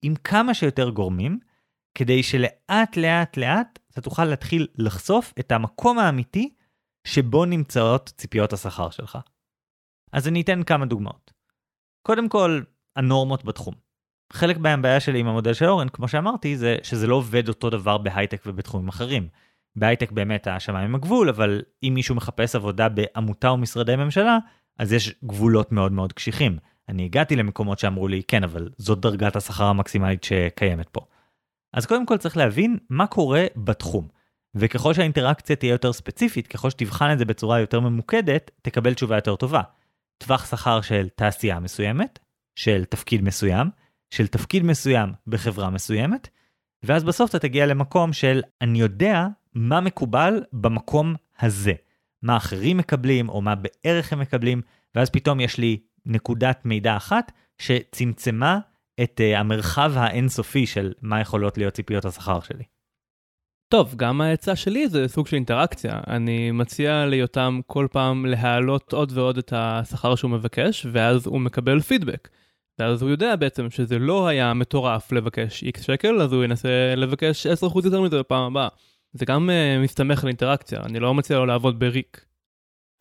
עם 0.02 0.16
כמה 0.16 0.54
שיותר 0.54 0.90
גורמים, 0.90 1.40
כדי 1.96 2.24
שלאט 2.24 2.98
לאט 2.98 3.38
לאט 3.38 3.80
אתה 3.92 4.02
תוכל 4.02 4.26
להתחיל 4.26 4.68
לחשוף 4.76 5.34
את 5.40 5.52
המקום 5.52 6.00
האמיתי 6.00 6.54
שבו 7.08 7.46
נמצאות 7.46 8.14
ציפיות 8.18 8.54
השכר 8.54 8.90
שלך. 8.90 9.18
אז 10.12 10.28
אני 10.28 10.42
אתן 10.42 10.64
כמה 10.64 10.86
דוגמאות. 10.86 11.34
קודם 12.08 12.30
כל, 12.30 12.62
הנורמות 12.98 13.46
בתחום. 13.46 13.74
חלק 14.34 14.58
מהבעיה 14.58 15.00
שלי 15.00 15.20
עם 15.20 15.28
המודל 15.28 15.54
של 15.54 15.66
אורן, 15.66 15.90
כמו 15.90 16.08
שאמרתי, 16.08 16.58
זה 16.58 16.76
שזה 16.84 17.08
לא 17.08 17.16
עובד 17.16 17.48
אותו 17.48 17.70
דבר 17.70 17.98
בהייטק 17.98 18.44
ובתחומים 18.46 18.88
אחרים. 18.88 19.28
בהייטק 19.76 20.12
באמת 20.12 20.48
השמיים 20.48 20.96
הגבול, 20.96 21.30
אבל 21.30 21.62
אם 21.84 21.92
מישהו 21.94 22.16
מחפש 22.16 22.56
עבודה 22.56 22.90
בעמותה 22.90 23.50
או 23.50 23.58
משרדי 23.58 23.96
ממשלה, 23.96 24.38
אז 24.80 24.94
יש 24.94 25.16
גבולות 25.24 25.72
מאוד 25.72 25.92
מאוד 25.92 26.14
קשיחים. 26.14 26.58
אני 26.90 27.06
הגעתי 27.06 27.36
למקומות 27.36 27.80
שאמרו 27.80 28.08
לי, 28.08 28.22
כן, 28.28 28.44
אבל 28.44 28.70
זאת 28.78 29.00
דרגת 29.00 29.36
השכר 29.36 29.66
המקסימלית 29.66 30.24
שקיימת 30.24 30.90
פה. 30.90 31.02
אז 31.74 31.86
קודם 31.86 32.06
כל 32.06 32.18
צריך 32.18 32.38
להבין 32.38 32.78
מה 32.90 33.08
קורה 33.08 33.46
בתחום. 33.56 34.08
וככל 34.56 34.94
שהאינטראקציה 34.94 35.56
תהיה 35.56 35.72
יותר 35.72 35.94
ספציפית, 35.94 36.48
ככל 36.48 36.70
שתבחן 36.70 37.14
את 37.14 37.20
זה 37.20 37.26
בצורה 37.26 37.60
יותר 37.60 37.80
ממוקדת, 37.80 38.52
תקבל 38.62 38.94
תשובה 38.94 39.16
יותר 39.16 39.36
טובה. 39.36 39.62
טווח 40.18 40.46
שכר 40.52 40.82
של 40.82 41.08
תעשייה 41.16 41.60
מסוימת, 41.60 42.20
של 42.58 42.86
תפקיד 42.86 43.22
מסוים, 43.22 43.70
של 44.10 44.28
תפקיד 44.28 44.64
מסוים 44.64 45.14
בחברה 45.28 45.70
מסוימת, 45.70 46.28
ואז 46.84 47.04
בסוף 47.04 47.30
אתה 47.30 47.40
תגיע 47.40 47.66
למקום 47.66 48.14
של 48.14 48.42
אני 48.62 48.80
יודע 48.80 49.28
מה 49.54 49.82
מקובל 49.82 50.44
במקום 50.54 51.16
הזה. 51.40 51.74
מה 52.22 52.38
אחרים 52.38 52.78
מקבלים, 52.78 53.30
או 53.30 53.42
מה 53.42 53.54
בערך 53.56 54.14
הם 54.14 54.20
מקבלים, 54.20 54.62
ואז 54.96 55.10
פתאום 55.10 55.40
יש 55.40 55.58
לי 55.58 55.80
נקודת 56.06 56.66
מידע 56.66 56.98
אחת 56.98 57.32
שצמצמה 57.58 58.60
את 59.04 59.22
uh, 59.22 59.38
המרחב 59.38 59.92
האינסופי 59.96 60.66
של 60.66 60.94
מה 61.02 61.22
יכולות 61.22 61.58
להיות 61.58 61.74
ציפיות 61.74 62.06
השכר 62.06 62.40
שלי. 62.40 62.64
טוב, 63.70 63.96
גם 63.96 64.22
העצה 64.22 64.56
שלי 64.56 64.88
זה 64.88 65.08
סוג 65.08 65.28
של 65.28 65.36
אינטראקציה. 65.36 66.00
אני 66.08 66.52
מציע 66.52 67.06
ליותם 67.06 67.60
כל 67.68 67.88
פעם 67.92 68.26
להעלות 68.26 68.94
עוד 68.94 69.12
ועוד 69.16 69.38
את 69.38 69.54
השכר 69.56 70.16
שהוא 70.16 70.32
מבקש, 70.32 70.88
ואז 70.92 71.28
הוא 71.28 71.42
מקבל 71.42 71.80
פידבק. 71.80 72.30
ואז 72.80 73.02
הוא 73.02 73.10
יודע 73.10 73.36
בעצם 73.36 73.70
שזה 73.70 74.00
לא 74.00 74.28
היה 74.28 74.54
מטורף 74.54 75.12
לבקש 75.12 75.64
איקס 75.64 75.82
שקל, 75.82 76.22
אז 76.22 76.34
הוא 76.34 76.44
ינסה 76.44 76.94
לבקש 76.98 77.48
10% 77.48 77.50
יותר 77.86 78.02
מזה 78.02 78.20
בפעם 78.20 78.44
הבאה. 78.44 78.68
זה 79.14 79.26
גם 79.26 79.50
uh, 79.50 79.84
מסתמך 79.84 80.24
על 80.24 80.28
אינטראקציה, 80.28 80.80
אני 80.80 81.00
לא 81.00 81.14
מציע 81.14 81.38
לו 81.38 81.46
לעבוד 81.46 81.80
בריק. 81.80 82.26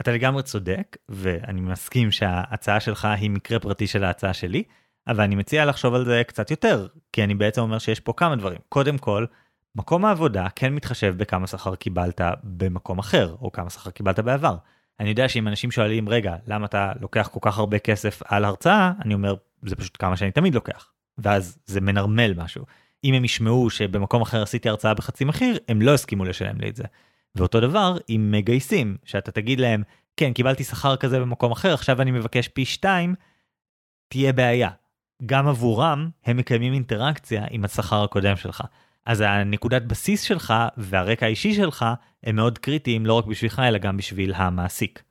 אתה 0.01 0.12
לגמרי 0.12 0.43
צודק, 0.43 0.97
ואני 1.09 1.61
מסכים 1.61 2.11
שההצעה 2.11 2.81
שלך 2.81 3.05
היא 3.05 3.31
מקרה 3.31 3.59
פרטי 3.59 3.87
של 3.87 4.05
ההצעה 4.05 4.35
שלי, 4.35 4.62
אבל 5.09 5.24
אני 5.24 5.35
מציע 5.35 5.64
לחשוב 5.64 5.95
על 5.95 6.05
זה 6.05 6.22
קצת 6.27 6.51
יותר, 6.51 6.87
כי 7.12 7.24
אני 7.24 7.35
בעצם 7.35 7.61
אומר 7.61 7.79
שיש 7.79 8.01
פה 8.01 8.12
כמה 8.16 8.37
דברים. 8.37 8.59
קודם 8.68 8.99
כל, 8.99 9.27
מקום 9.77 10.05
העבודה 10.05 10.47
כן 10.57 10.74
מתחשב 10.74 11.14
בכמה 11.16 11.47
שכר 11.47 11.74
קיבלת 11.74 12.20
במקום 12.45 12.99
אחר, 12.99 13.37
או 13.41 13.53
כמה 13.53 13.70
שכר 13.70 13.91
קיבלת 13.91 14.20
בעבר. 14.20 14.57
אני 15.01 15.09
יודע 15.09 15.29
שאם 15.29 15.49
אנשים 15.49 15.70
שואלים, 15.70 16.09
רגע, 16.09 16.37
למה 16.47 16.66
אתה 16.66 16.93
לוקח 17.01 17.29
כל 17.33 17.41
כך 17.43 17.59
הרבה 17.59 17.79
כסף 17.79 18.22
על 18.24 18.45
הרצאה, 18.45 18.93
אני 19.05 19.14
אומר, 19.14 19.35
זה 19.63 19.77
פשוט 19.77 19.97
כמה 19.99 20.17
שאני 20.17 20.33
תמיד 20.33 20.55
לוקח. 20.55 20.93
ואז 21.19 21.59
זה 21.67 21.81
מנרמל 21.81 22.35
משהו. 22.37 22.65
אם 23.05 23.15
הם 23.15 23.25
ישמעו 23.25 23.71
שבמקום 23.71 24.23
אחר 24.23 24.43
עשיתי 24.43 24.69
הרצאה 24.69 24.95
בחצי 24.95 25.25
מחיר, 25.25 25.59
הם 25.69 25.83
לא 25.83 25.95
הסכימו 25.95 26.25
לשלם 26.25 26.61
לי 26.61 26.69
את 26.69 26.77
זה. 26.77 26.85
ואותו 27.35 27.61
דבר 27.61 27.97
עם 28.09 28.31
מגייסים, 28.31 28.97
שאתה 29.05 29.33
תגיד 29.33 29.61
להם, 29.61 29.83
כן, 30.17 30.33
קיבלתי 30.33 30.65
שכר 30.65 30.97
כזה 30.97 31.21
במקום 31.21 31.53
אחר, 31.53 31.75
עכשיו 31.75 32.03
אני 32.03 32.11
מבקש 32.11 32.49
פי 32.49 32.65
שתיים, 32.65 33.15
תהיה 34.09 34.33
בעיה. 34.33 34.71
גם 35.27 35.49
עבורם, 35.49 36.11
הם 36.25 36.37
מקיימים 36.37 36.73
אינטראקציה 36.73 37.45
עם 37.51 37.65
השכר 37.65 38.05
הקודם 38.05 38.37
שלך. 38.37 38.63
אז 39.07 39.21
הנקודת 39.21 39.83
בסיס 39.83 40.23
שלך 40.23 40.55
והרקע 40.77 41.27
האישי 41.27 41.55
שלך 41.55 41.85
הם 42.23 42.37
מאוד 42.37 42.59
קריטיים 42.59 43.07
לא 43.07 43.15
רק 43.15 43.25
בשבילך 43.25 43.63
אלא 43.69 43.79
גם 43.79 43.97
בשביל 43.97 44.35
המעסיק. 44.35 45.03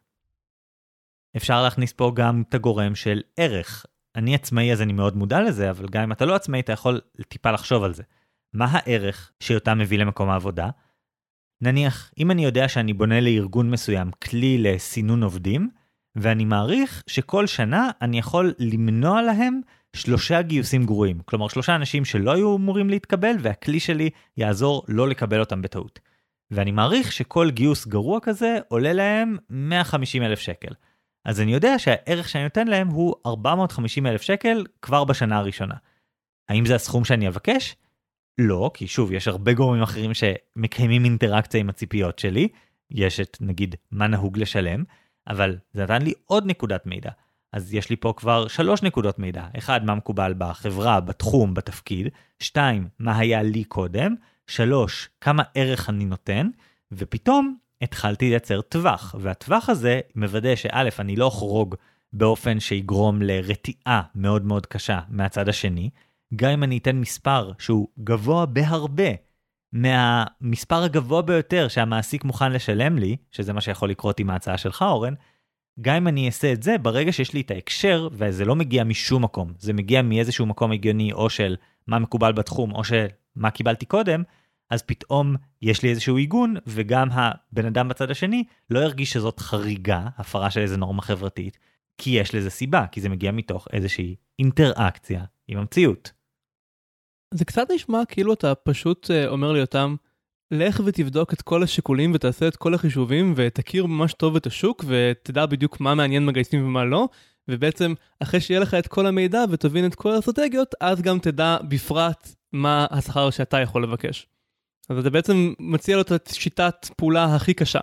אפשר 1.38 1.64
להכניס 1.64 1.93
פה 1.93 2.12
גם 2.16 2.43
את 2.50 2.54
הגורם 2.54 2.96
של 2.96 3.22
ערך. 3.38 3.86
אני 4.16 4.36
עצמאי 4.36 4.72
אז 4.72 4.82
אני 4.82 4.93
מאוד 4.93 5.16
מודע 5.16 5.41
לזה, 5.41 5.70
אבל 5.70 5.88
גם 5.91 6.03
אם 6.03 6.11
אתה 6.11 6.26
לא 6.26 6.36
עצמאי 6.36 6.59
אתה 6.59 6.74
יכול 6.74 7.01
טיפה 7.28 7.51
לחשוב 7.51 7.84
על 7.84 7.93
זה. 7.93 8.03
מה 8.53 8.68
הערך 8.72 9.32
שאותה 9.39 9.74
מביא 9.74 9.99
למקום 9.99 10.30
העבודה? 10.30 10.70
נניח, 11.61 12.11
אם 12.18 12.32
אני 12.32 12.45
יודע 12.45 12.68
שאני 12.68 12.93
בונה 12.93 13.22
לארגון 13.22 13.72
מסוים 13.72 14.11
כלי 14.11 14.57
לסינון 14.57 15.24
עובדים, 15.24 15.70
ואני 16.16 16.45
מעריך 16.45 17.03
שכל 17.07 17.47
שנה 17.47 17.89
אני 18.01 18.20
יכול 18.20 18.53
למנוע 18.59 19.22
להם 19.22 19.61
שלושה 19.95 20.41
גיוסים 20.41 20.86
גרועים. 20.86 21.20
כלומר, 21.26 21.47
שלושה 21.47 21.76
אנשים 21.76 22.05
שלא 22.05 22.34
היו 22.34 22.55
אמורים 22.57 22.89
להתקבל, 22.89 23.36
והכלי 23.41 23.80
שלי 23.80 24.09
יעזור 24.38 24.84
לא 24.88 25.09
לקבל 25.09 25.39
אותם 25.39 25.61
בטעות. 25.61 25.99
ואני 26.51 26.72
מעריך 26.72 27.11
שכל 27.11 27.49
גיוס 27.51 27.88
גרוע 27.88 28.20
כזה 28.22 28.57
עולה 28.68 28.93
להם 28.93 29.38
150 29.49 30.24
אלף 30.24 30.39
שקל. 30.39 30.74
אז 31.26 31.41
אני 31.41 31.53
יודע 31.53 31.80
שהערך 31.80 32.30
שאני 32.30 32.43
נותן 32.43 32.67
להם 32.67 32.88
הוא 32.88 33.15
450 33.26 34.07
אלף 34.07 34.21
שקל 34.21 34.65
כבר 34.82 35.03
בשנה 35.03 35.38
הראשונה. 35.38 35.76
האם 36.49 36.65
זה 36.65 36.76
הסכום 36.76 37.05
שאני 37.05 37.28
אבקש? 37.28 37.76
לא, 38.38 38.71
כי 38.73 38.88
שוב, 38.88 39.11
יש 39.11 39.28
הרבה 39.28 39.53
גורמים 39.53 39.84
אחרים 39.84 40.11
שמקיימים 40.13 41.05
אינטראקציה 41.05 41.59
עם 41.59 41.69
הציפיות 41.69 42.19
שלי. 42.19 42.47
יש 42.91 43.19
את, 43.19 43.38
נגיד, 43.41 43.76
מה 43.91 44.07
נהוג 44.07 44.38
לשלם, 44.38 44.84
אבל 45.28 45.57
זה 45.73 45.84
נתן 45.84 46.01
לי 46.01 46.13
עוד 46.26 46.45
נקודת 46.45 46.86
מידע. 46.86 47.09
אז 47.53 47.73
יש 47.73 47.89
לי 47.89 47.95
פה 47.95 48.13
כבר 48.17 48.47
שלוש 48.47 48.84
נקודות 48.84 49.19
מידע. 49.19 49.47
אחד, 49.57 49.86
מה 49.86 49.95
מקובל 49.95 50.34
בחברה, 50.38 50.99
בתחום, 50.99 51.53
בתפקיד. 51.53 52.07
שתיים, 52.39 52.88
מה 52.99 53.17
היה 53.17 53.43
לי 53.43 53.63
קודם. 53.63 54.15
שלוש, 54.47 55.09
כמה 55.21 55.43
ערך 55.55 55.89
אני 55.89 56.05
נותן. 56.05 56.49
ופתאום 56.91 57.57
התחלתי 57.82 58.30
לייצר 58.30 58.61
טווח, 58.61 59.15
והטווח 59.19 59.69
הזה 59.69 59.99
מוודא 60.15 60.55
שא', 60.55 60.89
אני 60.99 61.15
לא 61.15 61.28
אחרוג 61.28 61.76
באופן 62.13 62.59
שיגרום 62.59 63.21
לרתיעה 63.21 64.01
מאוד 64.15 64.45
מאוד 64.45 64.65
קשה 64.65 64.99
מהצד 65.09 65.49
השני, 65.49 65.89
גם 66.36 66.51
אם 66.51 66.63
אני 66.63 66.78
אתן 66.78 66.95
מספר 66.95 67.51
שהוא 67.59 67.88
גבוה 67.99 68.45
בהרבה 68.45 69.09
מהמספר 69.73 70.84
הגבוה 70.84 71.21
ביותר 71.21 71.67
שהמעסיק 71.67 72.23
מוכן 72.23 72.51
לשלם 72.51 72.97
לי, 72.97 73.17
שזה 73.32 73.53
מה 73.53 73.61
שיכול 73.61 73.89
לקרות 73.89 74.19
עם 74.19 74.30
ההצעה 74.30 74.57
שלך, 74.57 74.82
אורן, 74.82 75.13
גם 75.82 75.95
אם 75.95 76.07
אני 76.07 76.26
אעשה 76.26 76.53
את 76.53 76.63
זה, 76.63 76.78
ברגע 76.78 77.11
שיש 77.11 77.34
לי 77.34 77.41
את 77.41 77.51
ההקשר, 77.51 78.07
וזה 78.11 78.45
לא 78.45 78.55
מגיע 78.55 78.84
משום 78.84 79.23
מקום, 79.23 79.53
זה 79.59 79.73
מגיע 79.73 80.01
מאיזשהו 80.01 80.45
מקום 80.45 80.71
הגיוני, 80.71 81.13
או 81.13 81.30
של 81.30 81.55
מה 81.88 81.99
מקובל 81.99 82.32
בתחום, 82.32 82.76
או 82.76 82.84
של 82.84 83.05
מה 83.36 83.51
קיבלתי 83.51 83.86
קודם, 83.86 84.23
אז 84.70 84.82
פתאום 84.82 85.36
יש 85.61 85.84
לי 85.84 85.89
איזשהו 85.89 86.18
עיגון, 86.18 86.55
וגם 86.68 87.07
הבן 87.11 87.66
אדם 87.66 87.89
בצד 87.89 88.11
השני 88.11 88.43
לא 88.70 88.80
ירגיש 88.80 89.11
שזאת 89.11 89.39
חריגה, 89.39 90.07
הפרה 90.18 90.51
של 90.51 90.59
איזה 90.59 90.78
נורמה 90.78 91.01
חברתית, 91.01 91.57
כי 91.97 92.09
יש 92.09 92.36
לזה 92.36 92.49
סיבה, 92.49 92.86
כי 92.91 93.01
זה 93.01 93.09
מגיע 93.09 93.32
מתוך 93.32 93.68
איזושהי 93.74 94.16
אינטראקציה 94.39 95.24
עם 95.47 95.57
המציאות. 95.57 96.11
זה 97.34 97.45
קצת 97.45 97.68
נשמע 97.76 98.01
כאילו 98.07 98.34
אתה 98.34 98.55
פשוט 98.55 99.11
אה, 99.11 99.28
אומר 99.28 99.51
לי 99.51 99.61
אותם, 99.61 99.95
לך 100.51 100.82
ותבדוק 100.86 101.34
את 101.34 101.41
כל 101.41 101.63
השיקולים 101.63 102.11
ותעשה 102.13 102.47
את 102.47 102.55
כל 102.55 102.74
החישובים 102.74 103.34
ותכיר 103.36 103.86
ממש 103.86 104.13
טוב 104.13 104.36
את 104.36 104.45
השוק 104.45 104.86
ותדע 104.88 105.45
בדיוק 105.45 105.80
מה 105.80 105.95
מעניין 105.95 106.26
מגייסים 106.26 106.66
ומה 106.66 106.86
לא, 106.86 107.07
ובעצם 107.47 107.93
אחרי 108.20 108.41
שיהיה 108.41 108.59
לך 108.59 108.74
את 108.74 108.88
כל 108.88 109.05
המידע 109.05 109.43
ותבין 109.49 109.86
את 109.86 109.95
כל 109.95 110.11
האסטרטגיות, 110.11 110.76
אז 110.82 111.01
גם 111.01 111.20
תדע 111.20 111.57
בפרט 111.70 112.30
מה 112.53 112.86
השכר 112.91 113.30
שאתה 113.30 113.59
יכול 113.59 113.84
לבקש. 113.84 114.28
אז 114.89 114.97
אתה 114.97 115.09
בעצם 115.09 115.53
מציע 115.59 115.95
לו 115.95 116.01
את 116.01 116.27
השיטת 116.27 116.89
פעולה 116.97 117.36
הכי 117.36 117.53
קשה. 117.53 117.79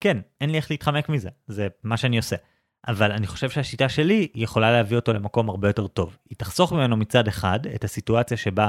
כן, 0.00 0.18
אין 0.40 0.50
לי 0.50 0.56
איך 0.56 0.70
להתחמק 0.70 1.08
מזה, 1.08 1.28
זה 1.46 1.68
מה 1.84 1.96
שאני 1.96 2.16
עושה. 2.16 2.36
אבל 2.88 3.12
אני 3.12 3.26
חושב 3.26 3.50
שהשיטה 3.50 3.88
שלי 3.88 4.28
יכולה 4.34 4.72
להביא 4.72 4.96
אותו 4.96 5.12
למקום 5.12 5.48
הרבה 5.48 5.68
יותר 5.68 5.86
טוב. 5.86 6.18
היא 6.30 6.36
תחסוך 6.38 6.72
ממנו 6.72 6.96
מצד 6.96 7.28
אחד 7.28 7.66
את 7.74 7.84
הסיטואציה 7.84 8.36
שבה 8.36 8.68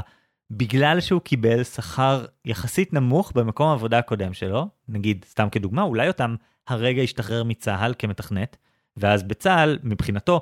בגלל 0.51 1.01
שהוא 1.01 1.21
קיבל 1.21 1.63
שכר 1.63 2.25
יחסית 2.45 2.93
נמוך 2.93 3.31
במקום 3.35 3.67
העבודה 3.67 3.97
הקודם 3.97 4.33
שלו, 4.33 4.67
נגיד 4.89 5.25
סתם 5.29 5.49
כדוגמה, 5.49 5.81
אולי 5.81 6.07
אותם 6.07 6.35
הרגע 6.67 7.01
השתחרר 7.01 7.43
מצה"ל 7.43 7.93
כמתכנת, 7.99 8.57
ואז 8.97 9.23
בצה"ל, 9.23 9.79
מבחינתו, 9.83 10.41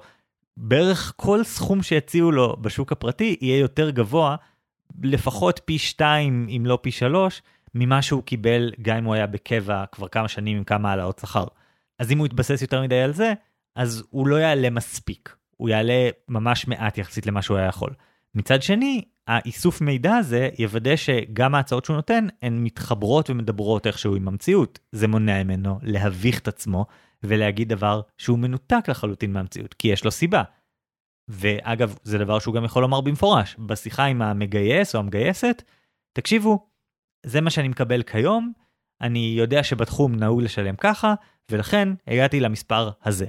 בערך 0.57 1.13
כל 1.15 1.43
סכום 1.43 1.83
שיציעו 1.83 2.31
לו 2.31 2.57
בשוק 2.61 2.91
הפרטי 2.91 3.37
יהיה 3.41 3.59
יותר 3.59 3.89
גבוה, 3.89 4.35
לפחות 5.03 5.61
פי 5.65 5.77
שתיים 5.77 6.47
אם 6.49 6.65
לא 6.65 6.79
פי 6.81 6.91
שלוש, 6.91 7.41
ממה 7.75 8.01
שהוא 8.01 8.23
קיבל 8.23 8.71
גם 8.81 8.97
אם 8.97 9.03
הוא 9.03 9.13
היה 9.13 9.27
בקבע 9.27 9.83
כבר 9.91 10.07
כמה 10.07 10.27
שנים 10.27 10.57
עם 10.57 10.63
כמה 10.63 10.89
העלאות 10.89 11.19
שכר. 11.19 11.45
אז 11.99 12.11
אם 12.11 12.17
הוא 12.17 12.25
יתבסס 12.25 12.61
יותר 12.61 12.81
מדי 12.81 12.99
על 12.99 13.13
זה, 13.13 13.33
אז 13.75 14.03
הוא 14.09 14.27
לא 14.27 14.35
יעלה 14.35 14.69
מספיק, 14.69 15.35
הוא 15.57 15.69
יעלה 15.69 16.09
ממש 16.29 16.67
מעט 16.67 16.97
יחסית 16.97 17.25
למה 17.25 17.41
שהוא 17.41 17.57
היה 17.57 17.67
יכול. 17.67 17.89
מצד 18.35 18.61
שני, 18.61 19.01
האיסוף 19.27 19.81
מידע 19.81 20.15
הזה 20.15 20.49
יוודא 20.59 20.95
שגם 20.95 21.55
ההצעות 21.55 21.85
שהוא 21.85 21.95
נותן 21.95 22.27
הן 22.41 22.63
מתחברות 22.63 23.29
ומדברות 23.29 23.87
איכשהו 23.87 24.15
עם 24.15 24.27
המציאות. 24.27 24.79
זה 24.91 25.07
מונע 25.07 25.43
ממנו 25.43 25.79
להביך 25.81 26.39
את 26.39 26.47
עצמו 26.47 26.85
ולהגיד 27.23 27.69
דבר 27.69 28.01
שהוא 28.17 28.39
מנותק 28.39 28.85
לחלוטין 28.87 29.33
מהמציאות, 29.33 29.73
כי 29.73 29.87
יש 29.87 30.05
לו 30.05 30.11
סיבה. 30.11 30.43
ואגב, 31.27 31.95
זה 32.03 32.17
דבר 32.17 32.39
שהוא 32.39 32.55
גם 32.55 32.65
יכול 32.65 32.81
לומר 32.81 33.01
במפורש, 33.01 33.55
בשיחה 33.59 34.05
עם 34.05 34.21
המגייס 34.21 34.95
או 34.95 34.99
המגייסת, 34.99 35.63
תקשיבו, 36.13 36.67
זה 37.25 37.41
מה 37.41 37.49
שאני 37.49 37.67
מקבל 37.67 38.03
כיום, 38.03 38.53
אני 39.01 39.33
יודע 39.37 39.63
שבתחום 39.63 40.15
נהוג 40.15 40.41
לשלם 40.41 40.75
ככה, 40.75 41.13
ולכן 41.51 41.89
הגעתי 42.07 42.39
למספר 42.39 42.89
הזה. 43.03 43.25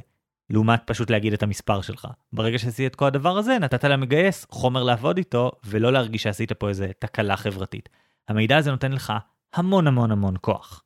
לעומת 0.51 0.83
פשוט 0.87 1.11
להגיד 1.11 1.33
את 1.33 1.43
המספר 1.43 1.81
שלך. 1.81 2.09
ברגע 2.33 2.59
שעשית 2.59 2.91
את 2.91 2.97
כל 2.97 3.07
הדבר 3.07 3.39
הזה, 3.39 3.59
נתת 3.59 3.85
למגייס 3.85 4.47
חומר 4.51 4.83
לעבוד 4.83 5.19
איתו, 5.19 5.53
ולא 5.65 5.93
להרגיש 5.93 6.23
שעשית 6.23 6.53
פה 6.53 6.69
איזה 6.69 6.91
תקלה 6.99 7.37
חברתית. 7.37 7.89
המידע 8.29 8.57
הזה 8.57 8.71
נותן 8.71 8.93
לך 8.93 9.13
המון 9.55 9.87
המון 9.87 10.11
המון 10.11 10.35
כוח. 10.41 10.83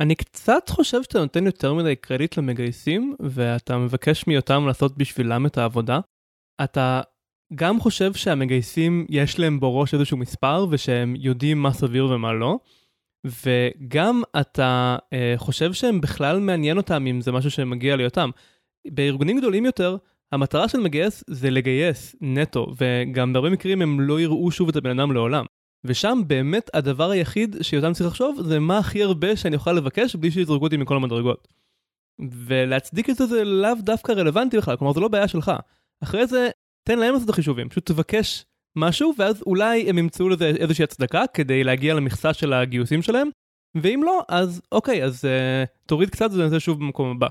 אני 0.00 0.14
קצת 0.14 0.68
חושב 0.68 1.02
שאתה 1.02 1.18
נותן 1.18 1.46
יותר 1.46 1.74
מדי 1.74 1.96
קרדיט 1.96 2.36
למגייסים, 2.36 3.16
ואתה 3.20 3.78
מבקש 3.78 4.26
מאותם 4.26 4.66
לעשות 4.66 4.98
בשבילם 4.98 5.46
את 5.46 5.58
העבודה. 5.58 6.00
אתה 6.64 7.00
גם 7.54 7.80
חושב 7.80 8.12
שהמגייסים 8.12 9.06
יש 9.08 9.38
להם 9.38 9.60
בראש 9.60 9.94
איזשהו 9.94 10.16
מספר, 10.16 10.66
ושהם 10.70 11.14
יודעים 11.16 11.62
מה 11.62 11.72
סביר 11.72 12.06
ומה 12.06 12.32
לא, 12.32 12.58
וגם 13.26 14.22
אתה 14.40 14.96
אה, 15.12 15.34
חושב 15.36 15.72
שהם 15.72 16.00
בכלל 16.00 16.40
מעניין 16.40 16.76
אותם 16.76 17.06
אם 17.06 17.20
זה 17.20 17.32
משהו 17.32 17.50
שמגיע 17.50 17.96
ליותם. 17.96 18.30
בארגונים 18.88 19.38
גדולים 19.38 19.66
יותר, 19.66 19.96
המטרה 20.32 20.68
של 20.68 20.80
מגייס 20.80 21.24
זה 21.26 21.50
לגייס 21.50 22.16
נטו, 22.20 22.66
וגם 22.76 23.32
בהרבה 23.32 23.50
מקרים 23.50 23.82
הם 23.82 24.00
לא 24.00 24.20
יראו 24.20 24.50
שוב 24.50 24.68
את 24.68 24.76
הבן 24.76 24.98
אדם 24.98 25.12
לעולם. 25.12 25.44
ושם 25.84 26.20
באמת 26.26 26.70
הדבר 26.74 27.10
היחיד 27.10 27.56
שיותם 27.62 27.92
צריך 27.92 28.06
לחשוב 28.06 28.42
זה 28.42 28.58
מה 28.58 28.78
הכי 28.78 29.02
הרבה 29.02 29.36
שאני 29.36 29.56
אוכל 29.56 29.72
לבקש 29.72 30.16
בלי 30.16 30.30
שיזרקו 30.30 30.64
אותי 30.64 30.76
מכל 30.76 30.96
המדרגות. 30.96 31.48
ולהצדיק 32.30 33.10
את 33.10 33.16
זה 33.16 33.26
זה 33.26 33.44
לאו 33.44 33.74
דווקא 33.80 34.12
רלוונטי 34.12 34.56
בכלל, 34.56 34.76
כלומר 34.76 34.92
זה 34.92 35.00
לא 35.00 35.08
בעיה 35.08 35.28
שלך. 35.28 35.52
אחרי 36.02 36.26
זה, 36.26 36.50
תן 36.84 36.98
להם 36.98 37.12
לעשות 37.12 37.24
את 37.28 37.32
החישובים, 37.32 37.68
פשוט 37.68 37.86
תבקש 37.86 38.44
משהו, 38.76 39.14
ואז 39.18 39.42
אולי 39.46 39.90
הם 39.90 39.98
ימצאו 39.98 40.28
לזה 40.28 40.46
איזושהי 40.46 40.82
הצדקה 40.84 41.24
כדי 41.34 41.64
להגיע 41.64 41.94
למכסה 41.94 42.34
של 42.34 42.52
הגיוסים 42.52 43.02
שלהם, 43.02 43.28
ואם 43.74 44.00
לא, 44.04 44.22
אז 44.28 44.62
אוקיי, 44.72 45.04
אז 45.04 45.24
uh, 45.24 45.86
תוריד 45.86 46.10
קצת 46.10 46.30
ונעשה 46.32 46.60
שוב 46.60 46.78
במקום 46.78 47.16
הבא. 47.16 47.28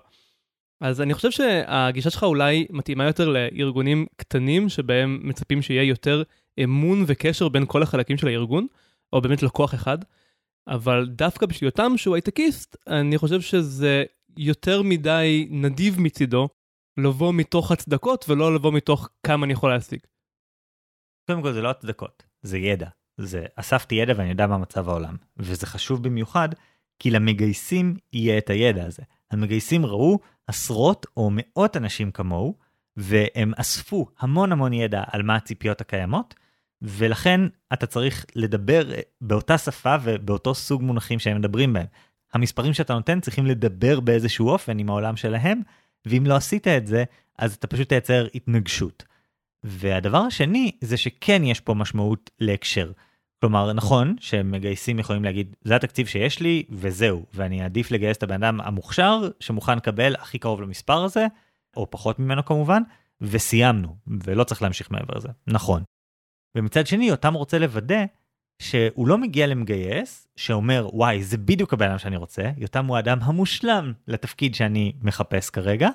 אז 0.81 1.01
אני 1.01 1.13
חושב 1.13 1.31
שהגישה 1.31 2.09
שלך 2.09 2.23
אולי 2.23 2.67
מתאימה 2.69 3.05
יותר 3.05 3.29
לארגונים 3.29 4.05
קטנים, 4.15 4.69
שבהם 4.69 5.19
מצפים 5.23 5.61
שיהיה 5.61 5.83
יותר 5.83 6.23
אמון 6.63 7.03
וקשר 7.07 7.49
בין 7.49 7.65
כל 7.67 7.83
החלקים 7.83 8.17
של 8.17 8.27
הארגון, 8.27 8.67
או 9.13 9.21
באמת 9.21 9.43
לקוח 9.43 9.73
אחד, 9.73 9.97
אבל 10.67 11.07
דווקא 11.09 11.45
בשביל 11.45 11.67
יותם 11.67 11.97
שהוא 11.97 12.15
הייטקיסט, 12.15 12.75
אני 12.87 13.17
חושב 13.17 13.41
שזה 13.41 14.03
יותר 14.37 14.81
מדי 14.81 15.47
נדיב 15.51 16.01
מצידו 16.01 16.49
לבוא 16.97 17.33
מתוך 17.33 17.71
הצדקות 17.71 18.25
ולא 18.29 18.55
לבוא 18.55 18.71
מתוך 18.73 19.09
כמה 19.23 19.45
אני 19.45 19.53
יכול 19.53 19.69
להשיג. 19.69 19.99
קודם 21.27 21.41
כל 21.41 21.53
זה 21.53 21.61
לא 21.61 21.69
הצדקות, 21.69 22.23
זה 22.41 22.57
ידע. 22.57 22.87
זה 23.17 23.45
אספתי 23.55 23.95
ידע 23.95 24.13
ואני 24.17 24.29
יודע 24.29 24.47
מה 24.47 24.57
מצב 24.57 24.89
העולם. 24.89 25.15
וזה 25.37 25.67
חשוב 25.67 26.03
במיוחד, 26.03 26.49
כי 26.99 27.11
למגייסים 27.11 27.97
יהיה 28.13 28.37
את 28.37 28.49
הידע 28.49 28.85
הזה. 28.85 29.03
המגייסים 29.31 29.85
ראו 29.85 30.19
עשרות 30.47 31.05
או 31.17 31.29
מאות 31.33 31.77
אנשים 31.77 32.11
כמוהו, 32.11 32.57
והם 32.97 33.53
אספו 33.57 34.07
המון 34.19 34.51
המון 34.51 34.73
ידע 34.73 35.03
על 35.07 35.23
מה 35.23 35.35
הציפיות 35.35 35.81
הקיימות, 35.81 36.35
ולכן 36.81 37.41
אתה 37.73 37.85
צריך 37.85 38.25
לדבר 38.35 38.83
באותה 39.21 39.57
שפה 39.57 39.95
ובאותו 40.03 40.55
סוג 40.55 40.81
מונחים 40.81 41.19
שהם 41.19 41.37
מדברים 41.37 41.73
בהם. 41.73 41.85
המספרים 42.33 42.73
שאתה 42.73 42.93
נותן 42.93 43.19
צריכים 43.19 43.45
לדבר 43.45 43.99
באיזשהו 43.99 44.49
אופן 44.49 44.79
עם 44.79 44.89
העולם 44.89 45.15
שלהם, 45.15 45.61
ואם 46.05 46.23
לא 46.25 46.35
עשית 46.35 46.67
את 46.67 46.87
זה, 46.87 47.03
אז 47.37 47.53
אתה 47.53 47.67
פשוט 47.67 47.89
תייצר 47.89 48.27
התנגשות. 48.35 49.03
והדבר 49.63 50.17
השני 50.17 50.71
זה 50.81 50.97
שכן 50.97 51.43
יש 51.43 51.59
פה 51.59 51.73
משמעות 51.73 52.29
להקשר. 52.39 52.91
כלומר, 53.41 53.73
נכון 53.73 54.15
שמגייסים 54.19 54.99
יכולים 54.99 55.23
להגיד, 55.23 55.55
זה 55.63 55.75
התקציב 55.75 56.07
שיש 56.07 56.39
לי 56.39 56.63
וזהו, 56.69 57.25
ואני 57.33 57.63
אעדיף 57.63 57.91
לגייס 57.91 58.17
את 58.17 58.23
הבן 58.23 58.43
אדם 58.43 58.61
המוכשר 58.61 59.29
שמוכן 59.39 59.77
לקבל 59.77 60.15
הכי 60.15 60.39
קרוב 60.39 60.61
למספר 60.61 61.03
הזה, 61.03 61.27
או 61.77 61.91
פחות 61.91 62.19
ממנו 62.19 62.45
כמובן, 62.45 62.81
וסיימנו, 63.21 63.95
ולא 64.07 64.43
צריך 64.43 64.61
להמשיך 64.61 64.91
מעבר 64.91 65.13
לזה. 65.17 65.29
נכון. 65.47 65.83
ומצד 66.55 66.87
שני, 66.87 67.05
יותם 67.05 67.33
רוצה 67.33 67.59
לוודא 67.59 68.05
שהוא 68.61 69.07
לא 69.07 69.17
מגיע 69.17 69.47
למגייס 69.47 70.27
שאומר, 70.35 70.87
וואי, 70.93 71.23
זה 71.23 71.37
בדיוק 71.37 71.73
הבן 71.73 71.89
אדם 71.89 71.97
שאני 71.97 72.17
רוצה, 72.17 72.51
יותם 72.57 72.85
הוא 72.85 72.97
האדם 72.97 73.19
המושלם 73.21 73.93
לתפקיד 74.07 74.55
שאני 74.55 74.93
מחפש 75.01 75.49
כרגע, 75.49 75.89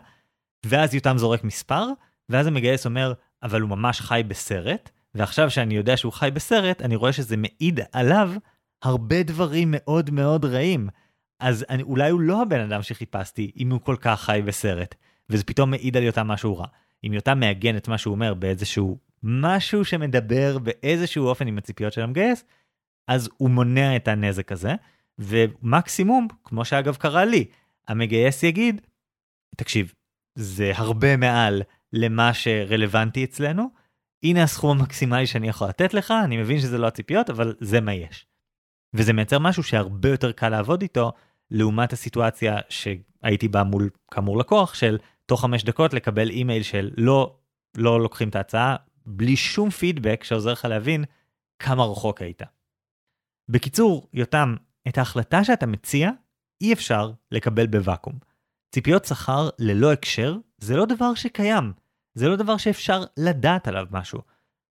ואז 0.66 0.94
יותם 0.94 1.18
זורק 1.18 1.44
מספר, 1.44 1.86
ואז 2.28 2.46
המגייס 2.46 2.86
אומר, 2.86 3.12
אבל 3.42 3.60
הוא 3.60 3.70
ממש 3.70 4.00
חי 4.00 4.22
בסרט, 4.28 4.90
ועכשיו 5.14 5.50
שאני 5.50 5.74
יודע 5.74 5.96
שהוא 5.96 6.12
חי 6.12 6.30
בסרט, 6.34 6.82
אני 6.82 6.96
רואה 6.96 7.12
שזה 7.12 7.36
מעיד 7.36 7.80
עליו 7.92 8.32
הרבה 8.82 9.22
דברים 9.22 9.68
מאוד 9.70 10.10
מאוד 10.10 10.44
רעים. 10.44 10.88
אז 11.40 11.64
אני, 11.68 11.82
אולי 11.82 12.10
הוא 12.10 12.20
לא 12.20 12.42
הבן 12.42 12.60
אדם 12.60 12.82
שחיפשתי, 12.82 13.50
אם 13.56 13.70
הוא 13.70 13.80
כל 13.80 13.96
כך 14.00 14.20
חי 14.20 14.42
בסרט, 14.44 14.94
וזה 15.30 15.44
פתאום 15.44 15.70
מעיד 15.70 15.96
על 15.96 16.02
יותם 16.02 16.28
משהו 16.28 16.56
רע. 16.56 16.66
אם 17.06 17.12
יותם 17.12 17.40
מעגן 17.40 17.76
את 17.76 17.88
מה 17.88 17.98
שהוא 17.98 18.14
אומר 18.14 18.34
באיזשהו 18.34 18.98
משהו 19.22 19.84
שמדבר 19.84 20.58
באיזשהו 20.58 21.26
אופן 21.26 21.46
עם 21.46 21.58
הציפיות 21.58 21.92
של 21.92 22.00
המגייס, 22.00 22.44
אז 23.08 23.28
הוא 23.36 23.50
מונע 23.50 23.96
את 23.96 24.08
הנזק 24.08 24.52
הזה, 24.52 24.74
ומקסימום, 25.18 26.28
כמו 26.44 26.64
שאגב 26.64 26.96
קרה 26.96 27.24
לי, 27.24 27.44
המגייס 27.88 28.42
יגיד, 28.42 28.80
תקשיב, 29.56 29.92
זה 30.34 30.72
הרבה 30.74 31.16
מעל 31.16 31.62
למה 31.92 32.34
שרלוונטי 32.34 33.24
אצלנו, 33.24 33.70
הנה 34.22 34.42
הסכום 34.42 34.78
המקסימלי 34.78 35.26
שאני 35.26 35.48
יכול 35.48 35.68
לתת 35.68 35.94
לך, 35.94 36.14
אני 36.24 36.36
מבין 36.36 36.60
שזה 36.60 36.78
לא 36.78 36.86
הציפיות, 36.86 37.30
אבל 37.30 37.54
זה 37.60 37.80
מה 37.80 37.94
יש. 37.94 38.26
וזה 38.94 39.12
מייצר 39.12 39.38
משהו 39.38 39.62
שהרבה 39.62 40.08
יותר 40.08 40.32
קל 40.32 40.48
לעבוד 40.48 40.82
איתו, 40.82 41.12
לעומת 41.50 41.92
הסיטואציה 41.92 42.58
שהייתי 42.68 43.48
בה 43.48 43.64
מול 43.64 43.90
כאמור 44.10 44.38
לקוח, 44.38 44.74
של 44.74 44.98
תוך 45.26 45.40
חמש 45.40 45.64
דקות 45.64 45.94
לקבל 45.94 46.30
אימייל 46.30 46.62
של 46.62 46.90
לא, 46.96 47.36
לא 47.76 48.00
לוקחים 48.00 48.28
את 48.28 48.36
ההצעה, 48.36 48.76
בלי 49.06 49.36
שום 49.36 49.70
פידבק 49.70 50.24
שעוזר 50.24 50.52
לך 50.52 50.64
להבין 50.64 51.04
כמה 51.58 51.84
רחוק 51.84 52.22
היית. 52.22 52.42
בקיצור, 53.48 54.08
יותם, 54.12 54.54
את 54.88 54.98
ההחלטה 54.98 55.44
שאתה 55.44 55.66
מציע, 55.66 56.10
אי 56.60 56.72
אפשר 56.72 57.12
לקבל 57.30 57.66
בוואקום. 57.66 58.18
ציפיות 58.74 59.04
שכר 59.04 59.48
ללא 59.58 59.92
הקשר 59.92 60.36
זה 60.58 60.76
לא 60.76 60.86
דבר 60.86 61.14
שקיים. 61.14 61.72
זה 62.14 62.28
לא 62.28 62.36
דבר 62.36 62.56
שאפשר 62.56 63.04
לדעת 63.16 63.68
עליו 63.68 63.86
משהו. 63.90 64.20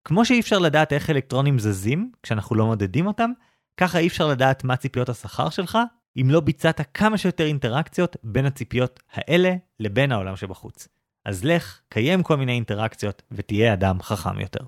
כמו 0.05 0.25
שאי 0.25 0.39
אפשר 0.39 0.59
לדעת 0.59 0.93
איך 0.93 1.09
אלקטרונים 1.09 1.59
זזים 1.59 2.11
כשאנחנו 2.23 2.55
לא 2.55 2.65
מודדים 2.65 3.07
אותם, 3.07 3.31
ככה 3.77 3.99
אי 3.99 4.07
אפשר 4.07 4.27
לדעת 4.27 4.63
מה 4.63 4.75
ציפיות 4.75 5.09
השכר 5.09 5.49
שלך, 5.49 5.77
אם 6.21 6.27
לא 6.29 6.39
ביצעת 6.39 6.81
כמה 6.93 7.17
שיותר 7.17 7.45
אינטראקציות 7.45 8.15
בין 8.23 8.45
הציפיות 8.45 8.99
האלה 9.11 9.55
לבין 9.79 10.11
העולם 10.11 10.35
שבחוץ. 10.35 10.87
אז 11.25 11.45
לך, 11.45 11.81
קיים 11.89 12.23
כל 12.23 12.35
מיני 12.35 12.51
אינטראקציות 12.51 13.21
ותהיה 13.31 13.73
אדם 13.73 14.01
חכם 14.01 14.39
יותר. 14.39 14.59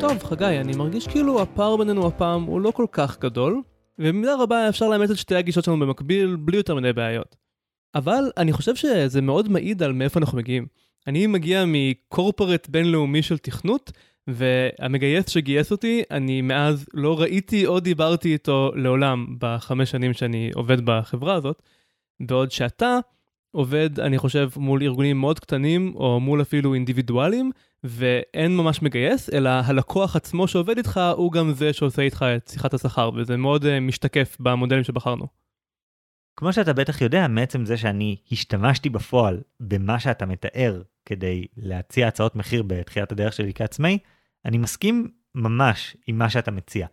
טוב, 0.00 0.22
חגי, 0.24 0.44
אני 0.44 0.76
מרגיש 0.76 1.06
כאילו 1.08 1.42
הפער 1.42 1.76
בינינו 1.76 2.06
הפעם 2.06 2.42
הוא 2.42 2.60
לא 2.60 2.70
כל 2.70 2.86
כך 2.92 3.18
גדול, 3.18 3.62
ובמידה 3.98 4.34
רבה 4.34 4.68
אפשר 4.68 4.88
לאמץ 4.88 5.10
את 5.10 5.16
שתי 5.16 5.34
הגישות 5.34 5.64
שלנו 5.64 5.78
במקביל, 5.78 6.36
בלי 6.36 6.56
יותר 6.56 6.74
מדי 6.74 6.92
בעיות. 6.92 7.36
אבל 7.94 8.30
אני 8.36 8.52
חושב 8.52 8.74
שזה 8.74 9.20
מאוד 9.22 9.48
מעיד 9.48 9.82
על 9.82 9.92
מאיפה 9.92 10.20
אנחנו 10.20 10.38
מגיעים. 10.38 10.66
אני 11.06 11.26
מגיע 11.26 11.64
מקורפורט 11.66 12.68
בינלאומי 12.68 13.22
של 13.22 13.38
תכנות, 13.38 13.92
והמגייס 14.28 15.28
שגייס 15.28 15.72
אותי, 15.72 16.02
אני 16.10 16.42
מאז 16.42 16.86
לא 16.94 17.20
ראיתי 17.20 17.66
או 17.66 17.80
דיברתי 17.80 18.32
איתו 18.32 18.70
לעולם 18.74 19.26
בחמש 19.38 19.90
שנים 19.90 20.12
שאני 20.12 20.50
עובד 20.54 20.86
בחברה 20.86 21.34
הזאת, 21.34 21.62
בעוד 22.20 22.50
שאתה 22.50 22.98
עובד, 23.50 24.00
אני 24.00 24.18
חושב, 24.18 24.48
מול 24.56 24.82
ארגונים 24.82 25.20
מאוד 25.20 25.40
קטנים, 25.40 25.92
או 25.94 26.20
מול 26.20 26.42
אפילו 26.42 26.74
אינדיבידואלים, 26.74 27.50
ואין 27.84 28.56
ממש 28.56 28.82
מגייס, 28.82 29.30
אלא 29.32 29.50
הלקוח 29.50 30.16
עצמו 30.16 30.48
שעובד 30.48 30.76
איתך 30.76 31.00
הוא 31.16 31.32
גם 31.32 31.52
זה 31.52 31.72
שעושה 31.72 32.02
איתך 32.02 32.24
את 32.36 32.48
שיחת 32.48 32.74
השכר, 32.74 33.10
וזה 33.14 33.36
מאוד 33.36 33.64
uh, 33.64 33.66
משתקף 33.80 34.36
במודלים 34.40 34.84
שבחרנו. 34.84 35.26
כמו 36.36 36.52
שאתה 36.52 36.72
בטח 36.72 37.00
יודע, 37.00 37.28
מעצם 37.28 37.64
זה 37.64 37.76
שאני 37.76 38.16
השתמשתי 38.32 38.88
בפועל 38.88 39.40
במה 39.60 40.00
שאתה 40.00 40.26
מתאר 40.26 40.82
כדי 41.04 41.46
להציע 41.56 42.08
הצעות 42.08 42.36
מחיר 42.36 42.62
בתחילת 42.62 43.12
הדרך 43.12 43.32
שלי 43.32 43.54
כעצמאי, 43.54 43.98
אני 44.46 44.58
מסכים 44.58 45.08
ממש 45.34 45.96
עם 46.06 46.18
מה 46.18 46.30
שאתה 46.30 46.50
מציע, 46.50 46.86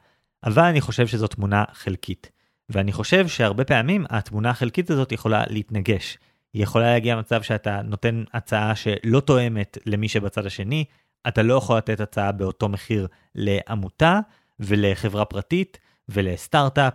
אבל 0.43 0.63
אני 0.63 0.81
חושב 0.81 1.07
שזו 1.07 1.27
תמונה 1.27 1.63
חלקית. 1.73 2.31
ואני 2.69 2.91
חושב 2.91 3.27
שהרבה 3.27 3.63
פעמים 3.63 4.05
התמונה 4.09 4.49
החלקית 4.49 4.89
הזאת 4.89 5.11
יכולה 5.11 5.43
להתנגש. 5.49 6.17
היא 6.53 6.63
יכולה 6.63 6.85
להגיע 6.85 7.15
למצב 7.15 7.41
שאתה 7.41 7.81
נותן 7.81 8.23
הצעה 8.33 8.75
שלא 8.75 9.19
תואמת 9.19 9.77
למי 9.85 10.09
שבצד 10.09 10.45
השני, 10.45 10.85
אתה 11.27 11.43
לא 11.43 11.53
יכול 11.53 11.77
לתת 11.77 11.99
הצעה 11.99 12.31
באותו 12.31 12.69
מחיר 12.69 13.07
לעמותה 13.35 14.19
ולחברה 14.59 15.25
פרטית 15.25 15.79
ולסטארט-אפ 16.09 16.93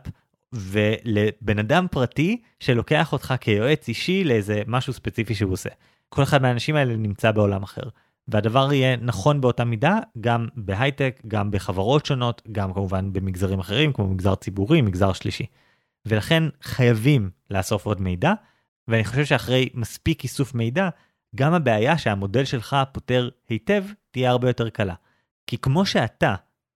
ולבן 0.53 1.59
אדם 1.59 1.87
פרטי 1.91 2.41
שלוקח 2.61 3.13
אותך 3.13 3.35
כיועץ 3.41 3.89
אישי 3.89 4.25
לאיזה 4.25 4.63
משהו 4.67 4.93
ספציפי 4.93 5.35
שהוא 5.35 5.53
עושה. 5.53 5.71
כל 6.09 6.23
אחד 6.23 6.43
מהאנשים 6.43 6.77
האלה 6.77 6.97
נמצא 6.97 7.31
בעולם 7.31 7.63
אחר. 7.63 7.83
והדבר 8.29 8.72
יהיה 8.72 8.97
נכון 8.97 9.41
באותה 9.41 9.64
מידה 9.64 9.99
גם 10.20 10.49
בהייטק, 10.57 11.20
גם 11.29 11.51
בחברות 11.51 12.07
שונות, 12.07 12.43
גם 12.53 12.74
כמובן 12.74 13.12
במגזרים 13.12 13.59
אחרים 13.59 13.93
כמו 13.93 14.07
מגזר 14.07 14.35
ציבורי, 14.35 14.81
מגזר 14.83 15.12
שלישי. 15.12 15.47
ולכן 16.07 16.43
חייבים 16.62 17.31
לאסוף 17.51 17.87
עוד 17.87 18.01
מידע, 18.01 18.33
ואני 18.89 19.05
חושב 19.05 19.24
שאחרי 19.24 19.68
מספיק 19.74 20.22
איסוף 20.22 20.55
מידע, 20.55 20.89
גם 21.37 21.55
הבעיה 21.55 21.99
שהמודל 21.99 22.45
שלך 22.45 22.76
פותר 22.93 23.29
היטב 23.49 23.85
תהיה 24.11 24.31
הרבה 24.31 24.49
יותר 24.49 24.70
קלה. 24.70 24.95
כי 25.47 25.59
כמו 25.59 25.87
שאתה 25.87 26.35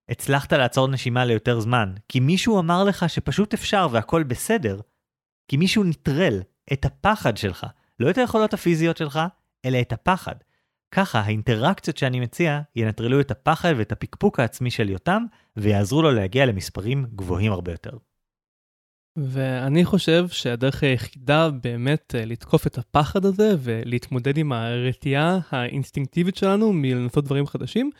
הצלחת 0.08 0.52
לעצור 0.52 0.88
נשימה 0.88 1.24
ליותר 1.24 1.60
זמן, 1.60 1.94
כי 2.08 2.20
מישהו 2.20 2.58
אמר 2.58 2.84
לך 2.84 3.08
שפשוט 3.08 3.54
אפשר 3.54 3.88
והכל 3.90 4.22
בסדר, 4.22 4.80
כי 5.48 5.56
מישהו 5.56 5.84
נטרל 5.84 6.40
את 6.72 6.84
הפחד 6.84 7.36
שלך, 7.36 7.66
לא 8.00 8.10
את 8.10 8.18
היכולות 8.18 8.54
הפיזיות 8.54 8.96
שלך, 8.96 9.20
אלא 9.64 9.80
את 9.80 9.92
הפחד. 9.92 10.34
ככה 10.94 11.20
האינטראקציות 11.20 11.96
שאני 11.96 12.20
מציע 12.20 12.60
ינטרלו 12.76 13.20
את 13.20 13.30
הפחד 13.30 13.74
ואת 13.76 13.92
הפקפוק 13.92 14.40
העצמי 14.40 14.70
של 14.70 14.90
יותם, 14.90 15.24
ויעזרו 15.56 16.02
לו 16.02 16.10
להגיע 16.10 16.46
למספרים 16.46 17.06
גבוהים 17.14 17.52
הרבה 17.52 17.72
יותר. 17.72 17.96
ואני 19.16 19.84
חושב 19.84 20.28
שהדרך 20.28 20.82
היחידה 20.82 21.50
באמת 21.50 22.14
אה, 22.14 22.24
לתקוף 22.24 22.66
את 22.66 22.78
הפחד 22.78 23.24
הזה 23.24 23.54
ולהתמודד 23.58 24.38
עם 24.38 24.52
הרתיעה 24.52 25.38
האינסטינקטיבית 25.50 26.36
שלנו 26.36 26.72
מלנסות 26.72 27.24
דברים 27.24 27.46
חדשים, 27.46 27.90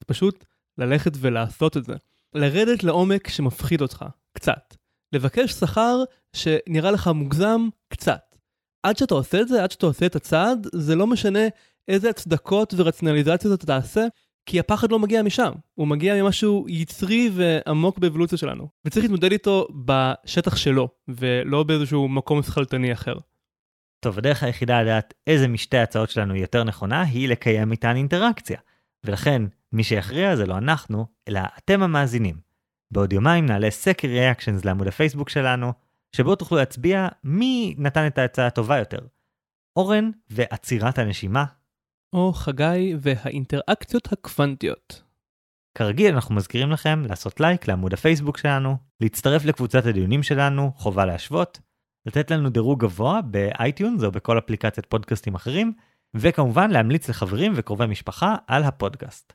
זה 0.00 0.04
פשוט 0.06 0.44
ללכת 0.78 1.12
ולעשות 1.20 1.76
את 1.76 1.84
זה. 1.84 1.94
לרדת 2.34 2.84
לעומק 2.84 3.28
שמפחיד 3.28 3.80
אותך, 3.80 4.04
קצת. 4.32 4.74
לבקש 5.12 5.50
שכר 5.50 6.02
שנראה 6.32 6.90
לך 6.90 7.06
מוגזם, 7.06 7.68
קצת. 7.88 8.36
עד 8.82 8.96
שאתה 8.96 9.14
עושה 9.14 9.40
את 9.40 9.48
זה, 9.48 9.62
עד 9.62 9.70
שאתה 9.70 9.86
עושה 9.86 10.06
את 10.06 10.16
הצעד, 10.16 10.66
זה 10.72 10.94
לא 10.94 11.06
משנה 11.06 11.48
איזה 11.88 12.10
הצדקות 12.10 12.74
ורציונליזציות 12.76 13.58
אתה 13.58 13.66
תעשה, 13.66 14.06
כי 14.46 14.60
הפחד 14.60 14.92
לא 14.92 14.98
מגיע 14.98 15.22
משם, 15.22 15.52
הוא 15.74 15.86
מגיע 15.86 16.22
ממשהו 16.22 16.66
יצרי 16.68 17.30
ועמוק 17.34 17.98
באבולוציה 17.98 18.38
שלנו, 18.38 18.68
וצריך 18.84 19.04
להתמודד 19.04 19.32
איתו 19.32 19.66
בשטח 19.84 20.56
שלו, 20.56 20.88
ולא 21.08 21.62
באיזשהו 21.62 22.08
מקום 22.08 22.42
שכלתני 22.42 22.92
אחר. 22.92 23.14
טוב, 24.00 24.18
הדרך 24.18 24.42
היחידה 24.42 24.82
לדעת 24.82 25.14
איזה 25.26 25.48
משתי 25.48 25.76
ההצעות 25.76 26.10
שלנו 26.10 26.36
יותר 26.36 26.64
נכונה, 26.64 27.02
היא 27.02 27.28
לקיים 27.28 27.72
איתן 27.72 27.96
אינטראקציה. 27.96 28.58
ולכן, 29.04 29.42
מי 29.72 29.84
שיכריע 29.84 30.36
זה 30.36 30.46
לא 30.46 30.58
אנחנו, 30.58 31.06
אלא 31.28 31.40
אתם 31.58 31.82
המאזינים. 31.82 32.36
בעוד 32.90 33.12
יומיים 33.12 33.46
נעלה 33.46 33.70
סקר 33.70 34.08
reactions 34.08 34.64
לעמוד 34.64 34.86
הפייסבוק 34.86 35.28
שלנו, 35.28 35.72
שבו 36.16 36.36
תוכלו 36.36 36.58
להצביע 36.58 37.08
מי 37.24 37.74
נתן 37.78 38.06
את 38.06 38.18
ההצעה 38.18 38.46
הטובה 38.46 38.78
יותר. 38.78 38.98
אורן 39.76 40.10
ועצירת 40.30 40.98
הנשימה. 40.98 41.44
או 42.12 42.32
חגי 42.32 42.94
והאינטראקציות 43.00 44.12
הקוונטיות. 44.12 45.02
כרגיל 45.78 46.14
אנחנו 46.14 46.34
מזכירים 46.34 46.70
לכם 46.70 47.02
לעשות 47.08 47.40
לייק 47.40 47.68
לעמוד 47.68 47.92
הפייסבוק 47.92 48.38
שלנו, 48.38 48.76
להצטרף 49.00 49.44
לקבוצת 49.44 49.86
הדיונים 49.86 50.22
שלנו, 50.22 50.72
חובה 50.76 51.06
להשוות, 51.06 51.60
לתת 52.06 52.30
לנו 52.30 52.50
דירוג 52.50 52.80
גבוה 52.80 53.22
ב 53.22 53.33
iTunes 53.33 54.02
או 54.02 54.12
בכל 54.12 54.38
אפליקציית 54.38 54.86
פודקאסטים 54.86 55.34
אחרים, 55.34 55.72
וכמובן 56.14 56.70
להמליץ 56.70 57.08
לחברים 57.08 57.52
וקרובי 57.56 57.86
משפחה 57.86 58.36
על 58.46 58.62
הפודקאסט. 58.62 59.32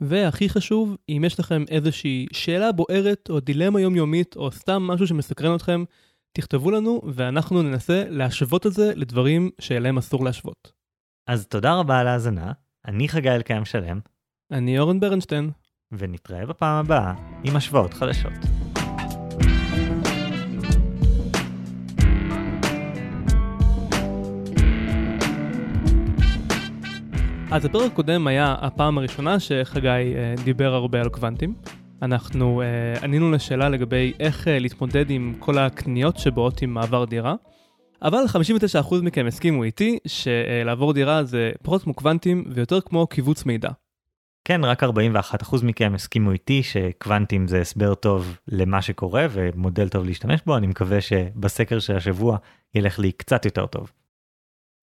והכי 0.00 0.48
חשוב, 0.48 0.96
אם 1.08 1.22
יש 1.26 1.40
לכם 1.40 1.64
איזושהי 1.68 2.26
שאלה 2.32 2.72
בוערת 2.72 3.30
או 3.30 3.40
דילמה 3.40 3.80
יומיומית 3.80 4.36
או 4.36 4.52
סתם 4.52 4.82
משהו 4.82 5.06
שמסקרן 5.06 5.56
אתכם, 5.56 5.84
תכתבו 6.32 6.70
לנו 6.70 7.00
ואנחנו 7.14 7.62
ננסה 7.62 8.04
להשוות 8.08 8.66
את 8.66 8.72
זה 8.72 8.92
לדברים 8.96 9.50
שאליהם 9.60 9.98
אסור 9.98 10.24
להשוות. 10.24 10.79
אז 11.30 11.46
תודה 11.46 11.74
רבה 11.74 11.98
על 11.98 12.06
ההאזנה, 12.06 12.52
אני 12.86 13.08
חגי 13.08 13.30
אלקיים 13.30 13.64
שלם, 13.64 14.00
אני 14.50 14.78
אורן 14.78 15.00
ברנשטיין. 15.00 15.50
ונתראה 15.92 16.46
בפעם 16.46 16.84
הבאה 16.84 17.14
עם 17.44 17.56
השוואות 17.56 17.94
חדשות. 17.94 18.32
אז 27.50 27.64
הפרק 27.64 27.92
הקודם 27.92 28.26
היה 28.26 28.54
הפעם 28.60 28.98
הראשונה 28.98 29.40
שחגי 29.40 29.88
אה, 29.88 30.34
דיבר 30.44 30.74
הרבה 30.74 31.00
על 31.00 31.08
קוונטים. 31.08 31.54
אנחנו 32.02 32.62
אה, 32.62 32.66
ענינו 33.02 33.30
לשאלה 33.30 33.68
לגבי 33.68 34.12
איך 34.20 34.48
אה, 34.48 34.58
להתמודד 34.58 35.10
עם 35.10 35.34
כל 35.38 35.58
הקניות 35.58 36.18
שבאות 36.18 36.62
עם 36.62 36.74
מעבר 36.74 37.04
דירה. 37.04 37.34
אבל 38.02 38.24
59% 38.88 38.94
מכם 39.02 39.26
הסכימו 39.26 39.64
איתי 39.64 39.98
שלעבור 40.06 40.92
דירה 40.92 41.24
זה 41.24 41.52
פחות 41.62 41.82
כמו 41.82 41.94
קוונטים 41.94 42.44
ויותר 42.54 42.80
כמו 42.80 43.06
קיבוץ 43.06 43.44
מידע. 43.44 43.70
כן, 44.44 44.64
רק 44.64 44.82
41% 44.82 44.86
מכם 45.62 45.92
הסכימו 45.94 46.32
איתי 46.32 46.62
שקוונטים 46.62 47.48
זה 47.48 47.60
הסבר 47.60 47.94
טוב 47.94 48.38
למה 48.48 48.82
שקורה 48.82 49.26
ומודל 49.30 49.88
טוב 49.88 50.04
להשתמש 50.04 50.40
בו, 50.46 50.56
אני 50.56 50.66
מקווה 50.66 51.00
שבסקר 51.00 51.78
של 51.78 51.96
השבוע 51.96 52.38
ילך 52.74 52.98
לי 52.98 53.12
קצת 53.12 53.44
יותר 53.44 53.66
טוב. 53.66 53.90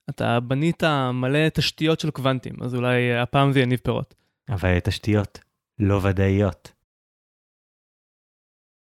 אתה 0.09 0.39
בנית 0.39 0.83
מלא 1.13 1.49
תשתיות 1.49 1.99
של 1.99 2.11
קוונטים, 2.11 2.53
אז 2.61 2.75
אולי 2.75 3.17
הפעם 3.17 3.51
זה 3.51 3.59
יניב 3.59 3.79
פירות. 3.83 4.15
אבל 4.49 4.79
תשתיות 4.79 5.39
לא 5.79 5.99
ודאיות. 6.03 6.76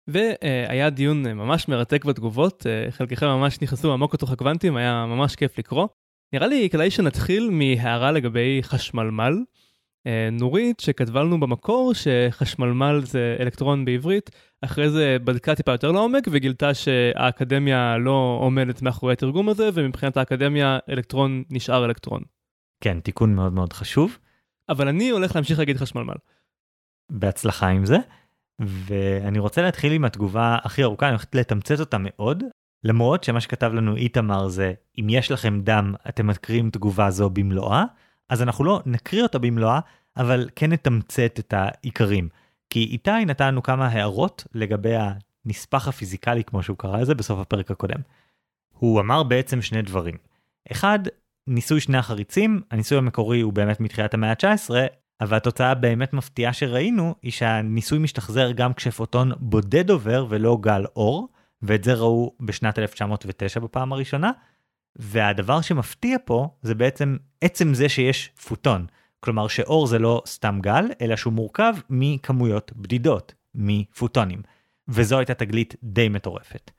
והיה 0.08 0.90
דיון 0.90 1.22
ממש 1.22 1.68
מרתק 1.68 2.04
בתגובות, 2.04 2.66
חלקכם 2.90 3.26
ממש 3.26 3.60
נכנסו 3.62 3.92
עמוק 3.92 4.14
לתוך 4.14 4.30
הקוונטים, 4.30 4.76
היה 4.76 5.06
ממש 5.06 5.36
כיף 5.36 5.58
לקרוא. 5.58 5.88
נראה 6.32 6.46
לי 6.46 6.68
כדאי 6.70 6.90
שנתחיל 6.90 7.50
מהערה 7.50 8.12
לגבי 8.12 8.60
חשמלמל. 8.62 9.38
נורית 10.32 10.80
שכתבה 10.80 11.22
לנו 11.22 11.40
במקור 11.40 11.92
שחשמלמל 11.94 13.00
זה 13.04 13.36
אלקטרון 13.40 13.84
בעברית, 13.84 14.30
אחרי 14.62 14.90
זה 14.90 15.16
בדקה 15.24 15.54
טיפה 15.54 15.72
יותר 15.72 15.92
לעומק 15.92 16.28
וגילתה 16.30 16.74
שהאקדמיה 16.74 17.98
לא 17.98 18.38
עומדת 18.40 18.82
מאחורי 18.82 19.12
התרגום 19.12 19.48
הזה 19.48 19.70
ומבחינת 19.74 20.16
האקדמיה 20.16 20.78
אלקטרון 20.90 21.42
נשאר 21.50 21.84
אלקטרון. 21.84 22.22
כן, 22.80 23.00
תיקון 23.00 23.34
מאוד 23.34 23.52
מאוד 23.52 23.72
חשוב. 23.72 24.18
אבל 24.68 24.88
אני 24.88 25.10
הולך 25.10 25.34
להמשיך 25.34 25.58
להגיד 25.58 25.76
חשמלמל. 25.76 26.14
בהצלחה 27.12 27.68
עם 27.68 27.86
זה. 27.86 27.96
ואני 28.60 29.38
רוצה 29.38 29.62
להתחיל 29.62 29.92
עם 29.92 30.04
התגובה 30.04 30.56
הכי 30.62 30.82
ארוכה, 30.82 31.06
אני 31.06 31.12
הולכת 31.12 31.34
לתמצת 31.34 31.80
אותה 31.80 31.96
מאוד, 32.00 32.44
למרות 32.84 33.24
שמה 33.24 33.40
שכתב 33.40 33.72
לנו 33.74 33.96
איתמר 33.96 34.48
זה, 34.48 34.72
אם 35.00 35.06
יש 35.10 35.30
לכם 35.30 35.60
דם, 35.60 35.94
אתם 36.08 36.26
מקריאים 36.26 36.70
תגובה 36.70 37.10
זו 37.10 37.30
במלואה, 37.30 37.84
אז 38.28 38.42
אנחנו 38.42 38.64
לא 38.64 38.82
נקריא 38.86 39.22
אותה 39.22 39.38
במלואה, 39.38 39.80
אבל 40.16 40.48
כן 40.56 40.72
נתמצת 40.72 41.36
את 41.38 41.54
העיקרים. 41.56 42.28
כי 42.70 42.84
איתי 42.84 43.24
נתן 43.26 43.46
לנו 43.46 43.62
כמה 43.62 43.86
הערות 43.86 44.46
לגבי 44.54 44.94
הנספח 45.44 45.88
הפיזיקלי, 45.88 46.44
כמו 46.44 46.62
שהוא 46.62 46.78
קרא 46.78 47.00
לזה, 47.00 47.14
בסוף 47.14 47.38
הפרק 47.38 47.70
הקודם. 47.70 48.00
הוא 48.72 49.00
אמר 49.00 49.22
בעצם 49.22 49.62
שני 49.62 49.82
דברים. 49.82 50.14
אחד, 50.72 50.98
ניסוי 51.46 51.80
שני 51.80 51.98
החריצים, 51.98 52.60
הניסוי 52.70 52.98
המקורי 52.98 53.40
הוא 53.40 53.52
באמת 53.52 53.80
מתחילת 53.80 54.14
המאה 54.14 54.30
ה-19, 54.30 54.70
אבל 55.20 55.36
התוצאה 55.36 55.70
הבאמת 55.70 56.12
מפתיעה 56.12 56.52
שראינו 56.52 57.14
היא 57.22 57.32
שהניסוי 57.32 57.98
משתחזר 57.98 58.52
גם 58.52 58.72
כשפוטון 58.72 59.32
בודד 59.38 59.90
עובר 59.90 60.26
ולא 60.28 60.58
גל 60.60 60.84
אור, 60.96 61.28
ואת 61.62 61.84
זה 61.84 61.94
ראו 61.94 62.34
בשנת 62.40 62.78
1909 62.78 63.60
בפעם 63.60 63.92
הראשונה. 63.92 64.30
והדבר 64.96 65.60
שמפתיע 65.60 66.16
פה 66.24 66.48
זה 66.62 66.74
בעצם 66.74 67.16
עצם 67.40 67.74
זה 67.74 67.88
שיש 67.88 68.28
פוטון. 68.28 68.86
כלומר 69.20 69.48
שאור 69.48 69.86
זה 69.86 69.98
לא 69.98 70.22
סתם 70.26 70.58
גל, 70.62 70.84
אלא 71.00 71.16
שהוא 71.16 71.32
מורכב 71.32 71.74
מכמויות 71.90 72.72
בדידות, 72.76 73.34
מפוטונים. 73.54 74.42
וזו 74.88 75.18
הייתה 75.18 75.34
תגלית 75.34 75.74
די 75.82 76.08
מטורפת. 76.08 76.70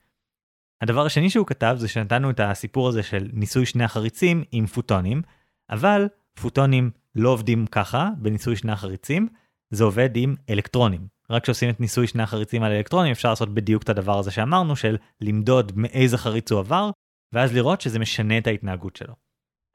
הדבר 0.80 1.06
השני 1.06 1.30
שהוא 1.30 1.46
כתב 1.46 1.76
זה 1.78 1.88
שנתנו 1.88 2.30
את 2.30 2.40
הסיפור 2.40 2.88
הזה 2.88 3.02
של 3.02 3.28
ניסוי 3.32 3.66
שני 3.66 3.84
החריצים 3.84 4.44
עם 4.52 4.66
פוטונים, 4.66 5.22
אבל 5.70 6.08
פוטונים 6.34 6.90
לא 7.14 7.28
עובדים 7.28 7.66
ככה 7.66 8.08
בניסוי 8.18 8.56
שני 8.56 8.72
החריצים, 8.72 9.28
זה 9.70 9.84
עובד 9.84 10.10
עם 10.14 10.34
אלקטרונים. 10.50 11.06
רק 11.30 11.42
כשעושים 11.42 11.70
את 11.70 11.80
ניסוי 11.80 12.06
שני 12.06 12.22
החריצים 12.22 12.62
על 12.62 12.72
אלקטרונים 12.72 13.12
אפשר 13.12 13.30
לעשות 13.30 13.54
בדיוק 13.54 13.82
את 13.82 13.88
הדבר 13.88 14.18
הזה 14.18 14.30
שאמרנו 14.30 14.76
של 14.76 14.96
למדוד 15.20 15.72
מאיזה 15.76 16.18
חריץ 16.18 16.52
הוא 16.52 16.60
עבר, 16.60 16.90
ואז 17.32 17.54
לראות 17.54 17.80
שזה 17.80 17.98
משנה 17.98 18.38
את 18.38 18.46
ההתנהגות 18.46 18.96
שלו. 18.96 19.14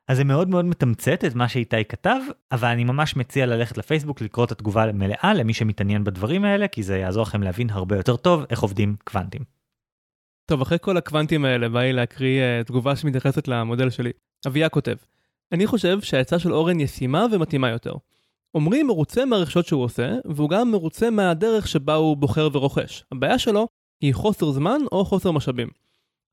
אז 0.07 0.17
זה 0.17 0.23
מאוד 0.23 0.49
מאוד 0.49 0.65
מתמצת 0.65 1.25
את 1.27 1.35
מה 1.35 1.49
שאיתי 1.49 1.85
כתב, 1.85 2.19
אבל 2.51 2.67
אני 2.67 2.83
ממש 2.83 3.15
מציע 3.15 3.45
ללכת 3.45 3.77
לפייסבוק 3.77 4.21
לקרוא 4.21 4.45
את 4.45 4.51
התגובה 4.51 4.83
המלאה 4.83 5.33
למי 5.33 5.53
שמתעניין 5.53 6.03
בדברים 6.03 6.45
האלה, 6.45 6.67
כי 6.67 6.83
זה 6.83 6.97
יעזור 6.97 7.23
לכם 7.23 7.43
להבין 7.43 7.69
הרבה 7.69 7.95
יותר 7.95 8.15
טוב 8.15 8.45
איך 8.49 8.59
עובדים 8.59 8.95
קוונטים. 9.03 9.41
טוב, 10.49 10.61
אחרי 10.61 10.77
כל 10.81 10.97
הקוונטים 10.97 11.45
האלה 11.45 11.69
בא 11.69 11.79
לי 11.79 11.93
להקריא 11.93 12.41
uh, 12.61 12.67
תגובה 12.67 12.95
שמתייחסת 12.95 13.47
למודל 13.47 13.89
שלי. 13.89 14.11
אביה 14.47 14.69
כותב, 14.69 14.95
אני 15.51 15.67
חושב 15.67 16.01
שהעצה 16.01 16.39
של 16.39 16.53
אורן 16.53 16.79
ישימה 16.79 17.25
ומתאימה 17.31 17.69
יותר. 17.69 17.93
עמרי 18.55 18.83
מרוצה 18.83 19.25
מהרכישות 19.25 19.65
שהוא 19.65 19.83
עושה, 19.83 20.15
והוא 20.25 20.49
גם 20.49 20.71
מרוצה 20.71 21.09
מהדרך 21.09 21.67
שבה 21.67 21.93
הוא 21.93 22.17
בוחר 22.17 22.49
ורוכש. 22.53 23.03
הבעיה 23.11 23.39
שלו 23.39 23.67
היא 24.01 24.13
חוסר 24.13 24.51
זמן 24.51 24.81
או 24.91 25.05
חוסר 25.05 25.31
משאבים. 25.31 25.67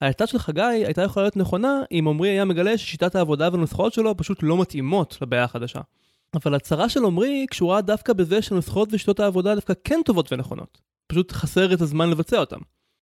העצה 0.00 0.26
של 0.26 0.38
חגי 0.38 0.62
הייתה 0.62 1.02
יכולה 1.02 1.24
להיות 1.24 1.36
נכונה 1.36 1.82
אם 1.92 2.08
עמרי 2.08 2.28
היה 2.28 2.44
מגלה 2.44 2.78
ששיטת 2.78 3.14
העבודה 3.14 3.48
והנוסחאות 3.52 3.92
שלו 3.92 4.16
פשוט 4.16 4.38
לא 4.42 4.60
מתאימות 4.60 5.18
לבעיה 5.22 5.44
החדשה. 5.44 5.80
אבל 6.34 6.54
הצרה 6.54 6.88
של 6.88 7.04
עמרי 7.04 7.46
קשורה 7.50 7.80
דווקא 7.80 8.12
בזה 8.12 8.42
שנוסחאות 8.42 8.88
ושיטות 8.92 9.20
העבודה 9.20 9.54
דווקא 9.54 9.74
כן 9.84 10.00
טובות 10.04 10.32
ונכונות. 10.32 10.80
פשוט 11.06 11.32
חסר 11.32 11.74
את 11.74 11.80
הזמן 11.80 12.10
לבצע 12.10 12.38
אותם. 12.38 12.58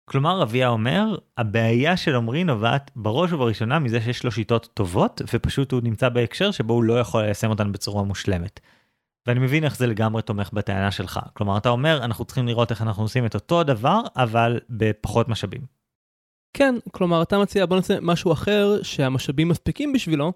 כלומר 0.05 0.43
אביה 0.43 0.69
אומר 0.69 1.17
הבעיה 1.37 1.97
של 1.97 2.15
עמרי 2.15 2.45
נובעת 2.45 2.91
בראש 2.97 3.33
ובראשונה 3.33 3.79
מזה 3.79 4.01
שיש 4.01 4.25
לו 4.25 4.33
שיטות 4.33 4.69
טובות 4.75 5.23
ופשוט 5.35 5.73
הוא 5.73 5.81
נמצא 5.85 6.09
בהקשר 6.09 6.51
שבו 6.51 6.75
הוא 6.75 6.85
לא 6.85 7.01
יכול 7.01 7.23
ליישם 7.23 7.51
אותן 7.51 7.73
בצורה 7.73 8.03
מושלמת. 8.03 8.61
ואני 9.27 9.41
מבין 9.41 9.65
איך 9.65 9.77
זה 9.77 9.87
לגמרי 9.87 10.23
תומך 10.23 10.51
בטענה 10.53 10.91
שלך 10.91 11.21
כלומר 11.35 11.57
אתה 11.57 11.69
אומר 11.69 12.05
אנחנו 12.05 12.25
צריכים 12.25 12.47
לראות 12.47 12.71
איך 12.71 12.83
אנחנו 12.83 13.03
עושים 13.03 13.27
את 13.27 13.35
אותו 13.35 13.61
הדבר 13.61 14.01
אבל 14.17 14.61
בפחות 14.71 15.29
משאבים. 15.29 15.61
כן, 16.57 16.75
כלומר 16.93 17.23
אתה 17.23 17.39
מציע 17.39 17.67
בוא 17.67 17.77
נעשה 17.77 17.99
משהו 18.01 18.33
אחר 18.33 18.83
שהמשאבים 18.83 19.49
מספיקים 19.49 19.93
בשבילו, 19.93 20.33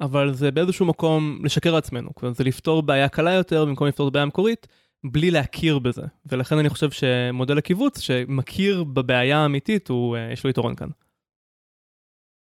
אבל 0.00 0.32
זה 0.32 0.50
באיזשהו 0.50 0.86
מקום 0.86 1.40
לשקר 1.44 1.74
לעצמנו, 1.74 2.10
זה 2.32 2.44
לפתור 2.44 2.82
בעיה 2.82 3.08
קלה 3.08 3.32
יותר 3.32 3.64
במקום 3.64 3.86
לפתור 3.86 4.10
בעיה 4.10 4.26
מקורית, 4.26 4.66
בלי 5.04 5.30
להכיר 5.30 5.78
בזה. 5.78 6.02
ולכן 6.26 6.58
אני 6.58 6.68
חושב 6.68 6.90
שמודל 6.90 7.58
הקיבוץ 7.58 8.00
שמכיר 8.00 8.84
בבעיה 8.84 9.38
האמיתית, 9.38 9.88
הוא, 9.88 10.16
אה, 10.16 10.32
יש 10.32 10.44
לו 10.44 10.50
יתרון 10.50 10.74
כאן. 10.74 10.88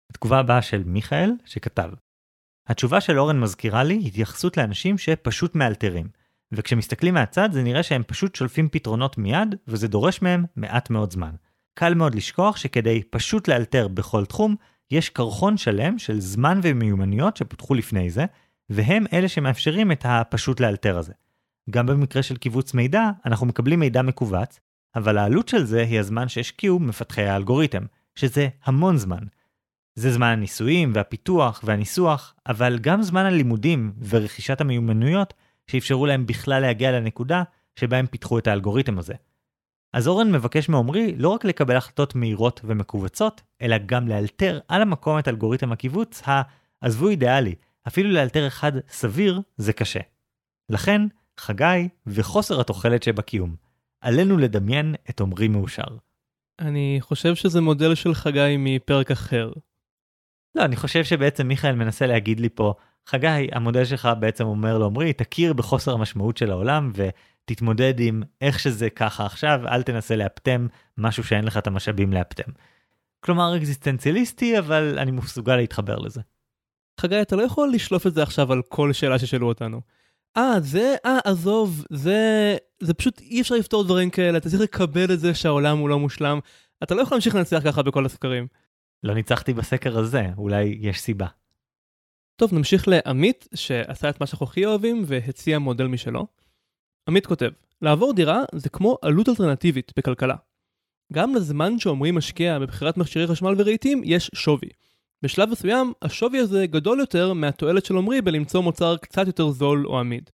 התגובה 0.10 0.40
הבאה 0.40 0.62
של 0.62 0.84
מיכאל 0.84 1.32
שכתב 1.46 1.90
התשובה 2.68 3.02
של 3.02 3.20
אורן 3.20 3.40
מזכירה 3.40 3.84
לי 3.84 4.04
התייחסות 4.06 4.58
לאנשים 4.58 4.98
שפשוט 4.98 5.56
מאלתרים, 5.56 6.08
וכשמסתכלים 6.52 7.14
מהצד 7.14 7.50
זה 7.52 7.64
נראה 7.64 7.84
שהם 7.84 8.04
פשוט 8.08 8.36
שולפים 8.36 8.70
פתרונות 8.70 9.18
מיד, 9.18 9.56
וזה 9.68 9.88
דורש 9.88 10.22
מהם 10.22 10.46
מעט 10.56 10.90
מאוד 10.90 11.12
זמן. 11.12 11.32
קל 11.74 11.94
מאוד 11.94 12.16
לשכוח 12.16 12.58
שכדי 12.58 13.04
פשוט 13.04 13.48
לאלתר 13.48 13.88
בכל 13.88 14.26
תחום, 14.26 14.56
יש 14.92 15.10
קרחון 15.10 15.58
שלם 15.58 16.00
של 16.00 16.20
זמן 16.20 16.60
ומיומנויות 16.64 17.38
שפותחו 17.38 17.74
לפני 17.74 18.10
זה, 18.10 18.26
והם 18.70 19.06
אלה 19.14 19.28
שמאפשרים 19.28 19.92
את 19.92 20.06
הפשוט 20.08 20.60
לאלתר 20.60 20.98
הזה. 20.98 21.14
גם 21.70 21.86
במקרה 21.86 22.24
של 22.24 22.38
קיבוץ 22.38 22.74
מידע, 22.74 23.10
אנחנו 23.26 23.46
מקבלים 23.46 23.80
מידע 23.80 24.02
מכווץ, 24.02 24.60
אבל 24.96 25.18
העלות 25.18 25.48
של 25.48 25.64
זה 25.64 25.82
היא 25.84 26.00
הזמן 26.00 26.28
שהשקיעו 26.28 26.80
מפתחי 26.80 27.24
האלגוריתם, 27.24 27.84
שזה 28.16 28.48
המון 28.64 28.98
זמן. 28.98 29.24
זה 29.96 30.12
זמן 30.12 30.28
הניסויים 30.28 30.92
והפיתוח 30.96 31.62
והניסוח, 31.64 32.36
אבל 32.48 32.80
גם 32.80 33.02
זמן 33.02 33.26
הלימודים 33.26 33.94
ורכישת 34.10 34.62
המיומנויות 34.62 35.34
שאפשרו 35.68 36.06
להם 36.06 36.26
בכלל 36.26 36.62
להגיע 36.62 36.92
לנקודה 36.92 37.44
שבה 37.76 37.98
הם 37.98 38.08
פיתחו 38.08 38.40
את 38.40 38.48
האלגוריתם 38.48 39.00
הזה. 39.00 39.14
אז 39.94 40.08
אורן 40.08 40.32
מבקש 40.32 40.70
מעומרי 40.70 41.16
לא 41.18 41.30
רק 41.30 41.46
לקבל 41.46 41.76
החלטות 41.76 42.16
מהירות 42.16 42.62
ומכווצות, 42.64 43.42
אלא 43.62 43.78
גם 43.86 44.08
לאלתר 44.08 44.60
על 44.68 44.82
המקום 44.82 45.20
את 45.20 45.28
אלגוריתם 45.28 45.72
הקיבוץ 45.72 46.22
העזבו 46.82 47.10
אידיאלי, 47.10 47.56
אפילו 47.88 48.12
לאלתר 48.12 48.48
אחד 48.48 48.72
סביר 48.90 49.42
זה 49.58 49.74
קשה. 49.74 50.00
לכן, 50.70 51.02
חגי 51.40 51.90
וחוסר 52.08 52.62
התוחלת 52.62 53.04
שבקיום. 53.04 53.56
עלינו 54.02 54.38
לדמיין 54.38 54.96
את 55.10 55.20
עומרי 55.20 55.48
מאושר. 55.48 55.98
אני 56.60 56.98
חושב 57.02 57.36
שזה 57.36 57.62
מודל 57.62 57.96
של 57.96 58.14
חגי 58.14 58.56
מפרק 58.60 59.12
אחר. 59.12 59.52
לא, 60.56 60.66
אני 60.66 60.76
חושב 60.76 61.04
שבעצם 61.04 61.48
מיכאל 61.48 61.76
מנסה 61.76 62.08
להגיד 62.08 62.40
לי 62.40 62.50
פה, 62.50 62.74
חגי, 63.06 63.48
המודל 63.52 63.86
שלך 63.86 64.10
בעצם 64.20 64.44
אומר 64.44 64.78
לעומרי, 64.78 65.14
תכיר 65.14 65.54
בחוסר 65.54 65.94
המשמעות 65.94 66.38
של 66.38 66.52
העולם 66.52 66.92
ותתמודד 66.94 67.94
עם 68.00 68.24
איך 68.42 68.60
שזה 68.60 68.90
ככה 68.90 69.26
עכשיו, 69.26 69.62
אל 69.68 69.84
תנסה 69.84 70.16
לאפטם 70.16 70.68
משהו 70.98 71.24
שאין 71.24 71.46
לך 71.46 71.58
את 71.58 71.68
המשאבים 71.68 72.14
לאפטם. 72.14 72.52
כלומר 73.20 73.58
אקזיסטנציאליסטי, 73.58 74.60
אבל 74.60 75.00
אני 75.00 75.12
מסוגל 75.12 75.56
להתחבר 75.56 75.96
לזה. 75.96 76.22
חגי, 77.00 77.22
אתה 77.22 77.36
לא 77.36 77.42
יכול 77.42 77.72
לשלוף 77.74 78.08
את 78.08 78.14
זה 78.14 78.24
עכשיו 78.24 78.52
על 78.54 78.62
כל 78.70 78.94
שאלה 78.94 79.20
ששאלו 79.20 79.48
אותנו. 79.48 79.82
אה, 80.38 80.60
זה, 80.60 80.96
אה, 81.06 81.20
עזוב, 81.26 81.86
זה, 81.90 82.56
זה 82.80 82.94
פשוט 82.94 83.22
אי 83.22 83.42
אפשר 83.42 83.56
לפתור 83.56 83.84
דברים 83.84 84.10
כאלה, 84.10 84.38
אתה 84.38 84.50
צריך 84.50 84.62
לקבל 84.62 85.14
את 85.14 85.20
זה 85.20 85.34
שהעולם 85.34 85.78
הוא 85.78 85.90
לא 85.90 86.00
מושלם. 86.00 86.40
אתה 86.84 86.96
לא 86.96 87.02
יכול 87.02 87.16
להמשיך 87.16 87.36
לנצח 87.36 87.62
ככה 87.66 87.84
בכל 87.84 88.06
הסקרים. 88.06 88.48
לא 89.04 89.14
ניצחתי 89.14 89.54
בסקר 89.54 89.98
הזה, 89.98 90.26
אולי 90.38 90.78
יש 90.80 91.00
סיבה. 91.00 91.28
טוב, 92.36 92.54
נמשיך 92.54 92.88
לעמית, 92.88 93.48
שעשה 93.56 94.10
את 94.10 94.22
מה 94.22 94.28
שאנחנו 94.28 94.46
הכי 94.46 94.66
אוהבים 94.66 95.04
והציע 95.08 95.60
מודל 95.60 95.88
משלו. 95.88 96.28
עמית 97.10 97.26
כותב, 97.26 97.50
לעבור 97.82 98.14
דירה 98.14 98.44
זה 98.56 98.70
כמו 98.70 98.98
עלות 99.02 99.30
אלטרנטיבית 99.30 99.92
בכלכלה. 99.98 100.36
גם 101.14 101.36
לזמן 101.36 101.80
שעומרי 101.80 102.12
משקיע 102.12 102.60
בבחירת 102.60 102.98
מכשירי 102.98 103.28
חשמל 103.28 103.56
ורהיטים 103.58 104.02
יש 104.06 104.32
שווי. 104.36 104.70
בשלב 105.24 105.50
מסוים, 105.50 105.94
השווי 106.02 106.40
הזה 106.40 106.66
גדול 106.68 107.00
יותר 107.00 107.34
מהתועלת 107.34 107.86
של 107.86 107.96
עומרי 107.96 108.22
בלמצוא 108.22 108.62
מוצר 108.62 108.98
קצת 108.98 109.28
יותר 109.28 109.50
זול 109.50 109.88
או 109.88 110.00
עמיד. 110.00 110.30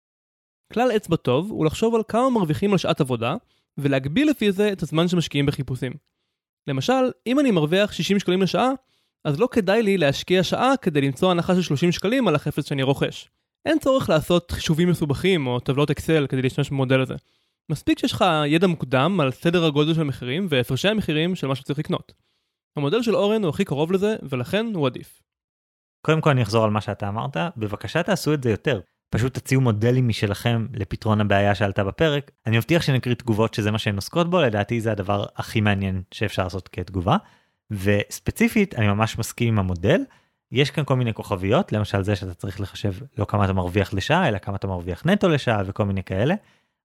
כלל 0.73 0.91
אצבע 0.97 1.17
טוב 1.17 1.51
הוא 1.51 1.67
לחשוב 1.67 1.95
על 1.95 2.03
כמה 2.09 2.31
מרוויחים 2.31 2.73
על 2.73 2.79
שעת 2.79 3.01
עבודה, 3.01 3.37
ולהגביל 3.79 4.31
לפי 4.31 4.53
זה 4.53 4.73
את 4.73 4.83
הזמן 4.83 5.09
שמשקיעים 5.09 5.47
בחיפושים. 5.47 5.93
למשל, 6.67 7.11
אם 7.27 7.41
אני 7.41 7.51
מרוויח 7.51 7.93
60 7.93 8.19
שקלים 8.19 8.43
לשעה, 8.43 8.71
אז 9.25 9.41
לא 9.41 9.49
כדאי 9.51 9.83
לי 9.83 9.99
להשקיע 9.99 10.43
שעה 10.43 10.73
כדי 10.83 11.01
למצוא 11.01 11.31
הנחה 11.31 11.55
של 11.55 11.63
30 11.63 11.93
שקלים 11.93 12.29
על 12.29 12.35
החפץ 12.35 12.69
שאני 12.69 12.83
רוכש. 12.83 13.29
אין 13.65 13.79
צורך 13.79 14.11
לעשות 14.11 14.51
חישובים 14.51 14.91
מסובכים 14.91 15.47
או 15.47 15.61
טבלות 15.61 15.91
אקסל 15.91 16.27
כדי 16.27 16.43
להשתמש 16.43 16.71
במודל 16.71 17.01
הזה. 17.01 17.15
מספיק 17.71 17.99
שיש 17.99 18.13
לך 18.13 18.25
ידע 18.47 18.67
מוקדם 18.67 19.21
על 19.21 19.33
סדר 19.33 19.65
הגודל 19.65 19.95
של 19.95 20.01
המחירים 20.01 20.47
והפרשי 20.51 20.89
המחירים 20.89 21.35
של 21.35 21.47
מה 21.47 21.55
שצריך 21.55 21.79
לקנות. 21.79 22.13
המודל 22.77 23.03
של 23.03 23.17
אורן 23.17 23.43
הוא 23.43 23.51
הכי 23.51 23.65
קרוב 23.65 23.93
לזה, 23.93 24.17
ולכן 24.23 24.67
הוא 24.75 24.87
עדיף. 24.87 25.23
קודם 26.07 26.21
כל 26.21 26.31
אני 26.31 26.43
אחזור 26.43 26.65
על 26.65 26.71
מה 26.71 26.81
שאתה 26.81 27.09
אמרת, 27.09 27.37
בבקשה 27.57 28.03
תעשו 28.03 28.35
את 28.35 28.43
זה 28.43 28.51
יותר. 28.51 28.81
פשוט 29.11 29.35
תציעו 29.35 29.61
מודלים 29.61 30.09
משלכם 30.09 30.67
לפתרון 30.75 31.21
הבעיה 31.21 31.55
שעלתה 31.55 31.85
בפרק. 31.85 32.31
אני 32.47 32.57
מבטיח 32.57 32.83
שנקריא 32.83 33.15
תגובות 33.15 33.55
שזה 33.55 33.71
מה 33.71 33.79
שהן 33.79 33.97
עוסקות 33.97 34.31
בו, 34.31 34.41
לדעתי 34.41 34.81
זה 34.81 34.93
הדבר 34.93 35.25
הכי 35.37 35.61
מעניין 35.61 36.03
שאפשר 36.11 36.45
לעשות 36.45 36.69
כתגובה. 36.69 37.17
וספציפית, 37.71 38.75
אני 38.75 38.89
ממש 38.89 39.19
מסכים 39.19 39.49
עם 39.49 39.59
המודל. 39.59 40.01
יש 40.53 40.71
כאן 40.71 40.85
כל 40.85 40.97
מיני 40.97 41.15
כוכביות, 41.15 41.73
למשל 41.73 42.03
זה 42.03 42.17
שאתה 42.17 42.35
צריך 42.35 42.61
לחשב 42.61 42.93
לא 43.19 43.25
כמה 43.25 43.45
אתה 43.45 43.53
מרוויח 43.53 43.95
לשעה, 43.95 44.29
אלא 44.29 44.39
כמה 44.39 44.57
אתה 44.57 44.67
מרוויח 44.67 45.07
נטו 45.07 45.29
לשעה 45.29 45.63
וכל 45.67 45.85
מיני 45.85 46.03
כאלה. 46.03 46.35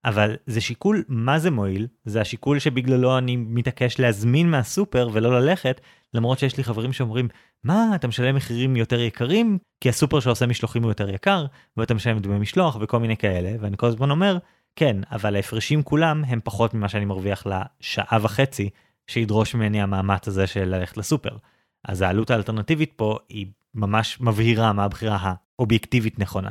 אבל 0.06 0.36
זה 0.46 0.62
שיקול 0.62 1.04
מה 1.08 1.40
זה 1.40 1.52
מועיל, 1.52 1.88
זה 2.06 2.22
השיקול 2.22 2.60
שבגללו 2.60 3.18
אני 3.18 3.36
מתעקש 3.36 4.00
להזמין 4.00 4.52
מהסופר 4.52 5.10
ולא 5.14 5.40
ללכת, 5.40 5.82
למרות 6.14 6.40
שיש 6.40 6.58
לי 6.58 6.64
חברים 6.64 6.94
שאומרים, 6.94 7.28
מה, 7.64 7.92
אתה 7.96 8.08
משלם 8.08 8.36
מחירים 8.36 8.76
יותר 8.76 9.00
יקרים? 9.00 9.58
כי 9.82 9.90
הסופר 9.90 10.20
שעושה 10.20 10.46
משלוחים 10.46 10.84
הוא 10.84 10.92
יותר 10.92 11.10
יקר, 11.10 11.46
ואתה 11.78 11.94
משלם 11.94 12.20
דמי 12.20 12.40
משלוח 12.40 12.78
וכל 12.82 13.00
מיני 13.00 13.18
כאלה, 13.18 13.52
ואני 13.60 13.78
כל 13.78 13.88
הזמן 13.88 14.12
אומר, 14.12 14.38
כן, 14.76 14.98
אבל 15.12 15.36
ההפרשים 15.36 15.84
כולם 15.84 16.24
הם 16.28 16.40
פחות 16.44 16.74
ממה 16.74 16.90
שאני 16.90 17.06
מרוויח 17.06 17.44
לשעה 17.48 18.20
וחצי 18.22 18.70
שידרוש 19.08 19.56
ממני 19.56 19.82
המאמץ 19.82 20.28
הזה 20.28 20.48
של 20.48 20.64
ללכת 20.64 20.98
לסופר. 20.98 21.38
אז 21.84 22.02
העלות 22.02 22.32
האלטרנטיבית 22.32 22.94
פה 22.96 23.18
היא 23.30 23.48
ממש 23.76 24.22
מבהירה 24.22 24.74
מה 24.74 24.84
הבחירה 24.84 25.34
האובייקטיבית 25.60 26.20
נכונה. 26.20 26.50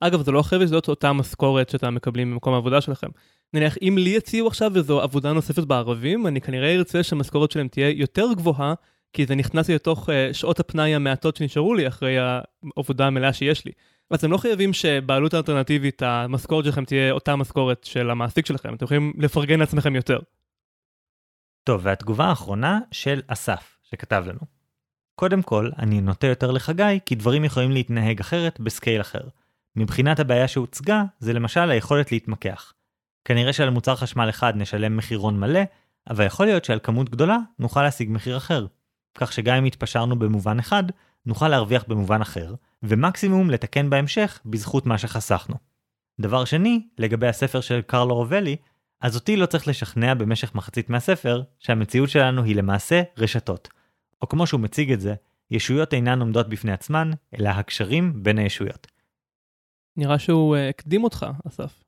אגב, 0.00 0.22
זה 0.22 0.32
לא 0.32 0.42
חייב 0.42 0.62
להיות 0.62 0.88
אותה 0.88 1.12
משכורת 1.12 1.68
שאתה 1.68 1.90
מקבלים 1.90 2.30
במקום 2.30 2.54
העבודה 2.54 2.80
שלכם. 2.80 3.08
נניח, 3.54 3.76
אם 3.82 3.96
לי 3.98 4.10
יציעו 4.10 4.46
עכשיו 4.46 4.76
איזו 4.76 5.00
עבודה 5.00 5.32
נוספת 5.32 5.64
בערבים, 5.64 6.26
אני 6.26 6.40
כנראה 6.40 6.74
ארצה 6.74 7.02
שהמשכורת 7.02 7.50
שלהם 7.50 7.68
תהיה 7.68 7.90
יותר 7.90 8.32
גבוהה, 8.32 8.74
כי 9.12 9.26
זה 9.26 9.34
נכנס 9.34 9.68
לי 9.68 9.74
לתוך 9.74 10.08
uh, 10.08 10.12
שעות 10.34 10.60
הפנאי 10.60 10.94
המעטות 10.94 11.36
שנשארו 11.36 11.74
לי 11.74 11.88
אחרי 11.88 12.16
העבודה 12.18 13.06
המלאה 13.06 13.32
שיש 13.32 13.64
לי. 13.64 13.72
אז 14.10 14.18
אתם 14.18 14.32
לא 14.32 14.36
חייבים 14.36 14.72
שבעלות 14.72 15.34
האלטרנטיבית 15.34 16.02
המשכורת 16.02 16.64
שלכם 16.64 16.84
תהיה 16.84 17.12
אותה 17.12 17.36
משכורת 17.36 17.84
של 17.84 18.10
המעסיק 18.10 18.46
שלכם, 18.46 18.74
אתם 18.74 18.84
יכולים 18.84 19.12
לפרגן 19.18 19.60
לעצמכם 19.60 19.96
יותר. 19.96 20.18
טוב, 21.64 21.80
והתגובה 21.84 22.24
האחרונה 22.24 22.80
של 22.92 23.20
אסף, 23.26 23.78
שכתב 23.82 24.24
לנו. 24.26 24.40
קודם 25.14 25.42
כל, 25.42 25.70
אני 25.78 26.00
נוטה 26.00 26.26
יותר 26.26 26.50
לחגי, 26.50 26.98
כי 27.06 27.14
דברים 27.14 27.44
יכולים 27.44 27.70
להתנהג 27.70 28.20
אחרת 28.20 28.60
בסקייל 28.60 29.00
אחר. 29.00 29.20
מבחינת 29.76 30.20
הבעיה 30.20 30.48
שהוצגה, 30.48 31.02
זה 31.18 31.32
למשל 31.32 31.70
היכולת 31.70 32.12
להתמקח. 32.12 32.72
כנראה 33.24 33.52
שעל 33.52 33.70
מוצר 33.70 33.96
חשמל 33.96 34.28
אחד 34.28 34.56
נשלם 34.56 34.96
מחירון 34.96 35.40
מלא, 35.40 35.60
אבל 36.10 36.26
יכול 36.26 36.46
להיות 36.46 36.64
שעל 36.64 36.78
כמות 36.82 37.10
גדולה 37.10 37.38
נוכל 37.58 37.82
להשיג 37.82 38.10
מחיר 38.10 38.36
אחר. 38.36 38.66
כך 39.14 39.32
שגם 39.32 39.56
אם 39.56 39.64
התפשרנו 39.64 40.18
במובן 40.18 40.58
אחד, 40.58 40.84
נוכל 41.26 41.48
להרוויח 41.48 41.84
במובן 41.88 42.20
אחר, 42.20 42.54
ומקסימום 42.82 43.50
לתקן 43.50 43.90
בהמשך 43.90 44.40
בזכות 44.46 44.86
מה 44.86 44.98
שחסכנו. 44.98 45.56
דבר 46.20 46.44
שני, 46.44 46.86
לגבי 46.98 47.26
הספר 47.26 47.60
של 47.60 47.80
קרלו 47.86 48.14
רובלי, 48.14 48.56
אז 49.00 49.16
אותי 49.16 49.36
לא 49.36 49.46
צריך 49.46 49.68
לשכנע 49.68 50.14
במשך 50.14 50.54
מחצית 50.54 50.90
מהספר 50.90 51.42
שהמציאות 51.58 52.10
שלנו 52.10 52.42
היא 52.44 52.56
למעשה 52.56 53.02
רשתות. 53.18 53.68
או 54.22 54.28
כמו 54.28 54.46
שהוא 54.46 54.60
מציג 54.60 54.92
את 54.92 55.00
זה, 55.00 55.14
ישויות 55.50 55.94
אינן 55.94 56.20
עומדות 56.20 56.48
בפני 56.48 56.72
עצמן, 56.72 57.10
אלא 57.38 57.48
הקשרים 57.48 58.22
בין 58.22 58.38
הישויות. 58.38 58.86
נראה 59.96 60.18
שהוא 60.18 60.56
uh, 60.56 60.58
הקדים 60.58 61.04
אותך, 61.04 61.26
אסף. 61.48 61.84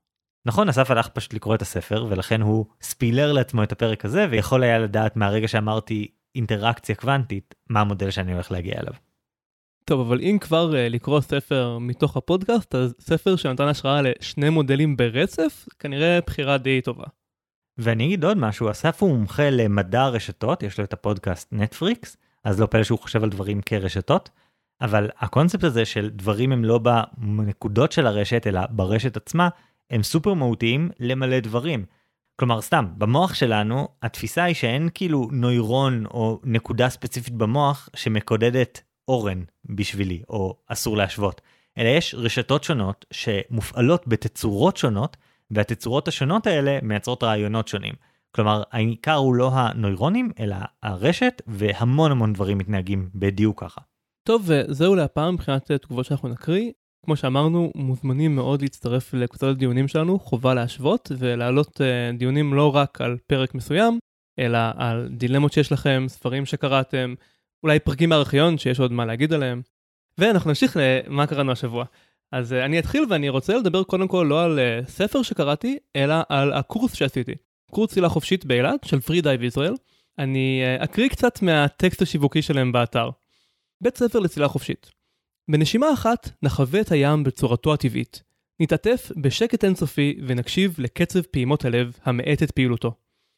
נכון, 0.47 0.69
אסף 0.69 0.91
הלך 0.91 1.09
פשוט 1.09 1.35
לקרוא 1.35 1.55
את 1.55 1.63
הספר, 1.63 2.07
ולכן 2.09 2.41
הוא 2.41 2.67
ספילר 2.83 3.33
לעצמו 3.33 3.63
את 3.63 3.73
הפרק 3.73 4.05
הזה, 4.05 4.27
ויכול 4.31 4.63
היה 4.63 4.79
לדעת 4.79 5.17
מהרגע 5.17 5.49
שאמרתי 5.49 6.09
אינטראקציה 6.35 6.95
קוונטית, 6.95 7.55
מה 7.71 7.81
המודל 7.81 8.11
שאני 8.11 8.33
הולך 8.33 8.51
להגיע 8.51 8.75
אליו. 8.81 8.93
טוב, 9.85 10.01
אבל 10.01 10.21
אם 10.21 10.39
כבר 10.41 10.73
uh, 10.73 10.75
לקרוא 10.77 11.21
ספר 11.21 11.79
מתוך 11.79 12.17
הפודקאסט, 12.17 12.75
אז 12.75 12.95
ספר 13.01 13.37
שנתן 13.37 13.69
השראה 13.69 14.03
לשני 14.03 14.51
מודלים 14.51 14.97
ברצף, 14.97 15.67
כנראה 15.79 16.19
בחירה 16.27 16.59
די 16.59 16.81
טובה. 16.81 17.05
ואני 17.79 18.07
אגיד 18.07 18.25
עוד 18.25 18.37
משהו, 18.37 18.71
אסף 18.71 19.03
הוא 19.03 19.11
מומחה 19.11 19.51
למדע 19.51 20.03
הרשתות, 20.03 20.63
יש 20.63 20.79
לו 20.79 20.85
את 20.85 20.93
הפודקאסט 20.93 21.49
נטפריקס, 21.53 22.17
אז 22.45 22.61
לא 22.61 22.67
פלא 22.67 22.85
שהוא 22.85 22.99
חושב 22.99 23.23
על 23.23 23.31
דברים 23.31 23.61
כרשתות, 23.67 24.31
אבל 24.83 25.09
הקונספט 25.19 25.65
הזה 25.65 25.85
של 25.85 26.11
דברים 26.13 26.53
הם 26.53 26.65
לא 26.65 26.81
בנקודות 27.19 27.93
של 27.93 28.07
הרשת, 28.07 28.47
אלא 28.47 28.61
ברשת 28.71 29.17
עצמה, 29.17 29.49
הם 29.91 30.03
סופר 30.03 30.35
מהותיים 30.35 30.91
למלא 31.01 31.41
דברים. 31.41 31.85
כלומר, 32.37 32.61
סתם, 32.61 32.87
במוח 32.99 33.35
שלנו, 33.35 33.89
התפיסה 34.03 34.45
היא 34.45 34.55
שאין 34.55 34.89
כאילו 34.95 35.29
נוירון 35.33 36.07
או 36.07 36.41
נקודה 36.45 36.89
ספציפית 36.89 37.35
במוח 37.35 37.89
שמקודדת 37.97 38.83
אורן 39.09 39.43
בשבילי, 39.65 40.23
או 40.29 40.57
אסור 40.67 40.97
להשוות, 40.97 41.41
אלא 41.79 41.89
יש 41.89 42.15
רשתות 42.15 42.65
שונות 42.65 43.05
שמופעלות 43.11 44.09
בתצורות 44.09 44.77
שונות, 44.77 45.17
והתצורות 45.51 46.09
השונות 46.09 46.47
האלה 46.47 46.79
מייצרות 46.83 47.23
רעיונות 47.23 47.69
שונים. 47.69 47.95
כלומר, 48.35 48.63
העיקר 48.73 49.15
הוא 49.15 49.35
לא 49.35 49.51
הנוירונים, 49.55 50.33
אלא 50.41 50.57
הרשת, 50.83 51.43
והמון 51.47 52.11
המון 52.11 52.33
דברים 52.33 52.59
מתנהגים 52.59 53.11
בדיוק 53.15 53.65
ככה. 53.65 53.81
טוב, 54.25 54.43
וזהו 54.45 54.95
להפעם 54.95 55.35
מבחינת 55.35 55.73
תגובות 55.73 56.07
שאנחנו 56.07 56.29
נקריא. 56.29 56.73
כמו 57.05 57.17
שאמרנו, 57.17 57.73
מוזמנים 57.75 58.35
מאוד 58.35 58.63
להצטרף 58.63 59.15
לקבוצת 59.15 59.47
הדיונים 59.47 59.89
שלנו, 59.89 60.19
חובה 60.19 60.55
להשוות 60.55 61.13
ולהעלות 61.19 61.81
אה, 61.81 62.17
דיונים 62.19 62.55
לא 62.55 62.77
רק 62.77 63.01
על 63.01 63.17
פרק 63.27 63.55
מסוים, 63.55 63.99
אלא 64.39 64.59
על 64.77 65.09
דילמות 65.11 65.53
שיש 65.53 65.73
לכם, 65.73 66.05
ספרים 66.09 66.47
שקראתם, 66.47 67.15
אולי 67.63 67.79
פרקים 67.79 68.09
מהארכיון 68.09 68.59
שיש 68.59 68.81
עוד 68.81 68.93
מה 68.93 69.07
להגיד 69.07 69.33
עליהם. 69.33 69.63
ואנחנו 70.19 70.51
נמשיך 70.51 70.77
למה 70.81 71.27
קראנו 71.27 71.53
השבוע. 71.53 71.85
אז 72.33 72.53
אה, 72.53 72.57
אני 72.65 72.79
אתחיל 72.79 73.05
ואני 73.11 73.29
רוצה 73.29 73.57
לדבר 73.57 73.83
קודם 73.83 74.09
כל 74.09 74.27
לא 74.29 74.45
על 74.45 74.59
ספר 74.87 75.23
שקראתי, 75.23 75.79
אלא 75.97 76.15
על 76.29 76.53
הקורס 76.53 76.95
שעשיתי. 76.95 77.35
קורס 77.71 77.91
צלילה 77.91 78.09
חופשית 78.09 78.45
באילת 78.45 78.85
של 78.85 79.01
Freedive 79.01 79.43
ישראל. 79.43 79.75
אני 80.19 80.63
אקריא 80.79 81.09
קצת 81.09 81.43
מהטקסט 81.43 82.03
השיווקי 82.03 82.43
שלהם 82.43 82.73
באתר. 82.73 83.11
בית 83.83 83.97
ספר 83.97 84.19
לצלילה 84.19 84.49
חופשית. 84.49 84.91
בנשימה 85.51 85.93
אחת 85.93 86.31
נחווה 86.43 86.81
את 86.81 86.93
הים 86.93 87.25
בצורתו 87.25 87.75
הטבעית. 87.75 88.23
נתעטף 88.61 89.11
בשקט 89.17 89.65
אינסופי 89.65 90.19
ונקשיב 90.27 90.77
לקצב 90.79 91.23
פעימות 91.23 91.65
הלב 91.65 91.99
המאט 92.03 92.43
את 92.43 92.51
פעילותו. 92.51 92.95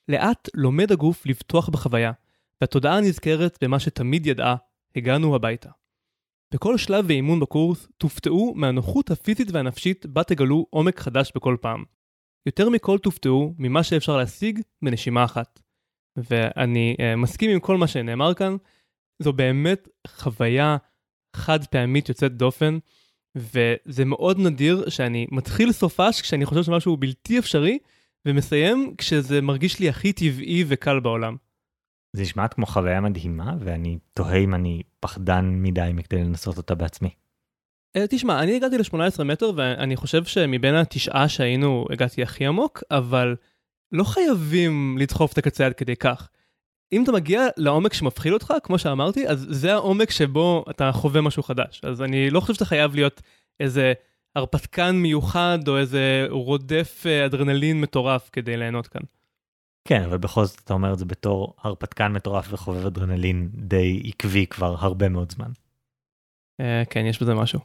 לאט 0.08 0.48
לומד 0.54 0.92
הגוף 0.92 1.26
לבטוח 1.26 1.68
בחוויה, 1.68 2.12
והתודעה 2.60 3.00
נזכרת 3.00 3.58
במה 3.62 3.80
שתמיד 3.80 4.26
ידעה, 4.26 4.56
הגענו 4.96 5.34
הביתה. 5.34 5.70
בכל 6.54 6.78
שלב 6.78 7.04
ואימון 7.08 7.40
בקורס 7.40 7.88
תופתעו 7.98 8.52
מהנוחות 8.56 9.10
הפיזית 9.10 9.48
והנפשית 9.52 10.06
בה 10.06 10.24
תגלו 10.24 10.66
עומק 10.70 11.00
חדש 11.00 11.32
בכל 11.36 11.56
פעם. 11.60 11.84
יותר 12.46 12.68
מכל 12.68 12.98
תופתעו 12.98 13.54
ממה 13.58 13.82
שאפשר 13.82 14.16
להשיג 14.16 14.60
בנשימה 14.82 15.24
אחת. 15.24 15.60
ואני 16.16 16.96
uh, 16.98 17.16
מסכים 17.16 17.50
עם 17.50 17.60
כל 17.60 17.76
מה 17.76 17.86
שנאמר 17.86 18.34
כאן, 18.34 18.56
זו 19.18 19.32
באמת 19.32 19.88
חוויה 20.06 20.76
חד 21.36 21.66
פעמית 21.66 22.08
יוצאת 22.08 22.36
דופן, 22.36 22.78
וזה 23.36 24.04
מאוד 24.04 24.38
נדיר 24.38 24.88
שאני 24.88 25.26
מתחיל 25.30 25.72
סופש 25.72 26.20
כשאני 26.20 26.46
חושב 26.46 26.62
שמשהו 26.62 26.90
הוא 26.90 26.98
בלתי 27.00 27.38
אפשרי, 27.38 27.78
ומסיים 28.26 28.94
כשזה 28.98 29.40
מרגיש 29.40 29.80
לי 29.80 29.88
הכי 29.88 30.12
טבעי 30.12 30.64
וקל 30.68 31.00
בעולם. 31.00 31.36
זה 32.12 32.22
נשמע 32.22 32.48
כמו 32.48 32.66
חוויה 32.66 33.00
מדהימה, 33.00 33.54
ואני 33.60 33.98
תוהה 34.14 34.38
אם 34.38 34.54
אני 34.54 34.82
פחדן 35.00 35.44
מדי 35.44 35.90
מכדי 35.94 36.18
לנסות 36.24 36.56
אותה 36.56 36.74
בעצמי. 36.74 37.10
אה, 37.96 38.06
תשמע, 38.10 38.42
אני 38.42 38.56
הגעתי 38.56 38.78
ל-18 38.78 39.24
מטר, 39.24 39.50
ואני 39.56 39.96
חושב 39.96 40.24
שמבין 40.24 40.74
התשעה 40.74 41.28
שהיינו, 41.28 41.86
הגעתי 41.90 42.22
הכי 42.22 42.46
עמוק, 42.46 42.82
אבל 42.90 43.36
לא 43.92 44.04
חייבים 44.04 44.96
לדחוף 45.00 45.32
את 45.32 45.38
הקצה 45.38 45.66
עד 45.66 45.72
כדי 45.72 45.96
כך. 45.96 46.28
אם 46.92 47.02
אתה 47.02 47.12
מגיע 47.12 47.46
לעומק 47.56 47.92
שמפחיד 47.92 48.32
אותך, 48.32 48.54
כמו 48.62 48.78
שאמרתי, 48.78 49.28
אז 49.28 49.46
זה 49.50 49.72
העומק 49.72 50.10
שבו 50.10 50.64
אתה 50.70 50.92
חווה 50.92 51.20
משהו 51.20 51.42
חדש. 51.42 51.80
אז 51.84 52.02
אני 52.02 52.30
לא 52.30 52.40
חושב 52.40 52.54
שאתה 52.54 52.64
חייב 52.64 52.94
להיות 52.94 53.22
איזה 53.60 53.92
הרפתקן 54.36 54.96
מיוחד 54.96 55.58
או 55.68 55.78
איזה 55.78 56.26
רודף 56.30 57.02
אה, 57.06 57.26
אדרנלין 57.26 57.80
מטורף 57.80 58.30
כדי 58.32 58.56
ליהנות 58.56 58.86
כאן. 58.86 59.02
כן, 59.84 60.02
אבל 60.02 60.18
בכל 60.18 60.44
זאת 60.44 60.60
אתה 60.64 60.74
אומר 60.74 60.92
את 60.92 60.98
זה 60.98 61.04
בתור 61.04 61.54
הרפתקן 61.62 62.12
מטורף 62.12 62.52
וחובב 62.52 62.86
אדרנלין 62.86 63.48
די 63.54 64.02
עקבי 64.04 64.46
כבר 64.46 64.76
הרבה 64.78 65.08
מאוד 65.08 65.32
זמן. 65.32 65.50
Uh, 66.62 66.64
כן, 66.90 67.06
יש 67.06 67.22
בזה 67.22 67.34
משהו. 67.34 67.60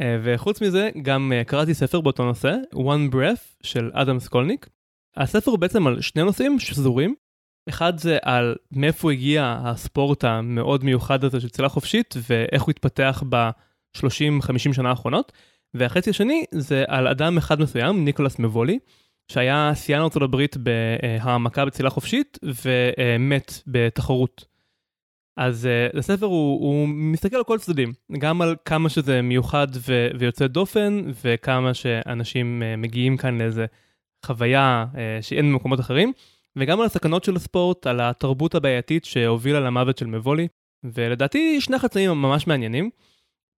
Uh, 0.00 0.04
וחוץ 0.22 0.62
מזה, 0.62 0.90
גם 1.02 1.32
uh, 1.32 1.48
קראתי 1.48 1.74
ספר 1.74 2.00
באותו 2.00 2.24
נושא, 2.24 2.54
One 2.74 3.14
Breath 3.14 3.62
של 3.62 3.90
אדם 3.94 4.20
סקולניק. 4.20 4.68
הספר 5.16 5.50
הוא 5.50 5.58
בעצם 5.58 5.86
על 5.86 6.00
שני 6.00 6.22
נושאים 6.22 6.58
שזורים. 6.58 7.14
אחד 7.68 7.98
זה 7.98 8.18
על 8.22 8.56
מאיפה 8.72 9.12
הגיע 9.12 9.58
הספורט 9.64 10.24
המאוד 10.24 10.84
מיוחד 10.84 11.24
הזה 11.24 11.40
של 11.40 11.48
צלילה 11.48 11.68
חופשית 11.68 12.14
ואיך 12.30 12.62
הוא 12.62 12.70
התפתח 12.70 13.22
ב-30-50 13.28 14.72
שנה 14.72 14.90
האחרונות. 14.90 15.32
והחצי 15.74 16.10
השני 16.10 16.44
זה 16.50 16.84
על 16.88 17.08
אדם 17.08 17.38
אחד 17.38 17.60
מסוים, 17.60 18.04
ניקולס 18.04 18.38
מבולי, 18.38 18.78
שהיה 19.28 19.72
שיאן 19.74 20.00
ארצות 20.00 20.22
הברית 20.22 20.56
בהעמקה 20.56 21.64
בצלילה 21.64 21.90
חופשית 21.90 22.38
ומת 22.64 23.62
בתחרות. 23.66 24.44
אז 25.36 25.68
uh, 25.92 25.98
הספר 25.98 26.26
הוא, 26.26 26.60
הוא 26.60 26.88
מסתכל 26.88 27.36
על 27.36 27.44
כל 27.44 27.58
צדדים, 27.58 27.92
גם 28.18 28.42
על 28.42 28.56
כמה 28.64 28.88
שזה 28.88 29.22
מיוחד 29.22 29.66
ו- 29.74 30.08
ויוצא 30.18 30.46
דופן, 30.46 31.02
וכמה 31.24 31.74
שאנשים 31.74 32.62
uh, 32.62 32.80
מגיעים 32.80 33.16
כאן 33.16 33.38
לאיזה 33.38 33.66
חוויה 34.26 34.86
uh, 34.92 34.96
שאין 35.22 35.52
במקומות 35.52 35.80
אחרים, 35.80 36.12
וגם 36.58 36.80
על 36.80 36.86
הסכנות 36.86 37.24
של 37.24 37.36
הספורט, 37.36 37.86
על 37.86 38.00
התרבות 38.00 38.54
הבעייתית 38.54 39.04
שהובילה 39.04 39.60
למוות 39.60 39.98
של 39.98 40.06
מבולי, 40.06 40.48
ולדעתי 40.84 41.60
שני 41.60 41.78
חצאים 41.78 42.10
ממש 42.10 42.46
מעניינים. 42.46 42.90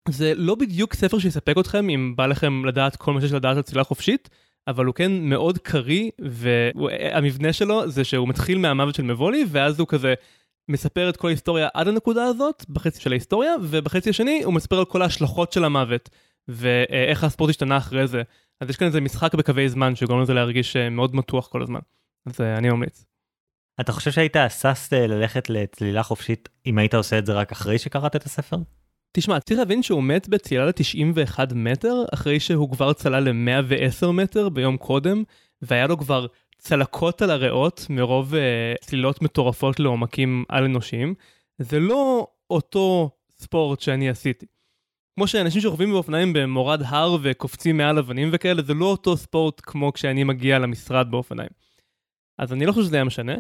זה 0.09 0.33
לא 0.35 0.55
בדיוק 0.55 0.95
ספר 0.95 1.19
שיספק 1.19 1.55
אתכם 1.61 1.89
אם 1.89 2.13
בא 2.17 2.27
לכם 2.27 2.65
לדעת 2.65 2.97
כל 2.97 3.13
מה 3.13 3.21
שיש 3.21 3.33
לדעת 3.33 3.57
על 3.57 3.63
צלילה 3.63 3.85
חופשית, 3.85 4.29
אבל 4.69 4.85
הוא 4.85 4.95
כן 4.95 5.13
מאוד 5.13 5.59
קריא, 5.59 6.11
והמבנה 6.19 7.53
שלו 7.53 7.91
זה 7.91 8.05
שהוא 8.05 8.29
מתחיל 8.29 8.59
מהמוות 8.59 8.95
של 8.95 9.03
מבולי, 9.03 9.45
ואז 9.49 9.81
הוא 9.81 9.89
כזה 9.89 10.15
מספר 10.69 11.09
את 11.09 11.17
כל 11.17 11.29
ההיסטוריה 11.29 11.69
עד 11.75 11.89
הנקודה 11.89 12.25
הזאת, 12.25 12.65
בחצי 12.69 13.01
של 13.01 13.13
ההיסטוריה, 13.13 13.53
ובחצי 13.63 14.11
השני 14.11 14.43
הוא 14.45 14.55
מספר 14.55 14.79
על 14.79 14.85
כל 14.85 15.03
ההשלכות 15.03 15.53
של 15.53 15.65
המוות, 15.65 16.11
ואיך 16.49 17.25
הספורט 17.25 17.51
השתנה 17.51 17.77
אחרי 17.77 18.07
זה. 18.07 18.23
אז 18.61 18.71
יש 18.71 18.77
כאן 18.77 18.87
איזה 18.87 19.01
משחק 19.01 19.35
בקווי 19.35 19.69
זמן 19.69 19.97
שגורם 19.97 20.21
לזה 20.21 20.35
להרגיש 20.35 20.77
אה, 20.77 20.91
מאוד 20.91 21.17
מתוח 21.17 21.49
כל 21.49 21.63
הזמן. 21.63 21.81
אז 22.27 22.41
אה, 22.41 22.59
אני 22.59 22.71
ממליץ. 22.71 23.05
אתה 23.81 23.93
חושב 23.93 24.11
שהיית 24.11 24.37
שש 24.49 24.93
אה, 24.93 25.07
ללכת 25.07 25.51
לצלילה 25.51 26.03
חופשית 26.03 26.49
אם 26.67 26.79
היית 26.79 26.95
עושה 26.95 27.19
את 27.19 27.27
זה 27.27 27.33
רק 27.33 27.53
אחרי 27.53 27.79
שקראת 27.79 28.17
את 28.17 28.25
הספר? 28.25 28.57
תשמע, 29.13 29.41
צריך 29.41 29.59
להבין 29.59 29.83
שהוא 29.83 30.03
מת 30.03 30.29
בצלילה 30.29 30.67
ל-91 30.67 31.39
מטר, 31.55 32.05
אחרי 32.15 32.41
שהוא 32.41 32.71
כבר 32.71 32.93
צלל 32.93 33.29
ל-110 33.29 34.07
מטר 34.13 34.49
ביום 34.49 34.77
קודם, 34.77 35.23
והיה 35.63 35.87
לו 35.87 35.99
כבר 35.99 36.27
צלקות 36.59 37.23
על 37.23 37.31
הריאות 37.31 37.87
מרוב 37.91 38.35
uh, 38.35 38.87
צלילות 38.87 39.23
מטורפות 39.23 39.81
לעומקים 39.81 40.45
על-אנושיים. 40.49 41.15
זה 41.59 41.81
לא 41.81 42.27
אותו 42.51 43.11
ספורט 43.39 43.81
שאני 43.81 44.09
עשיתי. 44.09 44.47
כמו 45.15 45.27
שאנשים 45.27 45.61
שרוכבים 45.61 45.91
באופניים 45.91 46.33
במורד 46.33 46.83
הר 46.87 47.17
וקופצים 47.23 47.77
מעל 47.77 47.99
אבנים 47.99 48.29
וכאלה, 48.33 48.63
זה 48.63 48.75
לא 48.75 48.85
אותו 48.85 49.17
ספורט 49.17 49.61
כמו 49.65 49.93
כשאני 49.93 50.25
מגיע 50.25 50.59
למשרד 50.59 51.11
באופניים. 51.11 51.51
אז 52.39 52.53
אני 52.53 52.67
לא 52.67 52.73
חושב 52.73 52.87
שזה 52.87 52.97
היה 52.97 53.05
משנה, 53.05 53.35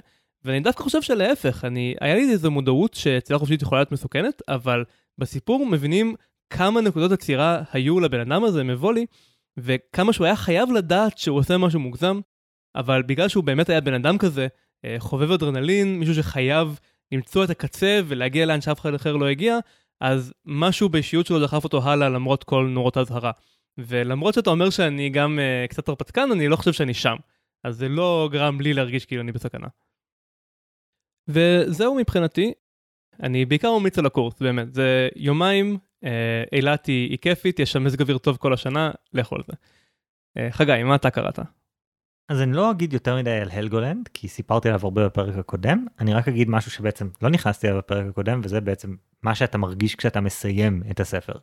ואני 0.44 0.60
דווקא 0.60 0.82
חושב 0.82 1.02
שלהפך, 1.02 1.64
אני, 1.64 1.94
היה 2.00 2.14
לי 2.14 2.30
איזו 2.32 2.50
מודעות 2.50 2.94
שצלילה 2.94 3.38
חופשית 3.38 3.62
יכולה 3.62 3.80
להיות 3.80 3.92
מסוכנת, 3.92 4.42
אבל 4.48 4.84
בסיפור 5.18 5.66
מבינים 5.66 6.14
כמה 6.50 6.80
נקודות 6.80 7.12
עצירה 7.12 7.62
היו 7.72 8.00
לבן 8.00 8.20
אדם 8.20 8.44
הזה, 8.44 8.64
מבולי, 8.64 9.06
וכמה 9.56 10.12
שהוא 10.12 10.24
היה 10.24 10.36
חייב 10.36 10.72
לדעת 10.72 11.18
שהוא 11.18 11.38
עושה 11.38 11.58
משהו 11.58 11.80
מוגזם, 11.80 12.20
אבל 12.76 13.02
בגלל 13.02 13.28
שהוא 13.28 13.44
באמת 13.44 13.68
היה 13.68 13.80
בן 13.80 13.94
אדם 13.94 14.18
כזה, 14.18 14.46
אה, 14.84 14.96
חובב 14.98 15.30
אדרנלין, 15.30 15.98
מישהו 15.98 16.14
שחייב 16.14 16.78
למצוא 17.12 17.44
את 17.44 17.50
הקצה 17.50 18.00
ולהגיע 18.06 18.46
לאן 18.46 18.60
שאף 18.60 18.80
אחד 18.80 18.94
אחר 18.94 19.16
לא 19.16 19.26
הגיע, 19.26 19.58
אז 20.00 20.32
משהו 20.46 20.88
באישיות 20.88 21.26
שלו 21.26 21.40
דחף 21.40 21.64
אותו 21.64 21.82
הלאה 21.82 22.08
למרות 22.08 22.44
כל 22.44 22.68
נורות 22.70 22.96
האזהרה. 22.96 23.30
ולמרות 23.78 24.34
שאתה 24.34 24.50
אומר 24.50 24.70
שאני 24.70 25.08
גם 25.08 25.38
uh, 25.38 25.68
קצת 25.70 25.88
הרפתקן, 25.88 26.28
אני 26.32 26.48
לא 26.48 26.56
חושב 26.56 26.72
שאני 26.72 26.94
שם. 26.94 27.16
אז 27.66 27.76
זה 27.76 27.88
לא 27.88 28.28
גרם 28.32 28.60
לי 28.60 28.74
להרגיש 28.74 29.06
כאילו 29.06 29.22
אני 29.22 29.32
בסכנה. 29.32 29.66
וזהו 31.28 31.94
מבחינתי, 31.94 32.52
אני 33.22 33.44
בעיקר 33.44 33.78
ממליץ 33.78 33.98
על 33.98 34.06
הקורס, 34.06 34.34
באמת, 34.40 34.74
זה 34.74 35.08
יומיים, 35.16 35.78
אה, 36.04 36.44
אילת 36.52 36.86
היא, 36.86 37.10
היא 37.10 37.18
כיפית, 37.18 37.58
יש 37.58 37.72
שם 37.72 37.84
מזג 37.84 38.00
אוויר 38.00 38.18
טוב 38.18 38.36
כל 38.36 38.52
השנה, 38.52 38.90
לכו 39.12 39.36
על 39.36 39.42
זה. 39.46 39.52
אה, 40.36 40.48
חגי, 40.50 40.82
מה 40.82 40.94
אתה 40.94 41.10
קראת? 41.10 41.38
אז 42.28 42.42
אני 42.42 42.52
לא 42.52 42.70
אגיד 42.70 42.92
יותר 42.92 43.16
מדי 43.16 43.30
על 43.30 43.50
הלגולנד, 43.50 44.08
כי 44.14 44.28
סיפרתי 44.28 44.68
עליו 44.68 44.80
הרבה 44.82 45.06
בפרק 45.06 45.36
הקודם, 45.36 45.86
אני 46.00 46.14
רק 46.14 46.28
אגיד 46.28 46.48
משהו 46.48 46.70
שבעצם 46.70 47.08
לא 47.22 47.30
נכנסתי 47.30 47.66
אליו 47.66 47.78
בפרק 47.78 48.06
הקודם, 48.06 48.40
וזה 48.44 48.60
בעצם 48.60 48.96
מה 49.22 49.34
שאתה 49.34 49.58
מרגיש 49.58 49.94
כשאתה 49.94 50.20
מסיים 50.20 50.82
את 50.90 51.00
הספר. 51.00 51.34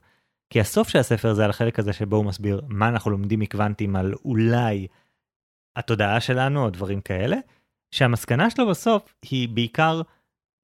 כי 0.49 0.59
הסוף 0.59 0.89
של 0.89 0.99
הספר 0.99 1.34
זה 1.34 1.43
על 1.43 1.49
החלק 1.49 1.80
הזה 1.80 1.93
שבו 1.93 2.15
הוא 2.15 2.26
מסביר 2.26 2.61
מה 2.67 2.88
אנחנו 2.88 3.11
לומדים 3.11 3.39
מקוונטים 3.39 3.95
על 3.95 4.13
אולי 4.26 4.88
התודעה 5.76 6.21
שלנו 6.21 6.63
או 6.65 6.69
דברים 6.69 7.01
כאלה, 7.01 7.38
שהמסקנה 7.91 8.49
שלו 8.49 8.69
בסוף 8.69 9.13
היא 9.21 9.49
בעיקר 9.49 10.01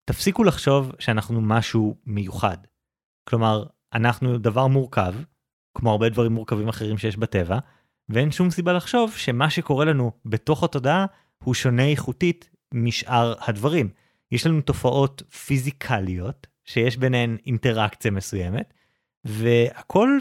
תפסיקו 0.05 0.43
לחשוב 0.43 0.91
שאנחנו 0.99 1.41
משהו 1.41 1.95
מיוחד. 2.05 2.57
כלומר, 3.29 3.65
אנחנו 3.93 4.37
דבר 4.37 4.67
מורכב, 4.67 5.13
כמו 5.77 5.91
הרבה 5.91 6.09
דברים 6.09 6.31
מורכבים 6.31 6.69
אחרים 6.69 6.97
שיש 6.97 7.17
בטבע, 7.17 7.59
ואין 8.09 8.31
שום 8.31 8.49
סיבה 8.49 8.73
לחשוב 8.73 9.13
שמה 9.17 9.49
שקורה 9.49 9.85
לנו 9.85 10.11
בתוך 10.25 10.63
התודעה 10.63 11.05
הוא 11.43 11.53
שונה 11.53 11.87
איכותית 11.87 12.49
משאר 12.73 13.33
הדברים. 13.39 13.89
יש 14.31 14.45
לנו 14.45 14.61
תופעות 14.61 15.21
פיזיקליות 15.21 16.47
שיש 16.65 16.97
ביניהן 16.97 17.37
אינטראקציה 17.45 18.11
מסוימת, 18.11 18.73
והכל 19.25 20.17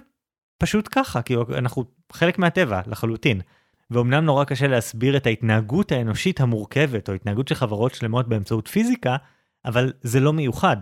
פשוט 0.59 0.89
ככה, 0.93 1.22
כי 1.22 1.34
אנחנו 1.59 1.84
חלק 2.12 2.39
מהטבע 2.39 2.80
לחלוטין. 2.86 3.41
ואומנם 3.91 4.24
נורא 4.24 4.45
קשה 4.45 4.66
להסביר 4.66 5.16
את 5.16 5.26
ההתנהגות 5.26 5.93
האנושית 5.93 6.41
המורכבת, 6.41 7.09
או 7.09 7.14
התנהגות 7.14 7.49
של 7.49 7.55
חברות 7.55 7.95
שלמות 7.95 8.28
באמצעות 8.28 8.68
פיזיקה, 8.68 9.16
אבל 9.64 9.93
זה 10.03 10.20
לא 10.20 10.32
מיוחד. 10.32 10.76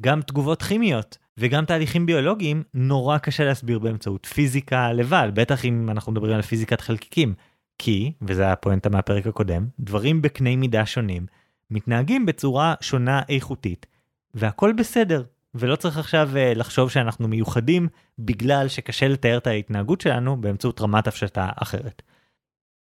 גם 0.00 0.22
תגובות 0.22 0.62
כימיות 0.62 1.18
וגם 1.38 1.64
תהליכים 1.64 2.06
ביולוגיים 2.06 2.62
נורא 2.74 3.18
קשה 3.18 3.44
להסביר 3.44 3.78
באמצעות 3.78 4.26
פיזיקה 4.26 4.92
לבד, 4.92 5.28
בטח 5.34 5.64
אם 5.64 5.90
אנחנו 5.90 6.12
מדברים 6.12 6.34
על 6.34 6.42
פיזיקת 6.42 6.80
חלקיקים. 6.80 7.34
כי, 7.78 8.12
וזה 8.22 8.52
הפואנטה 8.52 8.90
מהפרק 8.90 9.26
הקודם, 9.26 9.66
דברים 9.80 10.22
בקנה 10.22 10.56
מידה 10.56 10.86
שונים 10.86 11.26
מתנהגים 11.70 12.26
בצורה 12.26 12.74
שונה 12.80 13.22
איכותית, 13.28 13.86
והכל 14.34 14.72
בסדר, 14.72 15.22
ולא 15.54 15.76
צריך 15.76 15.98
עכשיו 15.98 16.30
uh, 16.32 16.58
לחשוב 16.58 16.90
שאנחנו 16.90 17.28
מיוחדים 17.28 17.88
בגלל 18.18 18.68
שקשה 18.68 19.08
לתאר 19.08 19.36
את 19.36 19.46
ההתנהגות 19.46 20.00
שלנו 20.00 20.40
באמצעות 20.40 20.80
רמת 20.80 21.06
הפשטה 21.06 21.48
אחרת. 21.56 22.02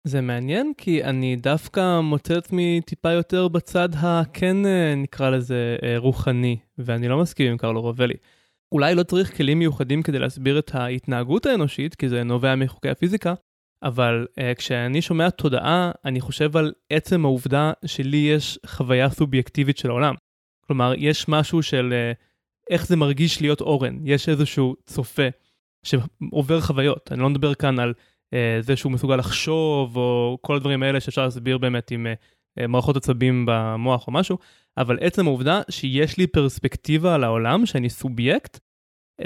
זה 0.07 0.21
מעניין 0.21 0.73
כי 0.77 1.03
אני 1.03 1.35
דווקא 1.35 1.99
מוצא 1.99 2.37
עצמי 2.37 2.81
טיפה 2.85 3.11
יותר 3.11 3.47
בצד 3.47 3.89
הכן 3.95 4.65
אה, 4.65 4.95
נקרא 4.95 5.29
לזה 5.29 5.77
אה, 5.83 5.97
רוחני, 5.97 6.57
ואני 6.77 7.07
לא 7.07 7.17
מסכים 7.17 7.51
עם 7.51 7.57
קרלו 7.57 7.81
רובלי. 7.81 8.13
אולי 8.71 8.95
לא 8.95 9.03
צריך 9.03 9.37
כלים 9.37 9.59
מיוחדים 9.59 10.03
כדי 10.03 10.19
להסביר 10.19 10.59
את 10.59 10.75
ההתנהגות 10.75 11.45
האנושית, 11.45 11.95
כי 11.95 12.09
זה 12.09 12.23
נובע 12.23 12.55
מחוקי 12.55 12.89
הפיזיקה, 12.89 13.33
אבל 13.83 14.27
uh, 14.29 14.55
כשאני 14.57 15.01
שומע 15.01 15.29
תודעה, 15.29 15.91
אני 16.05 16.21
חושב 16.21 16.57
על 16.57 16.73
עצם 16.89 17.25
העובדה 17.25 17.71
שלי 17.85 18.17
יש 18.17 18.59
חוויה 18.65 19.09
סובייקטיבית 19.09 19.77
של 19.77 19.89
העולם. 19.89 20.15
כלומר, 20.67 20.93
יש 20.97 21.27
משהו 21.27 21.63
של 21.63 21.93
uh, 21.93 22.17
איך 22.69 22.87
זה 22.87 22.95
מרגיש 22.95 23.41
להיות 23.41 23.61
אורן, 23.61 23.97
יש 24.03 24.29
איזשהו 24.29 24.75
צופה 24.85 25.27
שעובר 25.83 26.61
חוויות. 26.61 27.11
אני 27.11 27.19
לא 27.19 27.29
מדבר 27.29 27.53
כאן 27.53 27.79
על 27.79 27.93
זה 28.59 28.75
שהוא 28.75 28.91
מסוגל 28.91 29.15
לחשוב, 29.15 29.97
או 29.97 30.37
כל 30.41 30.55
הדברים 30.55 30.83
האלה 30.83 30.99
שאפשר 30.99 31.23
להסביר 31.23 31.57
באמת 31.57 31.91
עם 31.91 32.07
uh, 32.07 32.67
מערכות 32.67 32.97
עצבים 32.97 33.45
במוח 33.47 34.07
או 34.07 34.11
משהו, 34.13 34.37
אבל 34.77 34.97
עצם 35.01 35.27
העובדה 35.27 35.61
שיש 35.69 36.17
לי 36.17 36.27
פרספקטיבה 36.27 37.15
על 37.15 37.23
העולם, 37.23 37.65
שאני 37.65 37.89
סובייקט, 37.89 38.59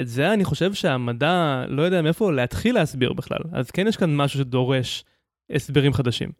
את 0.00 0.08
זה 0.08 0.32
אני 0.32 0.44
חושב 0.44 0.74
שהמדע 0.74 1.64
לא 1.68 1.82
יודע 1.82 2.02
מאיפה 2.02 2.32
להתחיל 2.32 2.74
להסביר 2.74 3.12
בכלל. 3.12 3.40
אז 3.52 3.70
כן 3.70 3.86
יש 3.86 3.96
כאן 3.96 4.16
משהו 4.16 4.38
שדורש 4.38 5.04
הסברים 5.50 5.92
חדשים. 5.92 6.32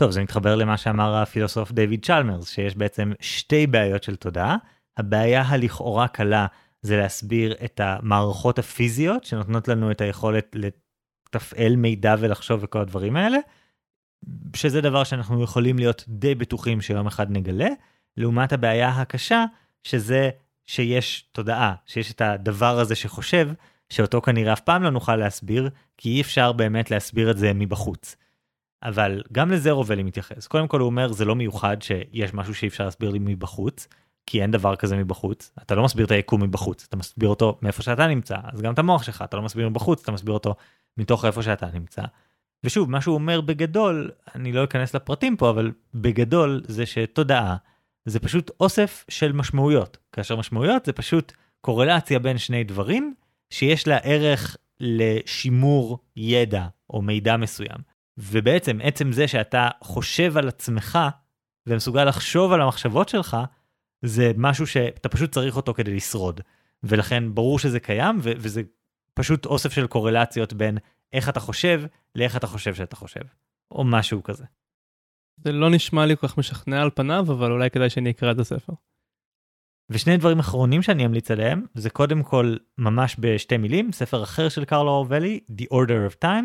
טוב, 0.00 0.10
זה 0.10 0.22
מתחבר 0.22 0.54
למה 0.54 0.76
שאמר 0.76 1.16
הפילוסוף 1.16 1.72
דיוויד 1.72 2.04
צ'למרס, 2.04 2.50
שיש 2.50 2.76
בעצם 2.76 3.12
שתי 3.20 3.66
בעיות 3.66 4.02
של 4.02 4.16
תודעה. 4.16 4.56
הבעיה 4.96 5.42
הלכאורה 5.42 6.08
קלה 6.08 6.46
זה 6.82 6.96
להסביר 6.96 7.54
את 7.64 7.80
המערכות 7.80 8.58
הפיזיות 8.58 9.24
שנותנות 9.24 9.68
לנו 9.68 9.90
את 9.90 10.00
היכולת 10.00 10.56
לתפעל 11.26 11.76
מידע 11.76 12.14
ולחשוב 12.18 12.60
וכל 12.62 12.80
הדברים 12.80 13.16
האלה, 13.16 13.38
שזה 14.56 14.80
דבר 14.80 15.04
שאנחנו 15.04 15.42
יכולים 15.42 15.78
להיות 15.78 16.04
די 16.08 16.34
בטוחים 16.34 16.80
שיום 16.80 17.06
אחד 17.06 17.30
נגלה, 17.30 17.68
לעומת 18.16 18.52
הבעיה 18.52 18.88
הקשה, 18.88 19.44
שזה 19.82 20.30
שיש 20.66 21.28
תודעה, 21.32 21.74
שיש 21.86 22.12
את 22.12 22.20
הדבר 22.20 22.78
הזה 22.78 22.94
שחושב, 22.94 23.48
שאותו 23.90 24.22
כנראה 24.22 24.52
אף 24.52 24.60
פעם 24.60 24.82
לא 24.82 24.90
נוכל 24.90 25.16
להסביר, 25.16 25.70
כי 25.96 26.08
אי 26.08 26.20
אפשר 26.20 26.52
באמת 26.52 26.90
להסביר 26.90 27.30
את 27.30 27.38
זה 27.38 27.52
מבחוץ. 27.54 28.16
אבל 28.82 29.22
גם 29.32 29.50
לזה 29.50 29.70
רובלי 29.70 30.02
מתייחס. 30.02 30.46
קודם 30.46 30.68
כל 30.68 30.80
הוא 30.80 30.86
אומר 30.86 31.12
זה 31.12 31.24
לא 31.24 31.36
מיוחד 31.36 31.76
שיש 31.82 32.34
משהו 32.34 32.54
שאי 32.54 32.68
אפשר 32.68 32.84
להסביר 32.84 33.10
לי 33.10 33.18
מבחוץ, 33.18 33.88
כי 34.26 34.42
אין 34.42 34.50
דבר 34.50 34.76
כזה 34.76 34.96
מבחוץ. 34.96 35.52
אתה 35.62 35.74
לא 35.74 35.84
מסביר 35.84 36.06
את 36.06 36.10
היקום 36.10 36.42
מבחוץ, 36.42 36.84
אתה 36.88 36.96
מסביר 36.96 37.28
אותו 37.28 37.58
מאיפה 37.62 37.82
שאתה 37.82 38.06
נמצא, 38.06 38.36
אז 38.52 38.62
גם 38.62 38.74
את 38.74 38.78
המוח 38.78 39.02
שלך 39.02 39.22
אתה 39.22 39.36
לא 39.36 39.42
מסביר 39.42 39.68
מבחוץ, 39.68 40.02
אתה 40.02 40.12
מסביר 40.12 40.34
אותו 40.34 40.54
מתוך 40.96 41.24
איפה 41.24 41.42
שאתה 41.42 41.66
נמצא. 41.74 42.02
ושוב, 42.64 42.90
מה 42.90 43.00
שהוא 43.00 43.14
אומר 43.14 43.40
בגדול, 43.40 44.10
אני 44.34 44.52
לא 44.52 44.64
אכנס 44.64 44.94
לפרטים 44.94 45.36
פה, 45.36 45.50
אבל 45.50 45.72
בגדול 45.94 46.62
זה 46.66 46.86
שתודעה 46.86 47.56
זה 48.04 48.20
פשוט 48.20 48.50
אוסף 48.60 49.04
של 49.08 49.32
משמעויות, 49.32 49.98
כאשר 50.12 50.36
משמעויות 50.36 50.84
זה 50.84 50.92
פשוט 50.92 51.32
קורלציה 51.60 52.18
בין 52.18 52.38
שני 52.38 52.64
דברים 52.64 53.14
שיש 53.50 53.86
לה 53.86 53.96
ערך 53.96 54.56
לשימור 54.80 55.98
ידע 56.16 56.66
או 56.90 57.02
מידע 57.02 57.36
מסוים. 57.36 57.78
ובעצם 58.18 58.78
עצם 58.82 59.12
זה 59.12 59.28
שאתה 59.28 59.68
חושב 59.82 60.36
על 60.36 60.48
עצמך 60.48 60.98
ומסוגל 61.66 62.04
לחשוב 62.04 62.52
על 62.52 62.60
המחשבות 62.60 63.08
שלך, 63.08 63.36
זה 64.02 64.32
משהו 64.36 64.66
שאתה 64.66 65.08
פשוט 65.08 65.32
צריך 65.32 65.56
אותו 65.56 65.74
כדי 65.74 65.94
לשרוד. 65.94 66.40
ולכן 66.82 67.34
ברור 67.34 67.58
שזה 67.58 67.80
קיים 67.80 68.18
ו- 68.22 68.32
וזה 68.36 68.62
פשוט 69.14 69.46
אוסף 69.46 69.72
של 69.72 69.86
קורלציות 69.86 70.52
בין 70.52 70.78
איך 71.12 71.28
אתה 71.28 71.40
חושב 71.40 71.82
לאיך 72.14 72.36
אתה 72.36 72.46
חושב 72.46 72.74
שאתה 72.74 72.96
חושב. 72.96 73.20
או 73.70 73.84
משהו 73.84 74.22
כזה. 74.22 74.44
זה 75.36 75.52
לא 75.52 75.70
נשמע 75.70 76.06
לי 76.06 76.16
כל 76.16 76.28
כך 76.28 76.38
משכנע 76.38 76.82
על 76.82 76.90
פניו, 76.94 77.26
אבל 77.28 77.52
אולי 77.52 77.70
כדאי 77.70 77.90
שאני 77.90 78.10
אקרא 78.10 78.32
את 78.32 78.38
הספר. 78.38 78.72
ושני 79.90 80.16
דברים 80.16 80.38
אחרונים 80.38 80.82
שאני 80.82 81.06
אמליץ 81.06 81.30
עליהם, 81.30 81.66
זה 81.74 81.90
קודם 81.90 82.22
כל 82.22 82.56
ממש 82.78 83.16
בשתי 83.18 83.56
מילים, 83.56 83.92
ספר 83.92 84.22
אחר 84.22 84.48
של 84.48 84.64
קרלו 84.64 84.90
אורבלי, 84.90 85.40
The 85.50 85.64
Order 85.64 86.12
of 86.12 86.24
Time. 86.24 86.44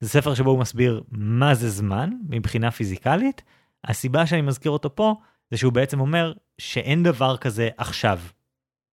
זה 0.00 0.08
ספר 0.08 0.34
שבו 0.34 0.50
הוא 0.50 0.58
מסביר 0.58 1.02
מה 1.10 1.54
זה 1.54 1.70
זמן 1.70 2.10
מבחינה 2.28 2.70
פיזיקלית. 2.70 3.42
הסיבה 3.84 4.26
שאני 4.26 4.42
מזכיר 4.42 4.70
אותו 4.70 4.96
פה, 4.96 5.14
זה 5.50 5.56
שהוא 5.56 5.72
בעצם 5.72 6.00
אומר 6.00 6.32
שאין 6.58 7.02
דבר 7.02 7.36
כזה 7.36 7.68
עכשיו, 7.76 8.20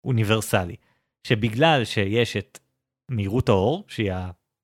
אוניברסלי. 0.03 0.75
שבגלל 1.27 1.85
שיש 1.85 2.37
את 2.37 2.59
מהירות 3.11 3.49
האור, 3.49 3.83
שהיא 3.87 4.11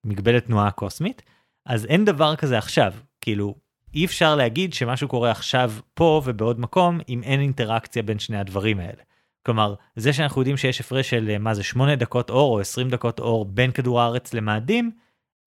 המגבלת 0.05 0.45
תנועה 0.45 0.67
הקוסמית, 0.67 1.21
אז 1.65 1.85
אין 1.85 2.05
דבר 2.05 2.35
כזה 2.35 2.57
עכשיו. 2.57 2.93
כאילו, 3.21 3.55
אי 3.93 4.05
אפשר 4.05 4.35
להגיד 4.35 4.73
שמשהו 4.73 5.07
קורה 5.07 5.31
עכשיו 5.31 5.73
פה 5.93 6.21
ובעוד 6.25 6.59
מקום 6.59 6.99
אם 7.09 7.23
אין 7.23 7.39
אינטראקציה 7.39 8.03
בין 8.03 8.19
שני 8.19 8.37
הדברים 8.37 8.79
האלה. 8.79 9.03
כלומר, 9.45 9.75
זה 9.95 10.13
שאנחנו 10.13 10.41
יודעים 10.41 10.57
שיש 10.57 10.79
הפרש 10.81 11.09
של 11.09 11.29
אה, 11.29 11.37
מה 11.37 11.53
זה 11.53 11.63
8 11.63 11.95
דקות 11.95 12.29
אור 12.29 12.55
או 12.55 12.59
20 12.59 12.89
דקות 12.89 13.19
אור 13.19 13.45
בין 13.45 13.71
כדור 13.71 14.01
הארץ 14.01 14.33
למאדים, 14.33 14.91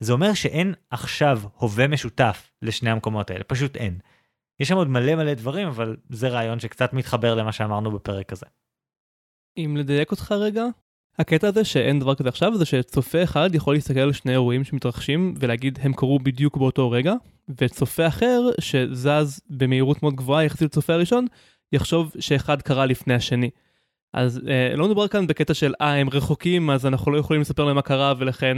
זה 0.01 0.12
אומר 0.12 0.34
שאין 0.34 0.74
עכשיו 0.91 1.41
הווה 1.59 1.89
משותף 1.89 2.51
לשני 2.62 2.91
המקומות 2.91 3.30
האלה, 3.30 3.45
פשוט 3.45 3.76
אין. 3.76 3.99
יש 4.61 4.69
שם 4.69 4.77
עוד 4.77 4.89
מלא 4.89 5.15
מלא 5.15 5.35
דברים, 5.35 5.69
אבל 5.69 5.97
זה 6.09 6.29
רעיון 6.29 6.61
שקצת 6.61 6.93
מתחבר 6.93 7.35
למה 7.35 7.53
שאמרנו 7.53 7.91
בפרק 7.91 8.33
הזה. 8.33 8.47
אם 9.57 9.77
לדייק 9.77 10.11
אותך 10.11 10.33
רגע, 10.33 10.65
הקטע 11.19 11.49
הזה 11.49 11.65
שאין 11.65 11.99
דבר 12.01 12.15
כזה 12.15 12.29
עכשיו 12.29 12.59
זה 12.59 12.65
שצופה 12.65 13.23
אחד 13.23 13.55
יכול 13.55 13.75
להסתכל 13.75 14.01
על 14.01 14.13
שני 14.13 14.33
אירועים 14.33 14.65
שמתרחשים 14.65 15.35
ולהגיד 15.39 15.79
הם 15.83 15.93
קרו 15.93 16.19
בדיוק 16.19 16.57
באותו 16.57 16.91
רגע 16.91 17.15
וצופה 17.61 18.07
אחר 18.07 18.41
שזז 18.61 19.41
במהירות 19.51 20.03
מאוד 20.03 20.15
גבוהה 20.15 20.45
יחסית 20.45 20.63
לצופה 20.63 20.93
הראשון 20.93 21.27
יחשוב 21.73 22.13
שאחד 22.19 22.63
קרה 22.63 22.87
לפני 22.87 23.15
השני. 23.15 23.51
אז 24.13 24.41
אה, 24.49 24.77
לא 24.77 24.85
מדובר 24.85 25.09
כאן 25.09 25.27
בקטע 25.27 25.55
של 25.55 25.75
אה 25.81 25.95
הם 25.95 26.09
רחוקים 26.09 26.71
אז 26.71 26.87
אנחנו 26.87 27.13
לא 27.13 27.19
יכולים 27.19 27.41
לספר 27.43 27.65
להם 27.65 27.77
מה 27.77 27.83
קרה 27.83 28.15
ולכן 28.19 28.57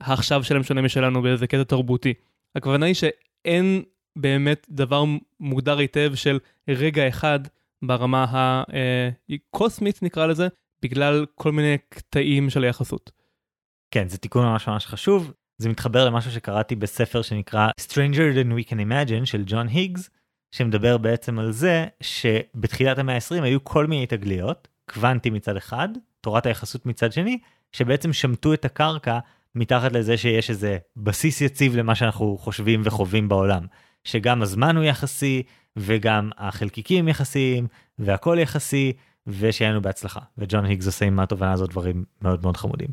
העכשיו 0.00 0.44
שלהם 0.44 0.62
שונה 0.62 0.82
משלנו 0.82 1.22
באיזה 1.22 1.46
קטע 1.46 1.64
תרבותי. 1.64 2.14
הכוונה 2.54 2.86
היא 2.86 2.94
שאין 2.94 3.82
באמת 4.16 4.66
דבר 4.70 5.04
מוגדר 5.40 5.78
היטב 5.78 6.12
של 6.14 6.38
רגע 6.68 7.08
אחד 7.08 7.40
ברמה 7.82 8.62
הקוסמית 9.28 9.94
אה, 9.94 10.06
נקרא 10.06 10.26
לזה 10.26 10.48
בגלל 10.82 11.26
כל 11.34 11.52
מיני 11.52 11.76
קטעים 11.88 12.50
של 12.50 12.64
היחסות. 12.64 13.10
כן, 13.90 14.08
זה 14.08 14.18
תיקון 14.18 14.46
ממש 14.46 14.68
ממש 14.68 14.86
חשוב. 14.86 15.32
זה 15.58 15.68
מתחבר 15.68 16.06
למשהו 16.06 16.30
שקראתי 16.30 16.74
בספר 16.74 17.22
שנקרא 17.22 17.68
Stranger 17.80 18.36
than 18.36 18.48
we 18.58 18.70
can 18.70 18.76
imagine 18.76 19.24
של 19.24 19.42
ג'ון 19.46 19.68
היגס, 19.68 20.10
שמדבר 20.50 20.98
בעצם 20.98 21.38
על 21.38 21.52
זה 21.52 21.86
שבתחילת 22.00 22.98
המאה 22.98 23.14
ה-20 23.14 23.42
היו 23.42 23.64
כל 23.64 23.86
מיני 23.86 24.06
תגליות, 24.06 24.68
קוונטי 24.90 25.30
מצד 25.30 25.56
אחד, 25.56 25.88
תורת 26.20 26.46
היחסות 26.46 26.86
מצד 26.86 27.12
שני, 27.12 27.38
שבעצם 27.72 28.12
שמטו 28.12 28.54
את 28.54 28.64
הקרקע 28.64 29.18
מתחת 29.54 29.92
לזה 29.92 30.16
שיש 30.16 30.50
איזה 30.50 30.78
בסיס 30.96 31.40
יציב 31.40 31.76
למה 31.76 31.94
שאנחנו 31.94 32.38
חושבים 32.38 32.82
וחווים 32.84 33.28
בעולם. 33.28 33.66
שגם 34.06 34.42
הזמן 34.42 34.76
הוא 34.76 34.84
יחסי, 34.84 35.42
וגם 35.76 36.30
החלקיקים 36.38 37.08
יחסיים, 37.08 37.66
והכל 37.98 38.36
יחסי, 38.40 38.92
ושיהיה 39.26 39.70
לנו 39.70 39.82
בהצלחה. 39.82 40.20
וג'ון 40.38 40.64
היגס 40.64 40.86
עושה 40.86 41.04
עם 41.04 41.20
התובנה 41.20 41.52
הזאת 41.52 41.70
דברים 41.70 42.04
מאוד 42.22 42.42
מאוד 42.42 42.56
חמודים. 42.56 42.88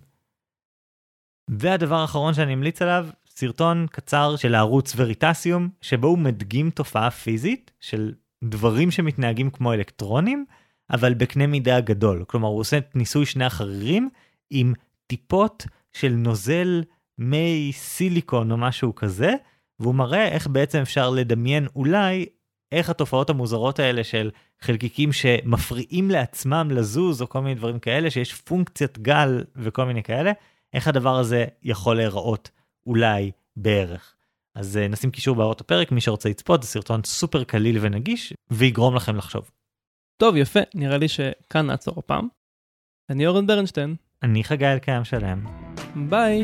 והדבר 1.50 1.96
האחרון 1.96 2.34
שאני 2.34 2.54
אמליץ 2.54 2.82
עליו, 2.82 3.08
סרטון 3.28 3.88
קצר 3.92 4.36
של 4.36 4.56
הערוץ 4.56 4.94
וריטסיום, 4.96 5.70
שבו 5.82 6.08
הוא 6.08 6.18
מדגים 6.18 6.70
תופעה 6.70 7.12
פיזית 7.12 7.72
של 7.80 8.14
דברים 8.44 8.92
שמתנהגים 8.92 9.50
כמו 9.50 9.74
אלקטרונים, 9.74 10.46
אבל 10.92 11.14
בקנה 11.14 11.48
מידה 11.48 11.80
גדול. 11.80 12.24
כלומר, 12.28 12.48
הוא 12.48 12.60
עושה 12.60 12.80
ניסוי 12.96 13.26
שני 13.26 13.46
החרירים 13.46 14.10
עם 14.50 14.74
טיפות 15.08 15.66
של 15.94 16.10
נוזל 16.10 16.84
מי 17.18 17.72
סיליקון 17.74 18.52
או 18.52 18.58
משהו 18.58 18.96
כזה, 18.96 19.34
והוא 19.80 19.96
מראה 19.96 20.28
איך 20.28 20.48
בעצם 20.48 20.80
אפשר 20.80 21.10
לדמיין 21.10 21.68
אולי 21.76 22.26
איך 22.72 22.90
התופעות 22.90 23.30
המוזרות 23.30 23.80
האלה 23.80 24.04
של 24.04 24.32
חלקיקים 24.62 25.12
שמפריעים 25.12 26.12
לעצמם 26.12 26.68
לזוז 26.72 27.22
או 27.22 27.30
כל 27.30 27.42
מיני 27.42 27.56
דברים 27.56 27.80
כאלה, 27.80 28.12
שיש 28.12 28.34
פונקציית 28.34 29.00
גל 29.00 29.44
וכל 29.56 29.86
מיני 29.86 30.04
כאלה, 30.04 30.32
איך 30.74 30.88
הדבר 30.88 31.18
הזה 31.18 31.46
יכול 31.64 31.96
להיראות 31.96 32.50
אולי 32.88 33.32
בערך. 33.56 34.16
אז 34.56 34.80
uh, 34.86 34.92
נשים 34.92 35.12
קישור 35.12 35.36
בהערות 35.36 35.62
הפרק, 35.62 35.92
מי 35.92 36.02
שרוצה 36.02 36.30
לצפות, 36.30 36.64
זה 36.64 36.70
סרטון 36.70 37.02
סופר 37.06 37.44
קליל 37.44 37.78
ונגיש, 37.82 38.34
ויגרום 38.52 38.96
לכם 38.96 39.16
לחשוב. 39.16 39.52
טוב, 40.18 40.36
יפה, 40.36 40.60
נראה 40.76 40.98
לי 40.98 41.08
שכאן 41.08 41.66
נעצור 41.66 41.96
הפעם. 41.98 42.28
אני 43.10 43.28
אורן 43.28 43.48
ברנשטיין. 43.48 43.96
אני 44.24 44.44
חגי 44.44 44.66
אלקיים 44.66 45.04
שלם. 45.04 45.46
ביי. 46.10 46.44